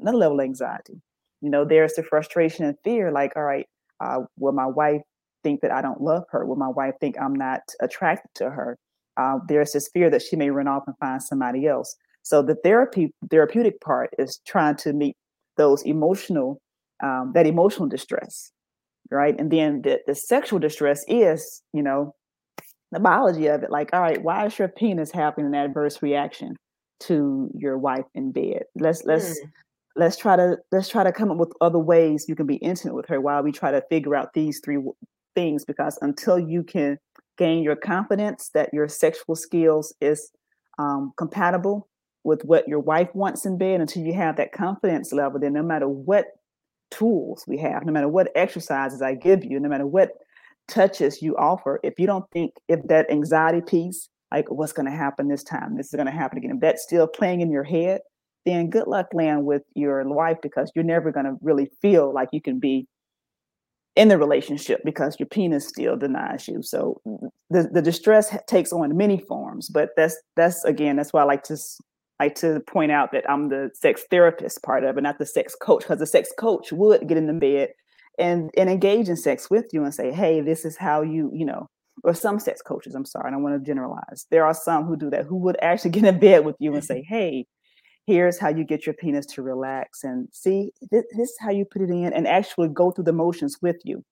Another 0.00 0.16
level 0.16 0.40
of 0.40 0.44
anxiety. 0.44 1.02
You 1.42 1.50
know, 1.50 1.66
there's 1.66 1.92
the 1.92 2.02
frustration 2.02 2.64
and 2.64 2.74
fear. 2.84 3.12
Like, 3.12 3.32
all 3.36 3.42
right, 3.42 3.66
uh, 4.00 4.20
will 4.38 4.52
my 4.52 4.66
wife 4.66 5.02
think 5.42 5.60
that 5.60 5.72
I 5.72 5.82
don't 5.82 6.00
love 6.00 6.24
her? 6.30 6.46
Will 6.46 6.56
my 6.56 6.68
wife 6.68 6.94
think 6.98 7.16
I'm 7.20 7.34
not 7.34 7.60
attracted 7.82 8.30
to 8.36 8.48
her? 8.48 8.78
Uh, 9.18 9.40
there's 9.46 9.72
this 9.72 9.90
fear 9.92 10.08
that 10.08 10.22
she 10.22 10.36
may 10.36 10.48
run 10.48 10.68
off 10.68 10.84
and 10.86 10.96
find 10.96 11.22
somebody 11.22 11.66
else. 11.66 11.94
So 12.22 12.40
the 12.40 12.54
therapy 12.54 13.12
therapeutic 13.30 13.78
part 13.82 14.08
is 14.18 14.40
trying 14.46 14.76
to 14.76 14.94
meet 14.94 15.16
those 15.58 15.82
emotional 15.82 16.62
um, 17.02 17.32
that 17.34 17.46
emotional 17.46 17.88
distress, 17.88 18.52
right? 19.12 19.38
And 19.38 19.50
then 19.50 19.82
the, 19.82 20.00
the 20.06 20.14
sexual 20.14 20.58
distress 20.58 21.04
is, 21.08 21.62
you 21.72 21.82
know, 21.82 22.14
the 22.92 23.00
biology 23.00 23.46
of 23.46 23.62
it. 23.62 23.70
Like, 23.70 23.90
all 23.92 24.00
right, 24.00 24.22
why 24.22 24.46
is 24.46 24.58
your 24.58 24.68
penis 24.68 25.10
having 25.10 25.46
an 25.46 25.54
adverse 25.54 26.02
reaction 26.02 26.56
to 27.00 27.50
your 27.54 27.78
wife 27.78 28.04
in 28.14 28.32
bed? 28.32 28.64
Let's 28.76 29.04
let's 29.04 29.40
mm. 29.40 29.50
let's 29.96 30.16
try 30.16 30.36
to 30.36 30.58
let's 30.70 30.88
try 30.88 31.02
to 31.02 31.12
come 31.12 31.30
up 31.30 31.38
with 31.38 31.52
other 31.60 31.78
ways 31.78 32.26
you 32.28 32.36
can 32.36 32.46
be 32.46 32.56
intimate 32.56 32.94
with 32.94 33.08
her 33.08 33.20
while 33.20 33.42
we 33.42 33.52
try 33.52 33.70
to 33.70 33.82
figure 33.88 34.14
out 34.14 34.34
these 34.34 34.60
three 34.64 34.78
things 35.34 35.64
because 35.64 35.98
until 36.02 36.38
you 36.38 36.62
can 36.62 36.98
gain 37.38 37.62
your 37.62 37.76
confidence 37.76 38.50
that 38.52 38.68
your 38.72 38.86
sexual 38.88 39.34
skills 39.34 39.94
is 40.02 40.30
um, 40.78 41.12
compatible 41.16 41.88
with 42.24 42.42
what 42.44 42.68
your 42.68 42.78
wife 42.78 43.08
wants 43.14 43.46
in 43.46 43.56
bed 43.56 43.80
until 43.80 44.02
you 44.02 44.12
have 44.12 44.36
that 44.36 44.52
confidence 44.52 45.12
level 45.12 45.40
then 45.40 45.54
no 45.54 45.62
matter 45.62 45.88
what 45.88 46.26
tools 46.92 47.44
we 47.46 47.58
have 47.58 47.84
no 47.84 47.92
matter 47.92 48.08
what 48.08 48.30
exercises 48.34 49.02
i 49.02 49.14
give 49.14 49.44
you 49.44 49.58
no 49.58 49.68
matter 49.68 49.86
what 49.86 50.10
touches 50.68 51.20
you 51.22 51.36
offer 51.36 51.80
if 51.82 51.98
you 51.98 52.06
don't 52.06 52.30
think 52.30 52.52
if 52.68 52.80
that 52.86 53.10
anxiety 53.10 53.60
piece 53.60 54.08
like 54.30 54.50
what's 54.50 54.72
going 54.72 54.86
to 54.86 54.92
happen 54.96 55.28
this 55.28 55.42
time 55.42 55.76
this 55.76 55.86
is 55.86 55.94
going 55.94 56.06
to 56.06 56.12
happen 56.12 56.38
again 56.38 56.52
if 56.52 56.60
that's 56.60 56.82
still 56.82 57.06
playing 57.06 57.40
in 57.40 57.50
your 57.50 57.64
head 57.64 58.00
then 58.44 58.70
good 58.70 58.86
luck 58.86 59.06
land 59.12 59.44
with 59.44 59.62
your 59.74 60.02
wife 60.08 60.38
because 60.42 60.70
you're 60.74 60.84
never 60.84 61.12
going 61.12 61.26
to 61.26 61.36
really 61.42 61.70
feel 61.80 62.12
like 62.12 62.28
you 62.32 62.40
can 62.40 62.58
be 62.58 62.86
in 63.94 64.08
the 64.08 64.18
relationship 64.18 64.80
because 64.84 65.16
your 65.18 65.26
penis 65.26 65.68
still 65.68 65.96
denies 65.96 66.48
you. 66.48 66.62
So 66.62 67.00
the, 67.50 67.68
the 67.70 67.82
distress 67.82 68.34
takes 68.46 68.72
on 68.72 68.96
many 68.96 69.18
forms, 69.18 69.68
but 69.68 69.90
that's 69.96 70.16
that's 70.36 70.64
again 70.64 70.96
that's 70.96 71.12
why 71.12 71.22
I 71.22 71.24
like 71.24 71.42
to 71.44 71.58
like 72.18 72.34
to 72.36 72.60
point 72.60 72.92
out 72.92 73.12
that 73.12 73.28
I'm 73.28 73.48
the 73.48 73.70
sex 73.74 74.04
therapist 74.10 74.62
part 74.62 74.84
of 74.84 74.96
it, 74.96 75.02
not 75.02 75.18
the 75.18 75.26
sex 75.26 75.54
coach, 75.54 75.82
because 75.82 75.98
the 75.98 76.06
sex 76.06 76.30
coach 76.38 76.72
would 76.72 77.06
get 77.08 77.16
in 77.16 77.26
the 77.26 77.32
bed 77.32 77.70
and 78.18 78.50
and 78.56 78.70
engage 78.70 79.08
in 79.08 79.16
sex 79.16 79.50
with 79.50 79.66
you 79.72 79.84
and 79.84 79.94
say, 79.94 80.12
hey, 80.12 80.40
this 80.40 80.64
is 80.64 80.76
how 80.76 81.02
you 81.02 81.30
you 81.34 81.44
know. 81.44 81.68
Or 82.04 82.14
some 82.14 82.40
sex 82.40 82.62
coaches, 82.62 82.94
I'm 82.94 83.04
sorry, 83.04 83.28
I 83.28 83.30
don't 83.30 83.42
want 83.42 83.62
to 83.62 83.66
generalize. 83.66 84.26
There 84.30 84.44
are 84.44 84.54
some 84.54 84.86
who 84.86 84.96
do 84.96 85.10
that, 85.10 85.26
who 85.26 85.36
would 85.36 85.56
actually 85.62 85.90
get 85.96 86.04
in 86.04 86.18
bed 86.18 86.44
with 86.44 86.56
you 86.58 86.74
and 86.74 86.84
say, 86.84 87.00
mm-hmm. 87.00 87.14
hey, 87.14 87.46
here's 88.06 88.38
how 88.38 88.48
you 88.48 88.64
get 88.64 88.86
your 88.86 88.94
penis 88.94 89.26
to 89.26 89.42
relax 89.42 90.02
and 90.02 90.28
see 90.32 90.72
this, 90.90 91.04
this 91.16 91.30
is 91.30 91.36
how 91.40 91.50
you 91.50 91.64
put 91.64 91.82
it 91.82 91.90
in 91.90 92.12
and 92.12 92.26
actually 92.26 92.68
go 92.68 92.90
through 92.90 93.04
the 93.04 93.12
motions 93.12 93.58
with 93.62 93.76
you 93.84 94.04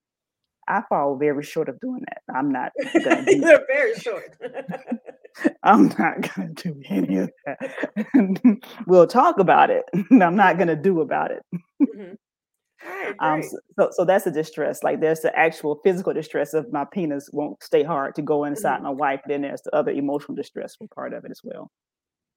i 0.68 0.80
fall 0.88 1.16
very 1.16 1.42
short 1.42 1.68
of 1.68 1.78
doing 1.80 2.02
that 2.08 2.22
i'm 2.34 2.50
not 2.50 2.72
you're 2.94 3.66
very 3.66 3.94
short 3.96 4.36
i'm 5.62 5.88
not 5.98 6.20
gonna 6.34 6.52
do 6.54 6.80
any 6.88 7.18
of 7.18 7.30
that 7.46 8.58
we'll 8.86 9.06
talk 9.06 9.38
about 9.38 9.70
it 9.70 9.84
i'm 10.10 10.36
not 10.36 10.58
gonna 10.58 10.76
do 10.76 11.00
about 11.00 11.30
it 11.30 11.42
mm-hmm. 11.82 12.12
um, 13.18 13.42
so, 13.42 13.90
so 13.92 14.04
that's 14.06 14.24
the 14.24 14.30
distress. 14.30 14.82
Like 14.82 15.00
there's 15.00 15.20
the 15.20 15.38
actual 15.38 15.80
physical 15.84 16.14
distress 16.14 16.54
of 16.54 16.72
my 16.72 16.86
penis 16.86 17.28
won't 17.30 17.62
stay 17.62 17.82
hard 17.82 18.14
to 18.14 18.22
go 18.22 18.44
inside 18.44 18.76
mm-hmm. 18.76 18.84
my 18.84 18.90
wife. 18.90 19.20
Then 19.26 19.42
there's 19.42 19.60
the 19.60 19.76
other 19.76 19.90
emotional 19.90 20.34
distress 20.34 20.78
part 20.94 21.12
of 21.12 21.26
it 21.26 21.30
as 21.30 21.42
well. 21.44 21.70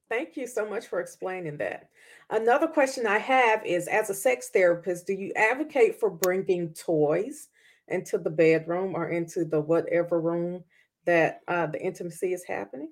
Thank 0.09 0.35
you 0.35 0.45
so 0.45 0.69
much 0.69 0.87
for 0.87 0.99
explaining 0.99 1.57
that. 1.57 1.89
Another 2.29 2.67
question 2.67 3.07
I 3.07 3.17
have 3.19 3.65
is 3.65 3.87
as 3.87 4.09
a 4.09 4.13
sex 4.13 4.49
therapist, 4.49 5.07
do 5.07 5.13
you 5.13 5.31
advocate 5.35 5.99
for 5.99 6.09
bringing 6.09 6.73
toys 6.73 7.47
into 7.87 8.17
the 8.17 8.29
bedroom 8.29 8.95
or 8.95 9.09
into 9.09 9.45
the 9.45 9.59
whatever 9.59 10.19
room 10.21 10.63
that 11.05 11.39
uh, 11.47 11.67
the 11.67 11.81
intimacy 11.81 12.33
is 12.33 12.43
happening? 12.47 12.91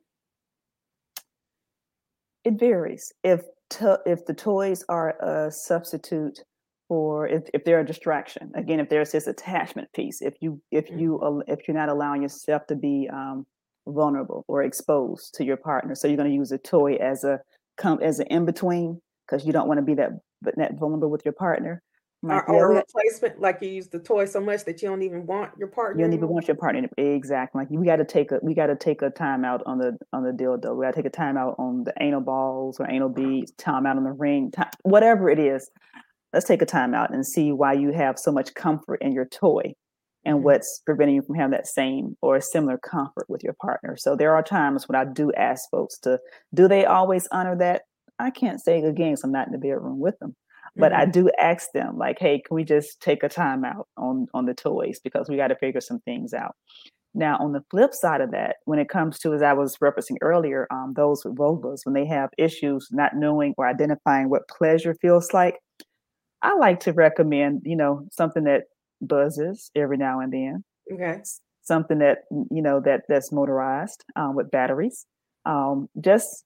It 2.43 2.59
varies. 2.59 3.12
If 3.24 3.41
to, 3.72 3.99
if 4.05 4.26
the 4.26 4.34
toys 4.34 4.84
are 4.89 5.09
a 5.22 5.51
substitute 5.51 6.39
for 6.88 7.28
if, 7.28 7.43
if 7.53 7.64
they're 7.64 7.80
a 7.80 7.86
distraction, 7.86 8.51
again, 8.55 8.80
if 8.80 8.89
there's 8.89 9.12
this 9.12 9.28
attachment 9.28 9.91
piece, 9.93 10.22
if 10.22 10.36
you 10.41 10.62
if 10.72 10.88
mm-hmm. 10.88 10.99
you 10.99 11.43
if 11.47 11.68
you're 11.68 11.78
not 11.78 11.89
allowing 11.89 12.24
yourself 12.24 12.68
to 12.68 12.76
be 12.76 13.09
um, 13.14 13.45
vulnerable 13.88 14.45
or 14.47 14.64
exposed 14.64 15.34
to 15.36 15.45
your 15.45 15.57
partner. 15.57 15.95
So 15.95 16.07
you're 16.07 16.18
going 16.18 16.30
to 16.30 16.36
use 16.36 16.51
a 16.51 16.57
toy 16.57 16.95
as 16.95 17.24
a 17.24 17.39
come 17.78 17.99
as 18.01 18.20
an 18.20 18.28
in 18.28 18.45
between 18.45 19.01
because 19.26 19.45
you 19.45 19.53
don't 19.53 19.68
want 19.68 19.78
to 19.80 19.84
be 19.84 19.95
that 19.95 20.12
but 20.41 20.55
that 20.57 20.78
vulnerable 20.80 21.09
with 21.09 21.24
your 21.26 21.34
partner. 21.34 21.82
Like, 22.24 22.48
or, 22.48 22.72
or 22.72 22.76
replacement, 22.76 23.42
like 23.42 23.60
you 23.62 23.70
use 23.70 23.88
the 23.88 23.98
toy 23.98 24.26
so 24.26 24.40
much 24.40 24.64
that 24.66 24.82
you 24.82 24.90
don't 24.90 25.02
even 25.02 25.26
want 25.26 25.58
your 25.58 25.70
partner. 25.70 26.00
You 26.00 26.08
don't 26.08 26.16
even 26.16 26.30
want 26.30 26.48
your 26.48 26.56
partner. 26.56 26.88
Exactly. 26.98 27.62
Like 27.62 27.70
we 27.72 27.84
got 27.84 27.96
to 27.96 28.06
take 28.06 28.32
a 28.32 28.40
we 28.44 28.54
got 28.54 28.68
to 28.68 28.76
take 28.76 29.02
a 29.02 29.10
time 29.10 29.44
out 29.44 29.64
on 29.66 29.80
the 29.80 29.98
on 30.14 30.24
the 30.24 30.32
dildo. 30.32 30.76
We 30.76 30.86
got 30.86 30.94
to 30.94 31.02
take 31.02 31.08
a 31.08 31.16
time 31.16 31.36
out 31.36 31.56
on 31.58 31.84
the 31.84 31.94
anal 32.00 32.22
balls 32.22 32.80
or 32.80 32.90
anal 32.90 33.10
beads. 33.10 33.52
Time 33.54 33.88
out 33.88 33.98
on 33.98 34.04
the 34.04 34.12
ring. 34.12 34.52
Time, 34.52 34.70
whatever 34.84 35.32
it 35.32 35.40
is. 35.40 35.70
Let's 36.32 36.46
take 36.46 36.62
a 36.62 36.66
time 36.66 36.94
out 36.94 37.14
and 37.14 37.26
see 37.26 37.52
why 37.52 37.74
you 37.74 37.92
have 37.92 38.18
so 38.18 38.32
much 38.32 38.54
comfort 38.54 39.02
in 39.02 39.12
your 39.14 39.26
toy 39.26 39.74
and 40.24 40.38
mm-hmm. 40.38 40.46
what's 40.46 40.82
preventing 40.86 41.16
you 41.16 41.22
from 41.24 41.36
having 41.36 41.52
that 41.52 41.68
same 41.68 42.16
or 42.22 42.40
similar 42.40 42.78
comfort 42.78 43.26
with 43.30 43.44
your 43.44 43.54
partner. 43.54 43.98
So 43.98 44.16
there 44.16 44.36
are 44.36 44.44
times 44.44 44.88
when 44.88 44.96
I 44.96 45.06
do 45.12 45.32
ask 45.34 45.70
folks 45.70 45.98
to, 46.00 46.20
do 46.54 46.68
they 46.68 46.86
always 46.86 47.28
honor 47.32 47.58
that? 47.58 47.82
I 48.20 48.30
can't 48.30 48.62
say 48.62 48.82
again, 48.82 49.18
so 49.18 49.26
I'm 49.26 49.32
not 49.32 49.48
in 49.48 49.54
the 49.54 49.60
bedroom 49.60 50.00
with 50.00 50.18
them. 50.20 50.36
But 50.76 50.92
mm-hmm. 50.92 51.02
I 51.02 51.06
do 51.06 51.30
ask 51.40 51.72
them, 51.74 51.98
like, 51.98 52.18
hey, 52.20 52.42
can 52.46 52.56
we 52.56 52.64
just 52.64 53.02
take 53.02 53.24
a 53.24 53.30
time 53.30 53.66
out 53.66 53.88
on 53.98 54.28
on 54.34 54.46
the 54.46 54.54
toys 54.54 55.00
because 55.04 55.28
we 55.30 55.36
got 55.36 55.48
to 55.48 55.56
figure 55.56 55.82
some 55.82 56.00
things 56.00 56.34
out. 56.34 56.56
Now, 57.14 57.38
on 57.40 57.52
the 57.52 57.64
flip 57.70 57.94
side 57.94 58.22
of 58.22 58.32
that, 58.32 58.58
when 58.66 58.80
it 58.80 58.88
comes 58.88 59.20
to, 59.20 59.34
as 59.34 59.42
I 59.42 59.52
was 59.52 59.76
referencing 59.78 60.16
earlier, 60.22 60.66
um, 60.72 60.94
those 60.96 61.26
with 61.26 61.36
vulvas, 61.36 61.82
when 61.84 61.94
they 61.94 62.06
have 62.06 62.30
issues 62.38 62.88
not 62.92 63.16
knowing 63.16 63.54
or 63.58 63.68
identifying 63.68 64.30
what 64.30 64.48
pleasure 64.48 64.96
feels 65.02 65.34
like, 65.34 65.58
I 66.42 66.56
like 66.56 66.80
to 66.82 66.94
recommend, 66.94 67.64
you 67.66 67.76
know, 67.76 68.08
something 68.12 68.46
that 68.46 68.64
buzzes 69.02 69.72
every 69.76 69.98
now 69.98 70.20
and 70.22 70.32
then. 70.32 70.64
Okay. 70.92 71.22
Something 71.64 72.00
that 72.00 72.20
you 72.50 72.62
know 72.62 72.80
that 72.82 73.04
that's 73.08 73.32
motorized 73.32 74.04
um, 74.16 74.36
with 74.36 74.50
batteries, 74.50 75.06
um, 75.46 75.90
just 76.00 76.44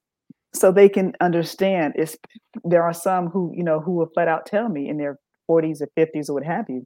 so 0.55 0.71
they 0.71 0.89
can 0.89 1.13
understand. 1.21 1.93
Is 1.97 2.17
there 2.63 2.83
are 2.83 2.93
some 2.93 3.27
who 3.27 3.51
you 3.55 3.63
know 3.63 3.79
who 3.79 3.93
will 3.93 4.09
flat 4.13 4.27
out 4.27 4.45
tell 4.45 4.69
me 4.69 4.89
in 4.89 4.97
their 4.97 5.19
40s 5.49 5.81
or 5.81 5.89
50s 5.97 6.29
or 6.29 6.33
what 6.33 6.43
have 6.43 6.65
you. 6.69 6.85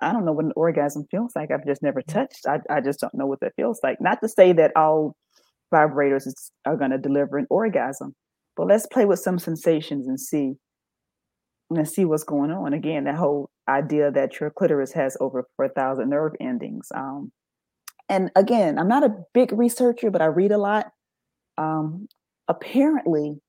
I 0.00 0.12
don't 0.12 0.24
know 0.24 0.32
what 0.32 0.44
an 0.44 0.52
orgasm 0.54 1.06
feels 1.10 1.32
like. 1.34 1.50
I've 1.50 1.66
just 1.66 1.82
never 1.82 2.02
touched. 2.02 2.46
I, 2.46 2.60
I 2.70 2.80
just 2.80 3.00
don't 3.00 3.14
know 3.14 3.26
what 3.26 3.40
that 3.40 3.54
feels 3.56 3.80
like. 3.82 4.00
Not 4.00 4.20
to 4.22 4.28
say 4.28 4.52
that 4.52 4.72
all 4.76 5.16
vibrators 5.74 6.26
is, 6.26 6.52
are 6.64 6.76
going 6.76 6.92
to 6.92 6.98
deliver 6.98 7.36
an 7.36 7.46
orgasm, 7.50 8.14
but 8.56 8.68
let's 8.68 8.86
play 8.86 9.04
with 9.04 9.18
some 9.18 9.38
sensations 9.38 10.06
and 10.06 10.20
see 10.20 10.54
and 11.70 11.88
see 11.88 12.04
what's 12.04 12.24
going 12.24 12.50
on. 12.50 12.72
Again, 12.72 13.04
that 13.04 13.16
whole 13.16 13.50
idea 13.68 14.10
that 14.10 14.40
your 14.40 14.50
clitoris 14.50 14.92
has 14.92 15.16
over 15.20 15.44
4,000 15.56 16.08
nerve 16.08 16.32
endings. 16.40 16.88
Um, 16.94 17.30
and 18.08 18.30
again, 18.36 18.78
I'm 18.78 18.88
not 18.88 19.04
a 19.04 19.14
big 19.34 19.52
researcher, 19.52 20.10
but 20.10 20.22
I 20.22 20.26
read 20.26 20.52
a 20.52 20.56
lot. 20.56 20.86
Um, 21.58 22.08
apparently, 22.48 23.40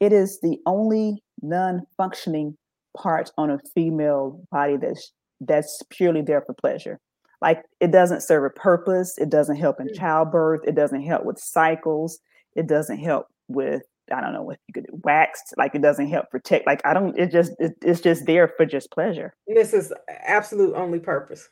it 0.00 0.12
is 0.12 0.40
the 0.40 0.58
only 0.66 1.22
non-functioning 1.42 2.56
part 2.96 3.30
on 3.36 3.50
a 3.50 3.58
female 3.74 4.40
body 4.50 4.76
that's 4.76 5.12
that's 5.40 5.82
purely 5.90 6.22
there 6.22 6.42
for 6.42 6.54
pleasure. 6.54 6.98
Like 7.40 7.62
it 7.80 7.92
doesn't 7.92 8.22
serve 8.22 8.44
a 8.44 8.50
purpose. 8.50 9.16
It 9.18 9.30
doesn't 9.30 9.56
help 9.56 9.80
in 9.80 9.88
mm. 9.88 9.96
childbirth. 9.96 10.62
It 10.66 10.74
doesn't 10.74 11.02
help 11.02 11.24
with 11.24 11.38
cycles. 11.38 12.18
It 12.56 12.66
doesn't 12.66 12.98
help 12.98 13.26
with 13.46 13.82
I 14.12 14.20
don't 14.20 14.32
know 14.32 14.50
if 14.50 14.58
you 14.66 14.74
could 14.74 14.86
waxed, 15.04 15.54
like 15.56 15.74
it 15.74 15.82
doesn't 15.82 16.08
help 16.08 16.30
protect. 16.30 16.66
Like 16.66 16.80
I 16.84 16.94
don't, 16.94 17.18
it 17.18 17.30
just 17.30 17.52
it, 17.58 17.72
it's 17.82 18.00
just 18.00 18.26
there 18.26 18.48
for 18.56 18.64
just 18.64 18.90
pleasure. 18.90 19.34
This 19.46 19.72
is 19.72 19.92
absolute 20.08 20.74
only 20.74 20.98
purpose. 20.98 21.48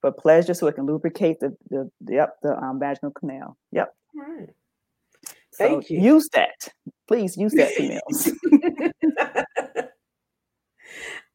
For 0.00 0.10
pleasure, 0.10 0.52
so 0.52 0.66
it 0.66 0.74
can 0.74 0.86
lubricate 0.86 1.38
the 1.40 1.56
the, 1.70 1.90
the 2.00 2.28
the 2.42 2.56
um, 2.56 2.80
vaginal 2.80 3.12
canal. 3.12 3.56
Yep. 3.70 3.94
All 4.16 4.34
right. 4.36 4.48
Thank 5.62 5.86
so 5.86 5.94
you. 5.94 6.00
Use 6.00 6.28
that, 6.32 6.68
please. 7.08 7.36
Use 7.36 7.52
that, 7.54 7.72
females. 7.72 8.30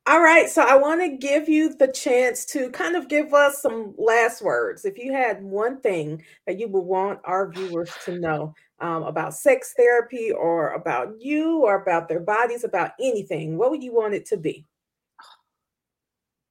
All 0.07 0.21
right, 0.21 0.49
so 0.49 0.61
I 0.61 0.78
want 0.78 1.01
to 1.01 1.17
give 1.17 1.49
you 1.49 1.75
the 1.75 1.89
chance 1.89 2.45
to 2.45 2.69
kind 2.69 2.95
of 2.95 3.09
give 3.09 3.34
us 3.34 3.61
some 3.61 3.93
last 3.97 4.41
words. 4.41 4.86
If 4.86 4.97
you 4.97 5.11
had 5.11 5.43
one 5.43 5.82
thing 5.82 6.23
that 6.45 6.57
you 6.57 6.69
would 6.69 6.80
want 6.80 7.19
our 7.25 7.51
viewers 7.51 7.91
to 8.05 8.17
know 8.17 8.53
um, 8.80 9.03
about 9.03 9.34
sex 9.34 9.73
therapy 9.75 10.32
or 10.32 10.69
about 10.69 11.15
you 11.19 11.57
or 11.57 11.82
about 11.82 12.07
their 12.07 12.21
bodies, 12.21 12.63
about 12.63 12.91
anything, 13.01 13.57
what 13.57 13.69
would 13.69 13.84
you 13.84 13.93
want 13.93 14.13
it 14.13 14.25
to 14.28 14.38
be? 14.38 14.65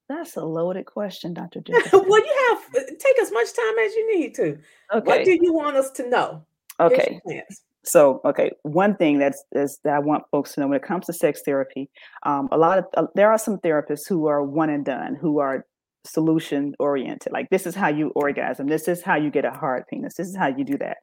That's 0.08 0.36
a 0.36 0.44
loaded 0.44 0.84
question, 0.84 1.32
Dr. 1.32 1.62
well, 1.92 2.24
you 2.26 2.48
have 2.50 2.82
uh, 2.82 2.86
take 2.98 3.18
as 3.20 3.32
much 3.32 3.54
time 3.54 3.78
as 3.84 3.94
you 3.94 4.18
need 4.18 4.34
to. 4.34 4.58
Okay. 4.92 5.06
What 5.06 5.24
do 5.24 5.32
you 5.32 5.54
want 5.54 5.76
us 5.76 5.90
to 5.92 6.08
know? 6.08 6.44
Okay. 6.80 7.20
So, 7.84 8.20
okay, 8.24 8.50
one 8.62 8.96
thing 8.96 9.18
that's 9.18 9.44
is 9.52 9.78
that 9.84 9.94
I 9.94 9.98
want 10.00 10.24
folks 10.32 10.54
to 10.54 10.60
know 10.60 10.66
when 10.66 10.76
it 10.76 10.82
comes 10.82 11.06
to 11.06 11.12
sex 11.12 11.42
therapy, 11.44 11.88
um, 12.24 12.48
a 12.50 12.58
lot 12.58 12.78
of 12.78 12.84
uh, 12.96 13.06
there 13.14 13.30
are 13.30 13.38
some 13.38 13.58
therapists 13.58 14.08
who 14.08 14.26
are 14.26 14.42
one 14.42 14.70
and 14.70 14.84
done, 14.84 15.14
who 15.14 15.38
are 15.38 15.64
solution 16.04 16.74
oriented. 16.80 17.32
Like 17.32 17.48
this 17.50 17.64
is 17.64 17.76
how 17.76 17.88
you 17.88 18.08
orgasm. 18.16 18.66
This 18.66 18.88
is 18.88 19.02
how 19.02 19.14
you 19.14 19.30
get 19.30 19.44
a 19.44 19.52
hard 19.52 19.84
penis. 19.88 20.14
This 20.14 20.28
is 20.28 20.36
how 20.36 20.48
you 20.48 20.64
do 20.64 20.76
that. 20.78 20.96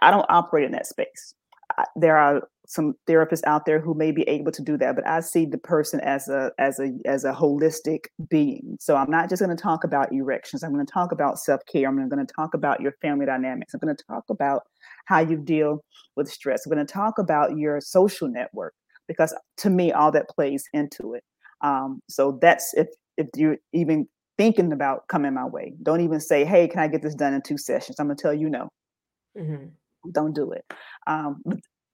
I 0.00 0.10
don't 0.10 0.26
operate 0.30 0.64
in 0.64 0.72
that 0.72 0.86
space. 0.86 1.34
I, 1.76 1.84
there 1.96 2.16
are 2.16 2.48
some 2.66 2.94
therapists 3.06 3.42
out 3.46 3.66
there 3.66 3.80
who 3.80 3.92
may 3.92 4.10
be 4.10 4.22
able 4.22 4.52
to 4.52 4.62
do 4.62 4.78
that, 4.78 4.94
but 4.94 5.06
I 5.06 5.20
see 5.20 5.44
the 5.44 5.58
person 5.58 6.00
as 6.00 6.28
a 6.28 6.50
as 6.58 6.78
a 6.78 6.92
as 7.04 7.24
a 7.24 7.32
holistic 7.32 8.04
being. 8.30 8.78
So 8.80 8.96
I'm 8.96 9.10
not 9.10 9.28
just 9.28 9.42
going 9.42 9.54
to 9.54 9.62
talk 9.62 9.84
about 9.84 10.12
erections. 10.12 10.62
I'm 10.62 10.72
going 10.72 10.86
to 10.86 10.92
talk 10.92 11.12
about 11.12 11.38
self 11.38 11.60
care. 11.70 11.88
I'm 11.88 12.08
going 12.08 12.26
to 12.26 12.34
talk 12.34 12.54
about 12.54 12.80
your 12.80 12.92
family 13.02 13.26
dynamics. 13.26 13.74
I'm 13.74 13.80
going 13.80 13.94
to 13.94 14.04
talk 14.08 14.24
about 14.30 14.62
how 15.06 15.20
you 15.20 15.36
deal 15.36 15.84
with 16.16 16.30
stress. 16.30 16.66
We're 16.66 16.74
going 16.74 16.86
to 16.86 16.92
talk 16.92 17.18
about 17.18 17.56
your 17.56 17.80
social 17.80 18.28
network 18.28 18.74
because 19.08 19.34
to 19.58 19.70
me, 19.70 19.92
all 19.92 20.12
that 20.12 20.28
plays 20.28 20.64
into 20.72 21.14
it. 21.14 21.24
Um, 21.60 22.00
so 22.08 22.38
that's 22.40 22.74
if 22.74 22.88
if 23.16 23.28
you're 23.36 23.58
even 23.72 24.08
thinking 24.38 24.72
about 24.72 25.06
coming 25.08 25.34
my 25.34 25.46
way, 25.46 25.74
don't 25.82 26.00
even 26.00 26.20
say, 26.20 26.44
"Hey, 26.44 26.68
can 26.68 26.80
I 26.80 26.88
get 26.88 27.02
this 27.02 27.14
done 27.14 27.34
in 27.34 27.42
two 27.42 27.58
sessions?" 27.58 28.00
I'm 28.00 28.06
going 28.06 28.16
to 28.16 28.22
tell 28.22 28.34
you 28.34 28.48
no. 28.48 28.68
Mm-hmm. 29.38 29.66
Don't 30.10 30.34
do 30.34 30.52
it. 30.52 30.64
Um, 31.06 31.42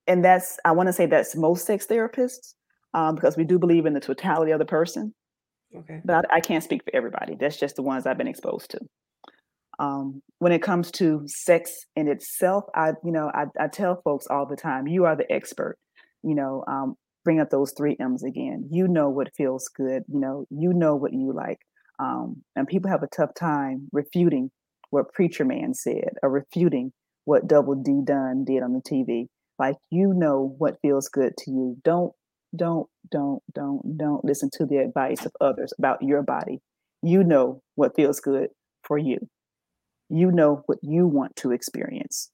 and 0.07 0.25
that's 0.25 0.59
I 0.65 0.73
want 0.73 0.89
to 0.89 0.93
say 0.93 1.07
that's 1.07 1.37
most 1.37 1.67
sex 1.67 1.87
therapists 1.87 2.55
um, 2.95 3.15
because 3.15 3.37
we 3.37 3.45
do 3.45 3.59
believe 3.59 3.87
in 3.87 3.95
the 3.95 4.01
totality 4.01 4.53
of 4.53 4.59
the 4.59 4.65
person. 4.65 5.15
Okay. 5.77 6.01
But 6.05 6.25
I, 6.31 6.37
I 6.37 6.41
can't 6.41 6.65
speak 6.65 6.83
for 6.85 6.97
everybody. 6.97 7.37
That's 7.39 7.59
just 7.59 7.77
the 7.77 7.83
ones 7.83 8.07
I've 8.07 8.17
been 8.17 8.29
exposed 8.29 8.71
to. 8.71 8.81
Um, 9.79 10.23
when 10.39 10.53
it 10.53 10.63
comes 10.63 10.91
to 10.93 11.23
sex 11.27 11.87
in 11.95 12.09
itself, 12.09 12.65
I, 12.75 12.93
you 13.05 13.13
know, 13.13 13.31
I, 13.33 13.45
I 13.61 13.69
tell 13.69 14.01
folks 14.03 14.27
all 14.29 14.47
the 14.47 14.57
time, 14.57 14.87
you 14.87 15.05
are 15.05 15.17
the 15.17 15.31
expert. 15.33 15.77
You 16.23 16.35
know, 16.35 16.65
um, 16.67 16.97
bring 17.25 17.41
up 17.41 17.51
those 17.51 17.73
three 17.77 17.97
M's 18.01 18.25
again. 18.25 18.69
You 18.71 18.89
know 18.89 19.09
what 19.09 19.35
feels 19.37 19.69
good. 19.69 20.03
You 20.09 20.21
know, 20.21 20.47
you 20.51 20.73
know 20.73 20.97
what 20.97 21.13
you 21.13 21.33
like. 21.33 21.59
Um, 21.99 22.43
and 22.57 22.67
people 22.67 22.91
have 22.91 23.03
a 23.03 23.09
tough 23.09 23.31
time 23.39 23.89
refuting 23.93 24.51
what 24.91 25.13
Preacher 25.13 25.45
Man 25.45 25.75
said 25.75 26.11
or 26.23 26.31
refuting 26.31 26.93
what 27.25 27.47
Double 27.47 27.75
D 27.75 28.01
Dunn 28.05 28.45
did 28.45 28.63
on 28.63 28.73
the 28.73 28.81
TV. 28.81 29.27
Like 29.59 29.77
you 29.91 30.15
know 30.15 30.55
what 30.59 30.79
feels 30.81 31.09
good 31.09 31.37
to 31.39 31.51
you. 31.51 31.77
Don't, 31.85 32.13
don't, 32.57 32.89
don't, 33.11 33.43
don't, 33.53 33.99
don't 33.99 34.25
listen 34.25 34.51
to 34.55 34.67
the 34.67 34.79
advice 34.79 35.27
of 35.27 35.33
others 35.41 35.73
about 35.79 36.03
your 36.03 36.23
body. 36.23 36.61
You 37.03 37.25
know 37.25 37.63
what 37.75 37.97
feels 37.97 38.21
good 38.21 38.49
for 38.85 38.97
you. 38.97 39.19
You 40.09 40.31
know 40.31 40.63
what 40.67 40.79
you 40.83 41.07
want 41.07 41.37
to 41.37 41.53
experience. 41.53 42.31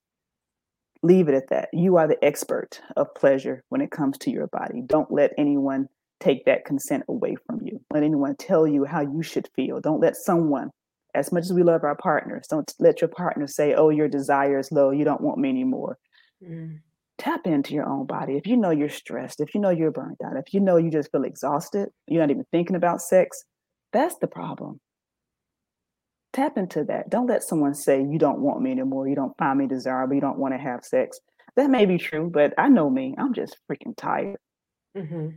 Leave 1.03 1.29
it 1.29 1.35
at 1.35 1.49
that. 1.49 1.69
You 1.73 1.97
are 1.97 2.07
the 2.07 2.23
expert 2.25 2.81
of 2.97 3.15
pleasure 3.15 3.63
when 3.69 3.81
it 3.81 3.91
comes 3.91 4.17
to 4.19 4.31
your 4.31 4.47
body. 4.47 4.83
Don't 4.87 5.11
let 5.11 5.33
anyone 5.37 5.89
take 6.21 6.45
that 6.47 6.65
consent 6.65 7.05
away 7.09 7.37
from 7.47 7.61
you. 7.63 7.81
Let 7.93 8.03
anyone 8.03 8.37
tell 8.37 8.67
you 8.67 8.85
how 8.85 9.01
you 9.01 9.23
should 9.23 9.49
feel. 9.55 9.81
Don't 9.81 10.01
let 10.01 10.17
someone, 10.17 10.71
as 11.15 11.33
much 11.33 11.45
as 11.45 11.53
we 11.53 11.63
love 11.63 11.85
our 11.85 11.97
partners, 11.97 12.47
don't 12.49 12.73
let 12.79 13.01
your 13.01 13.09
partner 13.09 13.47
say, 13.47 13.75
oh, 13.75 13.91
your 13.91 14.09
desire 14.09 14.59
is 14.59 14.73
low. 14.73 14.91
You 14.91 15.05
don't 15.05 15.21
want 15.21 15.39
me 15.39 15.51
anymore. 15.51 15.99
Mm. 16.43 16.81
Tap 17.19 17.47
into 17.47 17.75
your 17.75 17.87
own 17.87 18.07
body. 18.07 18.37
If 18.37 18.47
you 18.47 18.57
know 18.57 18.71
you're 18.71 18.89
stressed, 18.89 19.41
if 19.41 19.55
you 19.55 19.61
know 19.61 19.71
you're 19.71 19.91
burned 19.91 20.17
out, 20.25 20.37
if 20.37 20.55
you 20.55 20.61
know 20.61 20.77
you 20.77 20.91
just 20.91 21.13
feel 21.13 21.25
exhausted, 21.25 21.91
you're 22.07 22.23
not 22.23 22.31
even 22.31 22.47
thinking 22.51 22.77
about 22.77 23.03
sex, 23.03 23.45
that's 23.93 24.17
the 24.19 24.27
problem 24.27 24.81
tap 26.35 26.59
into 26.59 26.85
that. 26.85 27.09
Don't 27.09 27.27
let 27.27 27.43
someone 27.43 27.75
say 27.75 28.03
you 28.03 28.19
don't 28.19 28.41
want 28.41 28.61
me 28.61 28.73
anymore, 28.73 29.09
you 29.09 29.15
don't 29.15 29.37
find 29.39 29.59
me 29.59 29.67
desirable, 29.67 30.15
you 30.15 30.21
don't 30.21 30.39
want 30.39 30.53
to 30.53 30.59
have 30.59 30.85
sex. 30.85 31.21
That 31.57 31.71
may 31.71 31.87
be 31.87 31.99
true, 31.99 32.31
but 32.33 32.53
I 32.59 32.69
know 32.69 32.91
me. 32.91 33.15
I'm 33.17 33.33
just 33.33 33.57
freaking 33.71 33.97
tired. 33.97 34.37
Mm-hmm. 34.97 35.29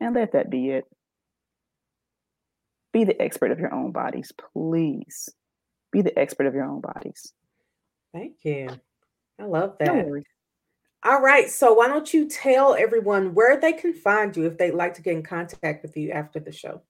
And 0.00 0.14
let 0.14 0.32
that 0.32 0.48
be 0.48 0.70
it. 0.70 0.84
Be 2.92 3.04
the 3.04 3.20
expert 3.20 3.50
of 3.50 3.58
your 3.58 3.74
own 3.74 3.92
bodies, 3.92 4.32
please. 4.54 5.28
Be 5.92 6.02
the 6.02 6.16
expert 6.18 6.46
of 6.46 6.54
your 6.54 6.64
own 6.64 6.80
bodies. 6.80 7.32
Thank 8.12 8.36
you. 8.42 8.68
I 9.40 9.44
love 9.44 9.76
that. 9.80 10.06
No 10.06 10.22
All 11.04 11.20
right. 11.20 11.50
So, 11.50 11.74
why 11.74 11.88
don't 11.88 12.12
you 12.14 12.28
tell 12.28 12.74
everyone 12.74 13.34
where 13.34 13.60
they 13.60 13.72
can 13.72 13.92
find 13.92 14.36
you 14.36 14.46
if 14.46 14.56
they'd 14.56 14.72
like 14.72 14.94
to 14.94 15.02
get 15.02 15.14
in 15.14 15.22
contact 15.22 15.82
with 15.82 15.96
you 15.96 16.10
after 16.12 16.40
the 16.40 16.52
show? 16.52 16.82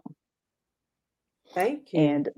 Thank 1.54 1.92
you. 1.92 2.00
And 2.00 2.28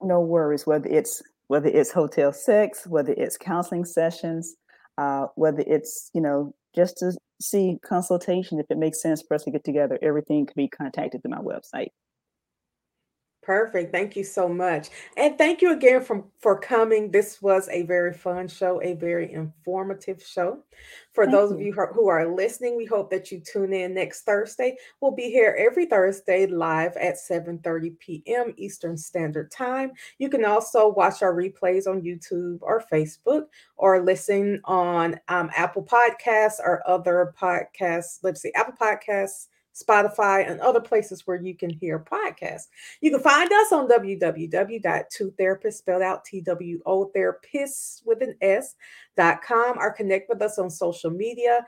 no 0.00 0.20
worries, 0.20 0.66
whether 0.66 0.88
it's 0.88 1.22
whether 1.48 1.68
it's 1.68 1.92
hotel 1.92 2.32
sex, 2.32 2.86
whether 2.86 3.12
it's 3.12 3.36
counseling 3.36 3.84
sessions, 3.84 4.56
uh, 4.96 5.26
whether 5.34 5.62
it's 5.66 6.10
you 6.14 6.20
know 6.20 6.54
just 6.74 6.96
to 6.98 7.12
see 7.40 7.78
consultation 7.84 8.58
if 8.58 8.66
it 8.70 8.78
makes 8.78 9.02
sense 9.02 9.22
for 9.26 9.34
us 9.34 9.42
to 9.44 9.50
get 9.50 9.64
together, 9.64 9.98
everything 10.02 10.46
can 10.46 10.54
be 10.56 10.68
contacted 10.68 11.22
through 11.22 11.32
my 11.32 11.38
website. 11.38 11.88
Perfect. 13.44 13.92
Thank 13.92 14.16
you 14.16 14.24
so 14.24 14.48
much. 14.48 14.88
And 15.18 15.36
thank 15.36 15.60
you 15.60 15.72
again 15.72 16.02
for, 16.02 16.24
for 16.40 16.58
coming. 16.58 17.10
This 17.10 17.42
was 17.42 17.68
a 17.68 17.82
very 17.82 18.14
fun 18.14 18.48
show, 18.48 18.80
a 18.82 18.94
very 18.94 19.30
informative 19.30 20.22
show. 20.22 20.60
For 21.12 21.24
thank 21.24 21.36
those 21.36 21.50
you. 21.50 21.56
of 21.56 21.62
you 21.62 21.72
who 21.92 22.08
are 22.08 22.34
listening, 22.34 22.74
we 22.74 22.86
hope 22.86 23.10
that 23.10 23.30
you 23.30 23.40
tune 23.40 23.74
in 23.74 23.92
next 23.92 24.22
Thursday. 24.22 24.78
We'll 25.00 25.10
be 25.10 25.30
here 25.30 25.54
every 25.58 25.84
Thursday 25.84 26.46
live 26.46 26.96
at 26.96 27.16
7:30 27.16 27.98
p.m. 27.98 28.54
Eastern 28.56 28.96
Standard 28.96 29.50
Time. 29.50 29.92
You 30.16 30.30
can 30.30 30.46
also 30.46 30.88
watch 30.88 31.22
our 31.22 31.34
replays 31.34 31.86
on 31.86 32.00
YouTube 32.00 32.60
or 32.62 32.82
Facebook 32.90 33.44
or 33.76 34.02
listen 34.02 34.62
on 34.64 35.20
um, 35.28 35.50
Apple 35.54 35.84
Podcasts 35.84 36.60
or 36.60 36.82
other 36.88 37.34
podcasts. 37.38 38.20
Let's 38.22 38.40
see, 38.40 38.52
Apple 38.54 38.74
Podcasts, 38.80 39.48
Spotify, 39.74 40.48
and 40.48 40.60
other 40.60 40.80
places 40.80 41.26
where 41.26 41.40
you 41.40 41.56
can 41.56 41.70
hear 41.70 41.98
podcasts. 41.98 42.68
You 43.00 43.10
can 43.10 43.20
find 43.20 43.52
us 43.52 43.72
on 43.72 43.88
www.2therapists, 43.88 45.74
spelled 45.74 46.02
out 46.02 46.24
T-W-O 46.24 47.10
therapists 47.16 48.02
with 48.04 48.22
an 48.22 48.36
S, 48.40 48.76
dot 49.16 49.42
com, 49.42 49.78
or 49.78 49.92
connect 49.92 50.28
with 50.28 50.40
us 50.42 50.58
on 50.58 50.70
social 50.70 51.10
media. 51.10 51.66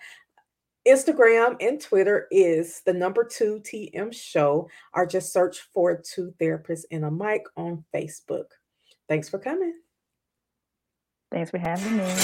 Instagram 0.86 1.56
and 1.60 1.80
Twitter 1.80 2.28
is 2.30 2.82
the 2.86 2.92
number 2.92 3.24
two 3.24 3.60
TM 3.60 4.14
show, 4.14 4.68
or 4.94 5.04
just 5.04 5.32
search 5.32 5.62
for 5.74 5.96
two 6.00 6.32
therapists 6.40 6.84
and 6.92 7.04
a 7.04 7.10
mic 7.10 7.42
on 7.56 7.84
Facebook. 7.92 8.46
Thanks 9.08 9.28
for 9.28 9.38
coming. 9.38 9.74
Thanks 11.32 11.50
for 11.50 11.58
having 11.58 11.96
me. 11.96 12.14